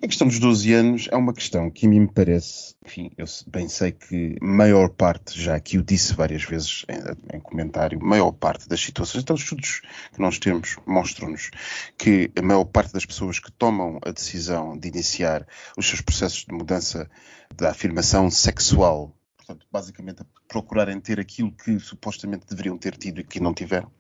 A 0.02 0.06
questão 0.06 0.26
dos 0.26 0.38
12 0.38 0.72
anos 0.72 1.08
é 1.10 1.16
uma 1.16 1.32
questão 1.32 1.70
que 1.70 1.86
a 1.86 1.88
mim 1.88 2.00
me 2.00 2.12
parece, 2.12 2.74
enfim, 2.84 3.10
eu 3.16 3.26
bem 3.46 3.68
sei 3.68 3.92
que 3.92 4.36
maior 4.40 4.88
parte, 4.88 5.40
já 5.40 5.54
aqui 5.54 5.78
o 5.78 5.82
disse 5.82 6.14
várias 6.14 6.44
vezes 6.44 6.84
em, 6.88 7.36
em 7.36 7.40
comentário, 7.40 8.02
maior 8.02 8.32
parte 8.32 8.68
das 8.68 8.80
situações, 8.80 9.22
então 9.22 9.34
os 9.34 9.42
estudos 9.42 9.82
que 10.12 10.20
nós 10.20 10.38
temos 10.38 10.76
mostram-nos 10.86 11.50
que 11.98 12.30
a 12.36 12.42
maior 12.42 12.64
parte 12.64 12.92
das 12.92 13.04
pessoas 13.04 13.38
que 13.38 13.52
tomam 13.52 13.98
a 14.04 14.10
decisão 14.10 14.76
de 14.78 14.88
iniciar 14.88 15.46
os 15.76 15.86
seus 15.86 16.00
processos 16.00 16.44
de 16.44 16.52
mudança 16.52 17.08
da 17.54 17.70
afirmação 17.70 18.30
sexual, 18.30 19.16
portanto, 19.36 19.66
basicamente 19.70 20.22
procurarem 20.48 21.00
ter 21.00 21.18
aquilo 21.20 21.52
que 21.52 21.78
supostamente 21.78 22.46
deveriam 22.48 22.76
ter 22.78 22.96
tido 22.96 23.20
e 23.20 23.24
que 23.24 23.40
não 23.40 23.54
tiveram. 23.54 23.90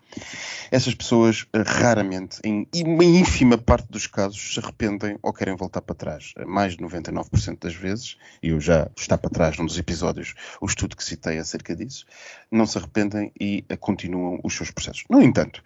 Essas 0.70 0.94
pessoas 0.94 1.46
eh, 1.52 1.62
raramente, 1.64 2.38
em 2.44 2.66
uma 2.84 3.04
ínfima 3.04 3.58
parte 3.58 3.90
dos 3.90 4.06
casos, 4.06 4.54
se 4.54 4.60
arrependem 4.60 5.18
ou 5.22 5.32
querem 5.32 5.56
voltar 5.56 5.82
para 5.82 5.94
trás. 5.94 6.32
Mais 6.46 6.76
de 6.76 6.84
99% 6.84 7.58
das 7.60 7.74
vezes, 7.74 8.16
e 8.42 8.48
eu 8.48 8.60
já 8.60 8.88
está 8.96 9.18
para 9.18 9.30
trás 9.30 9.58
num 9.58 9.66
dos 9.66 9.78
episódios 9.78 10.34
o 10.60 10.66
estudo 10.66 10.96
que 10.96 11.04
citei 11.04 11.38
acerca 11.38 11.74
disso, 11.74 12.04
não 12.50 12.66
se 12.66 12.78
arrependem 12.78 13.32
e 13.38 13.64
eh, 13.68 13.76
continuam 13.76 14.40
os 14.42 14.54
seus 14.54 14.70
processos. 14.70 15.04
No 15.10 15.20
entanto, 15.20 15.62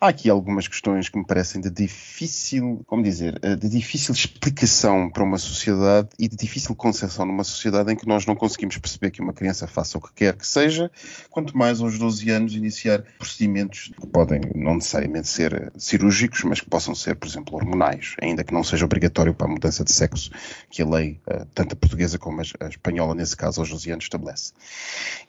há 0.00 0.08
aqui 0.08 0.28
algumas 0.28 0.68
questões 0.68 1.08
que 1.08 1.18
me 1.18 1.26
parecem 1.26 1.60
de 1.60 1.70
difícil, 1.70 2.82
como 2.86 3.02
dizer, 3.02 3.38
eh, 3.42 3.56
de 3.56 3.68
difícil 3.68 4.14
explicação 4.14 5.10
para 5.10 5.22
uma 5.22 5.38
sociedade 5.38 6.08
e 6.18 6.28
de 6.28 6.36
difícil 6.36 6.74
concepção 6.74 7.24
numa 7.24 7.44
sociedade 7.44 7.92
em 7.92 7.96
que 7.96 8.06
nós 8.06 8.26
não 8.26 8.34
conseguimos 8.34 8.76
perceber 8.78 9.10
que 9.10 9.20
uma 9.20 9.32
criança 9.32 9.66
faça 9.66 9.98
o 9.98 10.00
que 10.00 10.12
quer 10.12 10.21
que 10.30 10.46
seja, 10.46 10.90
quanto 11.30 11.56
mais 11.56 11.80
aos 11.80 11.98
12 11.98 12.30
anos 12.30 12.54
iniciar 12.54 13.02
procedimentos 13.18 13.90
que 13.98 14.06
podem 14.06 14.42
não 14.54 14.74
necessariamente 14.74 15.28
ser 15.28 15.72
cirúrgicos, 15.76 16.44
mas 16.44 16.60
que 16.60 16.68
possam 16.68 16.94
ser, 16.94 17.16
por 17.16 17.26
exemplo, 17.26 17.56
hormonais, 17.56 18.14
ainda 18.20 18.44
que 18.44 18.52
não 18.52 18.62
seja 18.62 18.84
obrigatório 18.84 19.32
para 19.32 19.46
a 19.46 19.50
mudança 19.50 19.82
de 19.82 19.92
sexo 19.92 20.30
que 20.70 20.82
a 20.82 20.86
lei, 20.86 21.18
eh, 21.26 21.46
tanto 21.54 21.72
a 21.72 21.76
portuguesa 21.76 22.18
como 22.18 22.40
a 22.40 22.68
espanhola, 22.68 23.14
nesse 23.14 23.36
caso, 23.36 23.60
aos 23.60 23.70
12 23.70 23.90
anos, 23.90 24.04
estabelece. 24.04 24.52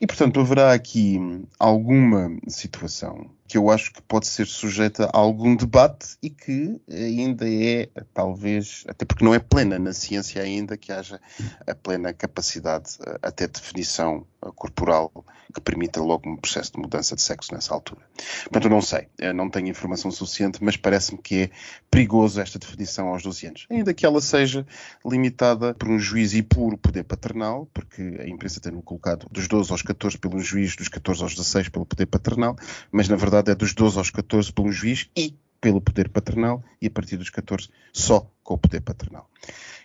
E, 0.00 0.06
portanto, 0.06 0.40
haverá 0.40 0.74
aqui 0.74 1.18
alguma 1.58 2.36
situação 2.46 3.30
que 3.54 3.58
eu 3.58 3.70
acho 3.70 3.92
que 3.92 4.02
pode 4.02 4.26
ser 4.26 4.48
sujeita 4.48 5.04
a 5.04 5.16
algum 5.16 5.54
debate 5.54 6.16
e 6.20 6.28
que 6.28 6.80
ainda 6.90 7.48
é, 7.48 7.88
talvez, 8.12 8.82
até 8.88 9.04
porque 9.04 9.24
não 9.24 9.32
é 9.32 9.38
plena 9.38 9.78
na 9.78 9.92
ciência 9.92 10.42
ainda, 10.42 10.76
que 10.76 10.90
haja 10.90 11.20
a 11.64 11.72
plena 11.72 12.12
capacidade, 12.12 12.98
eh, 13.06 13.18
até 13.22 13.46
definição 13.46 14.26
eh, 14.44 14.50
corporal, 14.56 15.24
que 15.54 15.60
permita 15.60 16.02
logo 16.02 16.28
um 16.28 16.36
processo 16.36 16.72
de 16.72 16.80
mudança 16.80 17.14
de 17.14 17.22
sexo 17.22 17.54
nessa 17.54 17.72
altura. 17.72 18.00
Portanto, 18.42 18.64
eu 18.64 18.70
não 18.70 18.82
sei, 18.82 19.06
eu 19.18 19.32
não 19.32 19.48
tenho 19.48 19.68
informação 19.68 20.10
suficiente, 20.10 20.58
mas 20.62 20.76
parece-me 20.76 21.18
que 21.18 21.42
é 21.42 21.50
perigoso 21.88 22.40
esta 22.40 22.58
definição 22.58 23.08
aos 23.08 23.22
12 23.22 23.46
anos. 23.46 23.66
Ainda 23.70 23.94
que 23.94 24.04
ela 24.04 24.20
seja 24.20 24.66
limitada 25.06 25.72
por 25.74 25.88
um 25.88 25.98
juiz 25.98 26.34
e 26.34 26.42
puro 26.42 26.76
poder 26.76 27.04
paternal, 27.04 27.68
porque 27.72 28.02
a 28.18 28.28
imprensa 28.28 28.60
tem-no 28.60 28.82
colocado 28.82 29.28
dos 29.30 29.46
12 29.46 29.70
aos 29.70 29.82
14 29.82 30.18
pelo 30.18 30.40
juiz, 30.40 30.74
dos 30.74 30.88
14 30.88 31.22
aos 31.22 31.34
16 31.34 31.68
pelo 31.68 31.86
poder 31.86 32.06
paternal, 32.06 32.56
mas 32.90 33.08
na 33.08 33.14
verdade 33.14 33.43
é 33.50 33.54
dos 33.54 33.74
12 33.74 33.98
aos 33.98 34.10
14 34.10 34.52
pelo 34.52 34.72
juiz 34.72 35.08
e 35.16 35.34
pelo 35.60 35.80
poder 35.80 36.08
paternal 36.08 36.62
e 36.80 36.86
a 36.86 36.90
partir 36.90 37.16
dos 37.16 37.30
14 37.30 37.68
só 37.92 38.30
com 38.42 38.54
o 38.54 38.58
poder 38.58 38.82
paternal. 38.82 39.28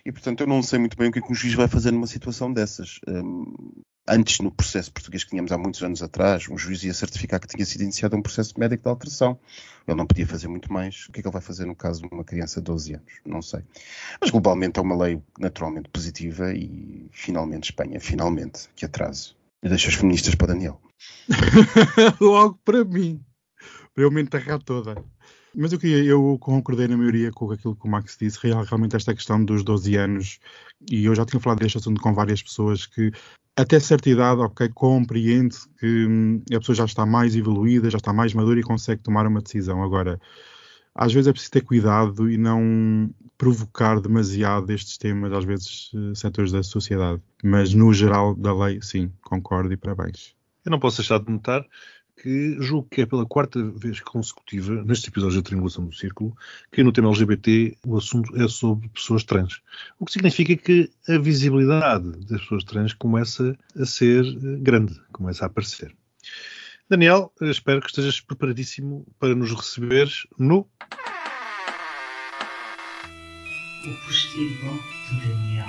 E 0.04 0.12
portanto 0.12 0.40
eu 0.40 0.46
não 0.46 0.62
sei 0.62 0.78
muito 0.78 0.96
bem 0.96 1.08
o 1.08 1.12
que, 1.12 1.18
é 1.18 1.22
que 1.22 1.32
um 1.32 1.34
juiz 1.34 1.54
vai 1.54 1.68
fazer 1.68 1.90
numa 1.90 2.06
situação 2.06 2.52
dessas. 2.52 3.00
Um, 3.08 3.82
antes, 4.08 4.40
no 4.40 4.50
processo 4.50 4.92
português 4.92 5.24
que 5.24 5.30
tínhamos 5.30 5.52
há 5.52 5.58
muitos 5.58 5.82
anos 5.82 6.02
atrás, 6.02 6.48
um 6.48 6.58
juiz 6.58 6.82
ia 6.82 6.92
certificar 6.92 7.40
que 7.40 7.46
tinha 7.46 7.64
sido 7.64 7.82
iniciado 7.82 8.16
um 8.16 8.22
processo 8.22 8.58
médico 8.58 8.82
de 8.82 8.88
alteração. 8.88 9.38
Ele 9.86 9.96
não 9.96 10.06
podia 10.06 10.26
fazer 10.26 10.48
muito 10.48 10.72
mais. 10.72 11.06
O 11.08 11.12
que 11.12 11.20
é 11.20 11.22
que 11.22 11.28
ele 11.28 11.32
vai 11.32 11.42
fazer 11.42 11.64
no 11.64 11.74
caso 11.74 12.02
de 12.02 12.08
uma 12.12 12.24
criança 12.24 12.60
de 12.60 12.64
12 12.64 12.94
anos? 12.94 13.12
Não 13.24 13.40
sei. 13.40 13.60
Mas 14.20 14.30
globalmente 14.30 14.78
é 14.78 14.82
uma 14.82 14.96
lei 14.96 15.22
naturalmente 15.38 15.88
positiva 15.88 16.52
e 16.52 17.08
finalmente 17.12 17.70
Espanha, 17.70 18.00
finalmente, 18.00 18.68
que 18.74 18.84
atraso. 18.84 19.36
Eu 19.62 19.68
deixo 19.68 19.88
as 19.88 19.94
feministas 19.94 20.34
para 20.34 20.48
Daniel. 20.48 20.80
Logo 22.20 22.58
para 22.64 22.84
mim. 22.84 23.22
Para 23.94 24.04
eu 24.04 24.10
me 24.10 24.22
enterrar 24.22 24.62
toda. 24.62 24.94
Mas 25.54 25.72
eu, 25.72 25.78
queria, 25.78 26.04
eu 26.04 26.38
concordei 26.38 26.86
na 26.86 26.96
maioria 26.96 27.32
com 27.32 27.50
aquilo 27.50 27.74
que 27.74 27.86
o 27.86 27.90
Max 27.90 28.16
disse. 28.18 28.38
Realmente, 28.42 28.96
esta 28.96 29.14
questão 29.14 29.44
dos 29.44 29.64
12 29.64 29.96
anos, 29.96 30.38
e 30.90 31.04
eu 31.04 31.14
já 31.14 31.24
tinha 31.24 31.40
falado 31.40 31.58
deste 31.58 31.78
assunto 31.78 32.00
com 32.00 32.14
várias 32.14 32.42
pessoas, 32.42 32.86
que 32.86 33.10
até 33.56 33.80
certa 33.80 34.08
idade, 34.08 34.40
ok, 34.40 34.68
compreende 34.70 35.56
que 35.78 36.06
hum, 36.06 36.42
a 36.54 36.58
pessoa 36.58 36.76
já 36.76 36.84
está 36.84 37.04
mais 37.04 37.34
evoluída, 37.34 37.90
já 37.90 37.98
está 37.98 38.12
mais 38.12 38.32
madura 38.32 38.60
e 38.60 38.62
consegue 38.62 39.02
tomar 39.02 39.26
uma 39.26 39.40
decisão. 39.40 39.82
Agora, 39.82 40.20
às 40.94 41.12
vezes 41.12 41.28
é 41.28 41.32
preciso 41.32 41.52
ter 41.52 41.62
cuidado 41.62 42.30
e 42.30 42.36
não 42.36 43.10
provocar 43.36 44.00
demasiado 44.00 44.70
estes 44.70 44.98
temas, 44.98 45.32
às 45.32 45.44
vezes, 45.44 45.90
eh, 45.94 46.14
setores 46.14 46.52
da 46.52 46.62
sociedade. 46.62 47.22
Mas, 47.42 47.72
no 47.74 47.92
geral 47.92 48.34
da 48.34 48.52
lei, 48.52 48.80
sim, 48.82 49.10
concordo 49.22 49.72
e 49.72 49.76
parabéns. 49.76 50.34
Eu 50.64 50.70
não 50.70 50.78
posso 50.78 50.98
deixar 50.98 51.18
de 51.18 51.30
notar 51.30 51.64
que 52.22 52.56
julgo 52.60 52.86
que 52.90 53.00
é 53.00 53.06
pela 53.06 53.24
quarta 53.24 53.62
vez 53.62 54.00
consecutiva, 54.00 54.84
neste 54.84 55.08
episódio 55.08 55.36
da 55.36 55.42
Triangulação 55.42 55.86
do 55.86 55.94
Círculo, 55.94 56.36
que 56.70 56.82
no 56.82 56.92
tema 56.92 57.08
LGBT 57.08 57.78
o 57.86 57.96
assunto 57.96 58.36
é 58.36 58.46
sobre 58.46 58.88
pessoas 58.90 59.24
trans. 59.24 59.62
O 59.98 60.04
que 60.04 60.12
significa 60.12 60.54
que 60.54 60.90
a 61.08 61.18
visibilidade 61.18 62.10
das 62.26 62.42
pessoas 62.42 62.64
trans 62.64 62.92
começa 62.92 63.56
a 63.74 63.86
ser 63.86 64.24
eh, 64.26 64.58
grande, 64.60 65.00
começa 65.12 65.44
a 65.44 65.46
aparecer. 65.46 65.96
Daniel, 66.90 67.32
espero 67.40 67.80
que 67.80 67.86
estejas 67.86 68.20
preparadíssimo 68.20 69.06
para 69.18 69.34
nos 69.34 69.52
receberes 69.52 70.26
no. 70.38 70.68
O 73.86 74.06
postigo 74.06 74.78
de 75.08 75.26
Daniel. 75.26 75.68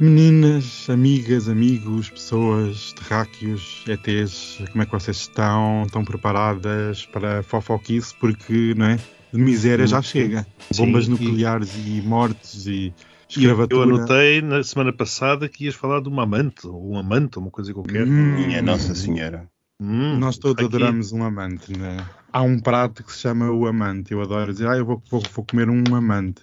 Meninas, 0.00 0.88
amigas, 0.88 1.46
amigos, 1.46 2.08
pessoas, 2.08 2.94
terráqueos, 2.94 3.84
ETs, 3.86 4.62
como 4.72 4.82
é 4.82 4.86
que 4.86 4.92
vocês 4.92 5.18
estão? 5.18 5.82
Estão 5.84 6.02
preparadas 6.02 7.04
para 7.04 7.42
fofoquice? 7.42 8.14
Porque, 8.18 8.72
não 8.74 8.86
é? 8.86 8.96
De 9.30 9.38
miséria 9.38 9.86
já 9.86 10.00
chega. 10.00 10.46
Bombas 10.74 11.04
Sim, 11.04 11.10
nucleares 11.10 11.74
e... 11.76 11.98
e 11.98 12.02
mortes 12.02 12.66
e 12.66 12.94
escravatura. 13.28 13.90
Eu 13.90 13.96
anotei 13.96 14.40
na 14.40 14.62
semana 14.62 14.90
passada 14.90 15.46
que 15.50 15.66
ias 15.66 15.74
falar 15.74 16.00
de 16.00 16.08
uma 16.08 16.22
amante, 16.22 16.66
ou 16.66 16.92
um 16.92 16.98
amante, 16.98 17.38
ou 17.38 17.44
uma 17.44 17.50
coisa 17.50 17.74
qualquer. 17.74 18.06
Hum, 18.06 18.36
Minha 18.36 18.62
Nossa 18.62 18.94
Senhora. 18.94 19.46
Hum, 19.78 20.18
Nós 20.18 20.38
todos 20.38 20.64
aqui. 20.64 20.76
adoramos 20.76 21.12
um 21.12 21.22
amante, 21.22 21.78
né? 21.78 21.98
Há 22.32 22.40
um 22.40 22.58
prato 22.58 23.04
que 23.04 23.12
se 23.12 23.18
chama 23.18 23.50
o 23.50 23.66
amante. 23.66 24.12
Eu 24.12 24.22
adoro 24.22 24.50
dizer, 24.50 24.66
ah, 24.66 24.78
eu 24.78 24.86
vou, 24.86 25.02
vou, 25.10 25.22
vou 25.34 25.44
comer 25.44 25.68
um 25.68 25.94
amante. 25.94 26.40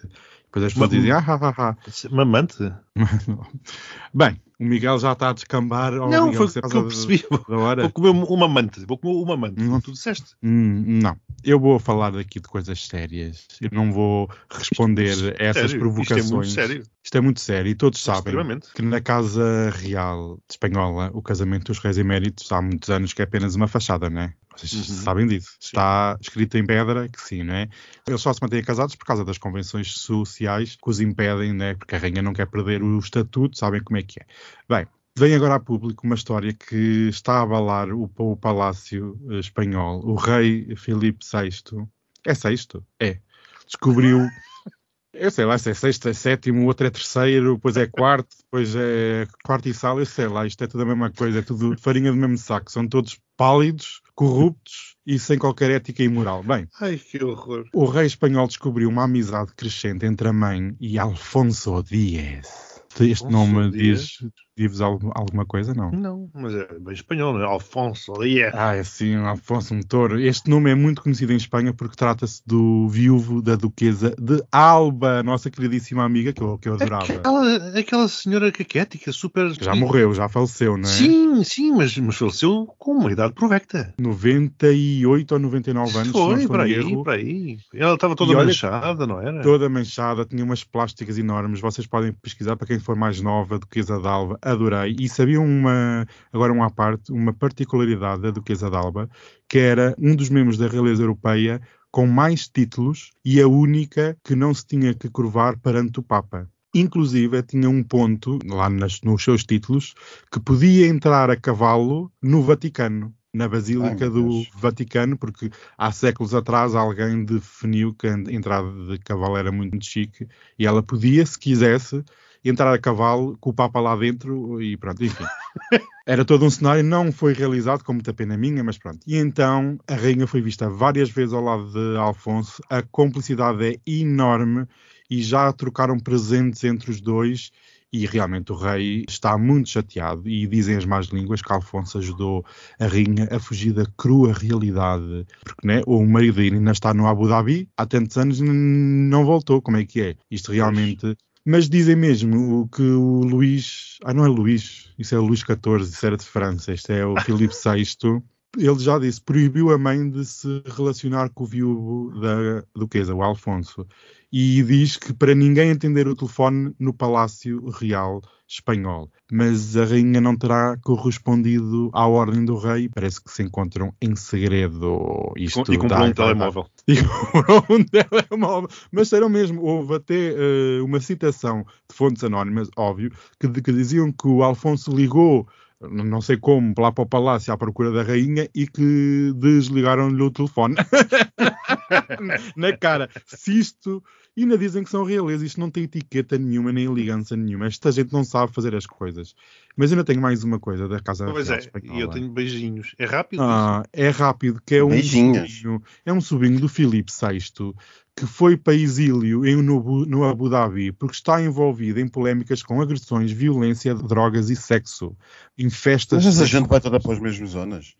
Depois 0.57 0.63
as 0.63 0.73
pessoas 0.73 0.89
dizem, 0.89 1.11
ah, 1.11 1.23
ah, 1.27 1.39
ah, 1.41 1.53
ah. 1.57 1.75
Mamante? 2.09 2.73
Bem, 4.13 4.41
o 4.59 4.65
Miguel 4.65 4.97
já 4.97 5.11
está 5.11 5.29
a 5.29 5.33
descambar. 5.33 5.93
Oh, 5.93 6.09
não, 6.09 6.27
Miguel, 6.27 6.47
foi 6.47 6.61
o 6.61 6.69
que 6.69 6.77
eu 6.77 6.87
percebi. 6.87 7.25
Da 7.47 7.57
hora. 7.57 7.81
Vou 7.83 7.91
comer 7.91 8.09
uma 8.09 8.47
mante. 8.47 8.83
Vou 8.85 8.97
comer 8.97 9.13
uma 9.13 9.37
mante. 9.37 9.61
Não, 9.61 9.79
tu 9.79 9.91
disseste? 9.91 10.35
Hum, 10.41 10.83
não. 11.01 11.15
Eu 11.43 11.59
vou 11.59 11.77
falar 11.77 12.11
daqui 12.11 12.39
de 12.39 12.47
coisas 12.47 12.85
sérias. 12.87 13.47
Eu 13.61 13.69
não 13.71 13.91
vou 13.91 14.29
responder 14.49 15.05
isto, 15.05 15.27
a 15.39 15.43
essas 15.43 15.71
sério? 15.71 15.79
provocações. 15.79 16.23
Isto 16.23 16.33
é 16.33 16.35
muito 16.35 16.49
sério. 16.49 16.83
Isto 17.07 17.19
é 17.19 17.21
muito 17.21 17.39
sério. 17.39 17.71
E 17.71 17.73
todos 17.73 18.03
sabem 18.03 18.35
que 18.75 18.81
na 18.81 18.99
Casa 18.99 19.69
Real 19.69 20.35
de 20.45 20.55
Espanhola, 20.55 21.09
o 21.13 21.21
casamento 21.21 21.67
dos 21.67 21.79
reis 21.79 21.97
eméritos, 21.97 22.51
há 22.51 22.61
muitos 22.61 22.89
anos 22.89 23.13
que 23.13 23.21
é 23.21 23.23
apenas 23.23 23.55
uma 23.55 23.65
fachada, 23.65 24.09
não 24.09 24.23
é? 24.23 24.33
Vocês 24.53 24.89
uhum. 24.89 24.95
sabem 24.95 25.25
disso. 25.25 25.51
Sim. 25.51 25.67
Está 25.67 26.17
escrito 26.19 26.57
em 26.57 26.65
pedra 26.65 27.07
que 27.07 27.21
sim, 27.21 27.43
não 27.43 27.53
é? 27.53 27.69
Eles 28.05 28.19
só 28.19 28.33
se 28.33 28.41
mantêm 28.41 28.61
casados 28.61 28.93
por 28.93 29.05
causa 29.05 29.23
das 29.23 29.37
convenções 29.37 29.89
sociais 29.93 30.75
que 30.75 30.89
os 30.89 30.99
impedem, 30.99 31.53
né? 31.53 31.75
Porque 31.75 31.95
a 31.95 31.97
rainha 31.97 32.21
não 32.21 32.33
quer 32.33 32.47
perder 32.47 32.83
o 32.83 32.99
estatuto, 32.99 33.57
sabem 33.57 33.81
como 33.81 33.95
é 33.95 34.03
que 34.03 34.19
é. 34.19 34.25
Bem, 34.67 34.85
Vem 35.17 35.33
agora 35.33 35.55
a 35.55 35.59
público 35.61 36.05
uma 36.05 36.15
história 36.15 36.53
que 36.53 37.07
está 37.07 37.39
a 37.39 37.43
abalar 37.43 37.89
o, 37.89 38.11
o 38.17 38.35
Palácio 38.35 39.17
Espanhol. 39.39 40.05
O 40.05 40.15
rei 40.15 40.75
Filipe 40.75 41.25
VI, 41.25 41.87
é 42.25 42.33
sexto? 42.33 42.85
É. 42.99 43.17
Descobriu, 43.65 44.19
eu 45.19 45.31
sei 45.31 45.45
lá 45.45 45.57
se 45.57 45.69
é 45.69 45.73
sexto, 45.73 46.07
é 46.09 46.13
sétimo, 46.13 46.63
o 46.63 46.65
outro 46.65 46.87
é 46.87 46.89
terceiro, 46.89 47.55
depois 47.55 47.77
é 47.77 47.85
quarto, 47.87 48.35
depois 48.43 48.75
é 48.75 49.27
quarto 49.43 49.69
e 49.69 49.73
sala, 49.73 50.01
eu 50.01 50.05
sei 50.05 50.27
lá, 50.27 50.45
isto 50.45 50.63
é 50.63 50.67
tudo 50.67 50.83
a 50.83 50.85
mesma 50.85 51.11
coisa, 51.11 51.39
é 51.39 51.41
tudo 51.41 51.75
farinha 51.79 52.11
do 52.11 52.17
mesmo 52.17 52.37
saco. 52.37 52.71
São 52.71 52.87
todos 52.87 53.19
pálidos, 53.35 54.01
corruptos 54.15 54.95
e 55.05 55.19
sem 55.19 55.37
qualquer 55.37 55.71
ética 55.71 56.03
e 56.03 56.09
moral. 56.09 56.43
Bem, 56.43 56.67
Ai, 56.79 56.97
que 56.97 57.23
horror. 57.23 57.65
o 57.73 57.85
rei 57.85 58.05
espanhol 58.05 58.47
descobriu 58.47 58.89
uma 58.89 59.03
amizade 59.03 59.53
crescente 59.55 60.05
entre 60.05 60.27
a 60.27 60.33
mãe 60.33 60.75
e 60.79 60.97
Alfonso 60.97 61.83
Díez. 61.83 62.67
Este 62.99 63.25
Alfonso 63.25 63.29
nome 63.29 63.71
diz 63.71 64.17
Diz-vos 64.57 64.81
alguma 64.81 65.45
coisa, 65.45 65.71
não? 65.75 65.91
Não, 65.91 66.27
mas 66.33 66.51
é 66.55 66.67
bem 66.79 66.91
espanhol, 66.91 67.31
não 67.31 67.41
é? 67.41 67.45
Alfonso, 67.45 68.23
yeah. 68.23 68.57
Ah, 68.59 68.75
é 68.75 68.83
sim, 68.83 69.15
Alfonso 69.15 69.77
touro. 69.87 70.19
Este 70.19 70.49
nome 70.49 70.71
é 70.71 70.75
muito 70.75 71.03
conhecido 71.03 71.31
em 71.31 71.35
Espanha 71.35 71.71
porque 71.71 71.95
trata-se 71.95 72.41
do 72.43 72.87
viúvo 72.89 73.39
da 73.39 73.55
duquesa 73.55 74.15
de 74.19 74.43
Alba, 74.51 75.21
nossa 75.21 75.51
queridíssima 75.51 76.03
amiga, 76.03 76.33
que 76.33 76.41
eu, 76.41 76.57
que 76.57 76.69
eu 76.69 76.73
adorava. 76.73 77.13
Aquela, 77.13 77.79
aquela 77.79 78.07
senhora 78.07 78.51
caquética, 78.51 79.11
super... 79.11 79.53
Já 79.61 79.75
morreu, 79.75 80.11
já 80.15 80.27
faleceu, 80.27 80.75
não 80.75 80.89
é? 80.89 80.91
Sim, 80.91 81.43
sim, 81.43 81.71
mas, 81.73 81.95
mas 81.95 82.15
faleceu 82.15 82.65
com 82.79 82.93
uma 82.93 83.11
idade 83.11 83.33
provecta. 83.33 83.93
98 83.99 85.33
ou 85.33 85.39
99 85.39 85.97
anos, 85.99 86.11
Foi, 86.11 86.41
se 86.41 86.47
para 86.47 86.63
aí, 86.63 86.73
erro. 86.73 87.03
para 87.03 87.13
aí. 87.13 87.59
Ela 87.75 87.93
estava 87.93 88.15
toda 88.15 88.31
olha, 88.31 88.47
manchada, 88.47 89.05
não 89.05 89.21
era? 89.21 89.43
Toda 89.43 89.69
manchada, 89.69 90.25
tinha 90.25 90.43
umas 90.43 90.63
plásticas 90.63 91.19
enormes. 91.19 91.59
Vocês 91.59 91.85
podem 91.85 92.11
pesquisar 92.11 92.55
para 92.55 92.65
quem 92.65 92.79
for 92.79 92.95
mais 92.95 93.21
nova, 93.21 93.59
duquesa 93.59 93.99
de 93.99 94.07
Alba 94.07 94.39
adorei. 94.51 94.95
E 94.99 95.09
sabia 95.09 95.39
uma, 95.39 96.05
agora 96.31 96.53
uma 96.53 96.67
à 96.67 96.69
parte, 96.69 97.11
uma 97.11 97.33
particularidade 97.33 98.21
da 98.21 98.31
Duquesa 98.31 98.69
d'Alba, 98.69 99.09
que 99.47 99.57
era 99.57 99.95
um 99.97 100.15
dos 100.15 100.29
membros 100.29 100.57
da 100.57 100.67
realeza 100.67 101.03
europeia 101.03 101.61
com 101.91 102.05
mais 102.05 102.47
títulos 102.47 103.11
e 103.23 103.41
a 103.41 103.47
única 103.47 104.17
que 104.23 104.35
não 104.35 104.53
se 104.53 104.65
tinha 104.65 104.93
que 104.93 105.09
curvar 105.09 105.57
perante 105.57 105.99
o 105.99 106.03
Papa. 106.03 106.49
inclusive 106.75 107.41
tinha 107.43 107.69
um 107.69 107.81
ponto 107.81 108.37
lá 108.45 108.69
nas, 108.69 109.01
nos 109.01 109.23
seus 109.23 109.43
títulos 109.43 109.95
que 110.31 110.39
podia 110.39 110.87
entrar 110.87 111.29
a 111.29 111.35
cavalo 111.35 112.11
no 112.21 112.43
Vaticano 112.43 113.15
na 113.33 113.47
Basílica 113.47 114.05
Ai, 114.05 114.11
do. 114.11 114.43
Vaticano, 114.55 115.17
porque 115.17 115.49
há 115.77 115.91
séculos 115.91 116.33
atrás 116.33 116.73
alguém 116.73 117.23
definiu 117.23 117.93
que 117.93 118.07
a 118.07 118.13
entrada 118.13 118.71
de 118.87 118.97
cavalo 118.99 119.37
era 119.37 119.51
muito 119.51 119.83
chique 119.85 120.27
e 120.57 120.65
ela 120.65 120.81
podia, 120.81 121.25
se 121.25 121.37
quisesse, 121.37 122.03
entrar 122.43 122.73
a 122.73 122.79
cavalo 122.79 123.37
com 123.39 123.49
o 123.49 123.53
Papa 123.53 123.79
lá 123.79 123.95
dentro 123.95 124.61
e 124.61 124.77
pronto, 124.77 125.03
enfim. 125.03 125.25
Era 126.05 126.23
todo 126.23 126.45
um 126.45 126.49
cenário, 126.49 126.83
não 126.83 127.11
foi 127.11 127.33
realizado, 127.33 127.83
com 127.83 127.93
muita 127.93 128.13
pena 128.13 128.37
minha, 128.37 128.63
mas 128.63 128.77
pronto. 128.77 128.99
E 129.05 129.17
então 129.17 129.77
a 129.87 129.95
rainha 129.95 130.25
foi 130.25 130.41
vista 130.41 130.69
várias 130.69 131.09
vezes 131.09 131.33
ao 131.33 131.43
lado 131.43 131.71
de 131.71 131.97
Alfonso, 131.97 132.61
a 132.69 132.81
complicidade 132.81 133.65
é 133.65 133.75
enorme 133.85 134.65
e 135.09 135.21
já 135.21 135.51
trocaram 135.51 135.99
presentes 135.99 136.63
entre 136.63 136.91
os 136.91 137.01
dois 137.01 137.51
e 137.91 138.05
realmente 138.05 138.51
o 138.51 138.55
rei 138.55 139.05
está 139.07 139.37
muito 139.37 139.69
chateado 139.69 140.27
e 140.27 140.45
dizem 140.45 140.75
as 140.75 140.85
más 140.85 141.07
línguas 141.07 141.41
que 141.41 141.51
Alfonso 141.51 141.97
ajudou 141.97 142.45
a 142.79 142.85
rainha 142.85 143.27
a 143.31 143.39
fugir 143.39 143.73
da 143.73 143.85
crua 143.97 144.33
realidade, 144.33 145.25
porque 145.43 145.65
né, 145.65 145.81
o 145.85 146.05
marido 146.05 146.41
ainda 146.41 146.71
está 146.71 146.93
no 146.93 147.07
Abu 147.07 147.27
Dhabi 147.27 147.69
há 147.77 147.85
tantos 147.85 148.17
anos 148.17 148.39
e 148.39 148.43
não 148.43 149.25
voltou, 149.25 149.61
como 149.61 149.77
é 149.77 149.85
que 149.85 150.01
é? 150.01 150.15
Isto 150.29 150.51
realmente... 150.51 151.15
Mas 151.49 151.69
dizem 151.69 151.95
mesmo 151.95 152.63
o 152.63 152.67
que 152.67 152.81
o 152.81 153.21
Luís... 153.21 153.99
Ah, 154.03 154.13
não 154.13 154.25
é 154.25 154.27
Luís, 154.27 154.93
isso 154.99 155.15
é 155.15 155.17
o 155.17 155.21
Luís 155.21 155.39
XIV, 155.39 155.81
isso 155.81 156.05
era 156.05 156.17
de 156.17 156.25
França, 156.25 156.73
este 156.73 156.91
é 156.91 157.05
o 157.05 157.15
Filipe 157.21 157.53
VI. 157.55 158.21
Ele 158.55 158.79
já 158.79 158.97
disse, 158.97 159.21
proibiu 159.21 159.71
a 159.71 159.77
mãe 159.77 160.09
de 160.09 160.23
se 160.25 160.63
relacionar 160.65 161.29
com 161.29 161.43
o 161.43 161.47
viúvo 161.47 162.19
da 162.19 162.63
duquesa, 162.75 163.13
o 163.13 163.21
Alfonso 163.21 163.85
e 164.31 164.61
diz 164.63 164.97
que 164.97 165.13
para 165.13 165.33
ninguém 165.33 165.69
entender 165.69 166.07
o 166.07 166.15
telefone 166.15 166.73
no 166.79 166.93
Palácio 166.93 167.69
Real 167.69 168.21
Espanhol. 168.47 169.09
Mas 169.31 169.75
a 169.75 169.85
rainha 169.85 170.21
não 170.21 170.35
terá 170.35 170.77
correspondido 170.81 171.89
à 171.93 172.07
ordem 172.07 172.43
do 172.45 172.57
rei, 172.57 172.89
parece 172.89 173.21
que 173.21 173.31
se 173.31 173.43
encontram 173.43 173.93
em 174.01 174.15
segredo. 174.15 175.33
Isto 175.35 175.73
E 175.73 175.77
comprou 175.77 176.05
um 176.05 176.13
telemóvel. 176.13 176.65
e 176.87 176.95
comprou 177.03 177.65
um 177.69 177.83
telemóvel. 177.83 178.69
Mas 178.91 179.09
serão 179.09 179.29
mesmo, 179.29 179.61
houve 179.61 179.95
até 179.95 180.33
eh, 180.33 180.81
uma 180.81 180.99
citação 180.99 181.65
de 181.89 181.95
fontes 181.95 182.23
anónimas, 182.23 182.69
óbvio, 182.77 183.11
que, 183.39 183.49
que 183.61 183.71
diziam 183.71 184.11
que 184.11 184.27
o 184.27 184.43
Alfonso 184.43 184.91
ligou, 184.91 185.47
não 185.81 186.21
sei 186.21 186.37
como, 186.37 186.73
lá 186.77 186.91
para 186.91 187.03
o 187.03 187.07
palácio 187.07 187.53
à 187.53 187.57
procura 187.57 187.91
da 187.91 188.03
rainha 188.03 188.49
e 188.53 188.67
que 188.67 189.31
desligaram-lhe 189.35 190.21
o 190.21 190.31
telefone. 190.31 190.75
Na 192.55 192.75
cara. 192.75 193.09
Se 193.25 193.59
isto. 193.59 194.03
E 194.37 194.43
ainda 194.43 194.55
dizem 194.55 194.83
que 194.83 194.89
são 194.91 195.03
realezas, 195.03 195.41
isto 195.47 195.59
não 195.59 195.71
tem 195.71 195.85
etiqueta 195.85 196.37
nenhuma, 196.37 196.71
nem 196.71 196.85
elegância 196.85 197.35
nenhuma. 197.35 197.65
Esta 197.65 197.91
gente 197.91 198.13
não 198.13 198.23
sabe 198.23 198.53
fazer 198.53 198.75
as 198.75 198.85
coisas. 198.85 199.33
Mas 199.75 199.91
ainda 199.91 200.03
tenho 200.03 200.21
mais 200.21 200.43
uma 200.43 200.59
coisa 200.59 200.87
da 200.87 200.99
Casa 200.99 201.25
Pois 201.25 201.47
Real 201.49 201.59
é, 201.59 201.71
e 201.83 201.99
eu 201.99 202.07
tenho 202.07 202.29
beijinhos. 202.29 202.93
É 202.99 203.05
rápido? 203.05 203.41
Ah, 203.41 203.83
é 203.91 204.09
rápido, 204.09 204.61
que 204.63 204.75
é 204.75 204.83
um 204.83 204.89
Beijinhos. 204.89 205.57
sobrinho, 205.57 205.83
é 206.05 206.13
um 206.13 206.21
sobrinho 206.21 206.59
do 206.59 206.69
Filipe 206.69 207.11
VI 207.11 207.73
que 208.15 208.27
foi 208.27 208.55
para 208.55 208.75
exílio 208.75 209.43
em, 209.43 209.55
no, 209.61 209.77
Abu- 209.79 210.05
no 210.05 210.23
Abu 210.23 210.49
Dhabi 210.49 210.91
porque 210.91 211.15
está 211.15 211.41
envolvido 211.41 211.99
em 211.99 212.07
polémicas 212.07 212.61
com 212.61 212.79
agressões, 212.79 213.31
violência, 213.31 213.95
drogas 213.95 214.51
e 214.51 214.55
sexo. 214.55 215.17
Em 215.57 215.69
festas. 215.71 216.23
Mas 216.23 216.39
a 216.39 216.45
gente 216.45 216.67
vai 216.67 216.79
toda 216.79 216.99
para 216.99 217.13
as 217.13 217.19
mesmas 217.19 217.49
zonas. 217.49 217.95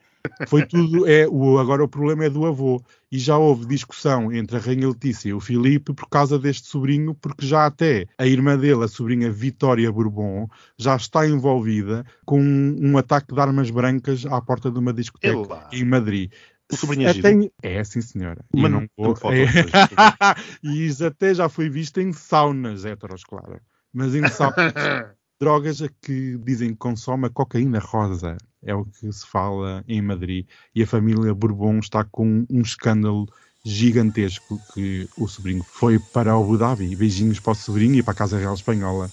Foi 0.48 0.66
tudo. 0.66 1.08
É, 1.08 1.28
o, 1.28 1.58
agora 1.60 1.84
o 1.84 1.88
problema 1.88 2.26
é 2.26 2.30
do 2.30 2.46
avô. 2.46 2.82
E 3.12 3.18
já 3.18 3.38
houve 3.38 3.66
discussão 3.66 4.32
entre 4.34 4.58
a 4.58 4.60
Rainha 4.60 4.88
Letícia 4.88 5.30
e 5.30 5.34
o 5.34 5.40
Filipe 5.40 5.94
por 5.94 6.10
causa 6.10 6.38
deste 6.38 6.68
sobrinho, 6.68 7.16
porque 7.16 7.46
já 7.46 7.66
até 7.66 8.06
a 8.18 8.26
irmã 8.28 8.58
dele, 8.58 8.84
a 8.84 8.88
sobrinha 8.88 9.32
Vitória 9.32 9.90
Bourbon, 9.92 10.48
já 10.78 10.96
está 10.96 11.26
envolvida 11.28 12.06
com 12.26 12.42
um, 12.42 12.76
um 12.92 12.98
ataque 12.98 13.34
de 13.34 13.40
armas 13.40 13.70
brancas 13.70 14.26
à 14.26 14.42
porta 14.42 14.70
de 14.70 14.78
uma 14.78 14.92
discoteca 14.94 15.32
Ela. 15.32 15.68
em 15.72 15.86
Madrid. 15.86 16.32
O 16.72 16.76
sobrinho 16.76 17.08
é 17.08 17.12
Até 17.12 17.50
É, 17.62 17.84
sim, 17.84 18.02
senhora. 18.02 18.44
E 18.54 18.62
Mas 18.62 18.72
não 18.72 18.82
não 18.82 18.88
vou- 18.98 19.16
fotos, 19.16 19.40
é- 19.40 19.46
e 20.62 20.86
isso 20.86 21.06
até 21.06 21.34
já 21.34 21.48
foi 21.48 21.70
visto 21.70 22.02
em 22.02 22.12
saunas 22.12 22.84
heteros, 22.84 23.24
claro. 23.24 23.62
Mas 23.94 24.14
em 24.14 24.28
saunas, 24.28 24.54
drogas 25.40 25.82
a 25.82 25.90
que 26.02 26.38
dizem 26.38 26.70
que 26.70 26.78
consome 26.78 27.28
a 27.28 27.30
cocaína 27.30 27.80
rosa. 27.80 28.38
É 28.64 28.74
o 28.74 28.86
que 28.86 29.12
se 29.12 29.26
fala 29.26 29.84
em 29.88 30.02
Madrid. 30.02 30.46
E 30.74 30.84
a 30.84 30.88
família 30.88 31.34
Bourbon 31.34 31.80
está 31.80 32.04
com 32.04 32.46
um 32.50 32.62
escândalo 32.62 33.28
gigantesco 33.64 34.60
que 34.74 35.08
o 35.18 35.28
sobrinho 35.28 35.64
foi 35.64 36.00
para 36.00 36.38
o 36.38 36.44
Abu 36.44 36.58
Dhabi. 36.58 36.96
Beijinhos 36.96 37.40
para 37.40 37.52
o 37.52 37.56
sobrinho 37.56 37.96
e 37.96 38.04
para 38.04 38.14
a 38.14 38.16
Casa 38.16 38.38
Real 38.38 38.54
Espanhola. 38.54 39.12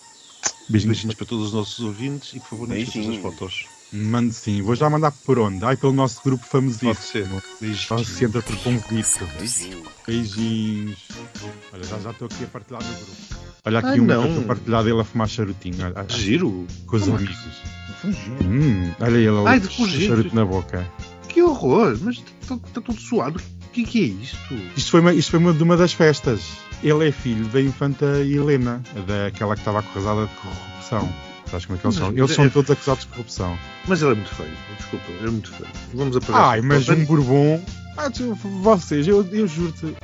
Beijinhos. 0.69 0.97
Beijinhos 0.97 1.15
para 1.15 1.27
todos 1.27 1.47
os 1.49 1.53
nossos 1.53 1.81
ouvintes 1.85 2.35
e 2.35 2.41
por 2.41 2.49
favor 2.49 2.69
não 2.69 2.77
esqueçam 2.77 3.03
as 3.03 3.07
Beijinhos. 3.09 3.35
fotos. 3.35 3.67
Mande 3.93 4.35
sim. 4.35 4.61
Vou 4.63 4.75
já 4.75 4.91
mandar 4.91 5.13
por 5.13 5.39
onde? 5.39 5.65
Ai, 5.65 5.77
pelo 5.77 5.93
nosso 5.93 6.21
grupo 6.25 6.45
famosíssimo. 6.45 6.95
Pode 6.95 7.05
ser. 7.07 7.77
Só 7.77 8.03
se 8.03 8.25
entra 8.25 8.43
por 8.43 8.57
convite. 8.63 9.21
Beijinhos. 10.07 11.09
Olha, 11.73 11.85
já 11.85 11.99
já 12.01 12.11
estou 12.11 12.27
aqui 12.27 12.45
a 12.45 12.47
partilhar 12.49 12.83
no 12.83 12.93
grupo. 12.93 13.44
Olha 13.67 13.79
aqui 13.79 13.89
Ai, 13.89 14.01
um 14.01 14.07
que 14.07 14.13
eu 14.13 14.53
estou 14.53 15.01
a 15.01 15.05
fumar 15.05 15.29
charutinho. 15.29 15.77
Olha, 15.87 16.07
Giro? 16.09 16.67
com 16.87 16.97
os 16.97 17.03
Como 17.05 17.15
é 17.17 17.19
amigos. 17.19 17.39
Hum, 18.43 18.91
olha 19.01 19.17
ele 19.17 19.49
Ai, 19.49 19.61
de 19.61 19.69
com 19.69 19.75
fugir. 19.75 20.09
charuto 20.09 20.35
na 20.35 20.45
boca. 20.45 20.87
Que 21.29 21.43
horror! 21.43 21.97
Mas 22.03 22.23
está 22.43 22.55
está 22.57 22.81
tudo 22.81 23.01
suado. 23.01 23.41
O 23.41 23.69
que, 23.75 23.85
que 23.85 24.01
é 24.01 24.23
isto? 24.23 24.55
Isto 24.77 24.91
foi, 24.91 25.01
uma, 25.01 25.13
isto 25.15 25.31
foi 25.31 25.41
uma 25.41 25.53
de 25.53 25.63
uma 25.63 25.77
das 25.77 25.93
festas. 25.95 26.43
Ele 26.83 27.09
é 27.09 27.13
filho 27.13 27.47
da 27.47 27.61
infanta 27.61 28.05
Helena, 28.23 28.83
daquela 29.07 29.55
que 29.55 29.61
estava 29.63 29.79
acusada 29.81 30.27
de 30.27 30.35
corrupção. 30.35 31.13
Sabes 31.51 31.67
como 31.67 31.79
é 31.79 31.81
que 31.81 31.87
eles 31.87 31.97
são? 31.97 32.11
Eles 32.13 32.31
são 32.33 32.45
é- 32.45 32.49
todos 32.51 32.71
acusados 32.71 33.05
de 33.05 33.09
corrupção. 33.11 33.59
Mas 33.89 34.03
ele 34.03 34.13
é 34.13 34.15
muito 34.15 34.35
feio. 34.35 34.51
Desculpa, 34.77 35.05
ele 35.19 35.27
é 35.29 35.31
muito 35.31 35.51
feio. 35.51 35.71
Vamos 35.95 36.17
apagar. 36.17 36.51
Ai, 36.51 36.61
mas 36.61 36.89
um 36.89 37.05
Bourbon. 37.07 37.65
Ah, 37.97 38.11
tu- 38.11 38.35
vocês, 38.35 39.09
eu, 39.09 39.27
eu 39.33 39.47
juro-te. 39.49 39.95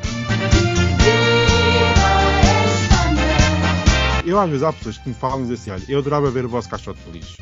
Eu 4.24 4.38
às 4.38 4.48
vezes 4.48 4.62
há 4.62 4.72
pessoas 4.72 4.98
que 4.98 5.08
me 5.08 5.14
falam 5.14 5.44
e 5.44 5.48
dizem 5.48 5.72
assim: 5.74 5.84
olha, 5.84 5.92
eu 5.92 5.98
adorava 5.98 6.30
ver 6.30 6.44
o 6.44 6.48
vosso 6.48 6.68
caixote 6.68 7.00
de 7.06 7.10
lixo. 7.18 7.36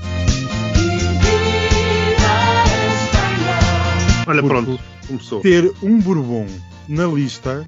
Olha, 4.26 4.42
Porque 4.42 4.48
pronto. 4.62 4.80
Começou. 5.06 5.40
Ter 5.40 5.72
um 5.82 5.98
Bourbon 6.00 6.46
na 6.88 7.06
lista. 7.06 7.64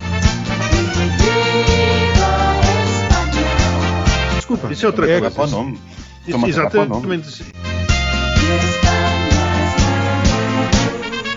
Desculpa. 4.36 4.72
Isso 4.72 4.84
é 4.84 4.88
outra 4.88 5.06
Pagar 5.06 5.20
coisa. 5.20 5.34
para 5.34 5.44
o 5.44 5.50
nome. 5.50 5.80
Isso, 6.26 6.46
exatamente. 6.46 7.44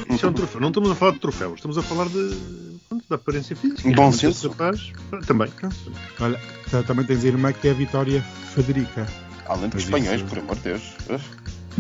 Isso 0.10 0.26
é 0.26 0.30
um 0.30 0.34
troféu. 0.34 0.62
Não 0.62 0.68
estamos 0.70 0.92
a 0.92 0.96
falar 0.96 1.12
de 1.14 1.20
troféus, 1.20 1.56
estamos 1.56 1.78
a 1.78 1.82
falar 1.82 2.08
de, 2.08 2.73
da 3.14 3.16
aparência 3.16 3.56
física. 3.56 3.92
Bom 3.92 4.12
senso. 4.12 4.50
rapaz, 4.50 4.92
também. 5.28 5.50
Olha, 6.20 6.40
também 6.88 7.06
tens 7.06 7.24
a 7.24 7.28
irmã 7.28 7.54
que 7.54 7.68
é 7.68 7.72
a 7.72 7.74
Vitória 7.76 8.22
Federica. 8.56 9.06
Além 9.48 9.70
dos 9.70 9.84
espanhóis, 9.84 10.20
isso- 10.22 10.30
por 10.30 10.40
amor 10.40 10.56
de 10.56 10.62
Deus. 10.62 10.82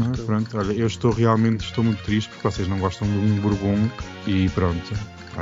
Ah, 0.01 0.11
pronto, 0.25 0.57
olha, 0.57 0.73
eu 0.73 0.87
estou 0.87 1.11
realmente 1.11 1.65
estou 1.65 1.83
muito 1.83 2.01
triste 2.03 2.29
porque 2.29 2.47
vocês 2.49 2.67
não 2.67 2.79
gostam 2.79 3.07
de 3.07 3.15
um 3.17 3.39
Bourbon 3.41 3.89
e 4.27 4.49
pronto. 4.49 4.93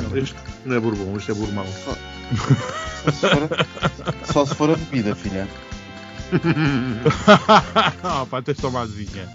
Não, 0.02 0.10
Olha, 0.10 0.20
Este 0.22 0.36
não 0.66 0.76
é 0.76 0.80
Bourbon, 0.80 1.16
este 1.18 1.32
é 1.32 1.34
Bourmão. 1.34 1.66
Só 1.68 3.12
se 3.12 3.28
for, 3.28 3.66
só 4.34 4.46
se 4.46 4.56
for 4.56 4.70
a 4.72 4.76
bebida, 4.76 5.16
filha. 5.16 5.48
ah, 8.04 8.26
pá, 8.30 8.42
tens 8.42 8.58
tomazinha. 8.58 9.28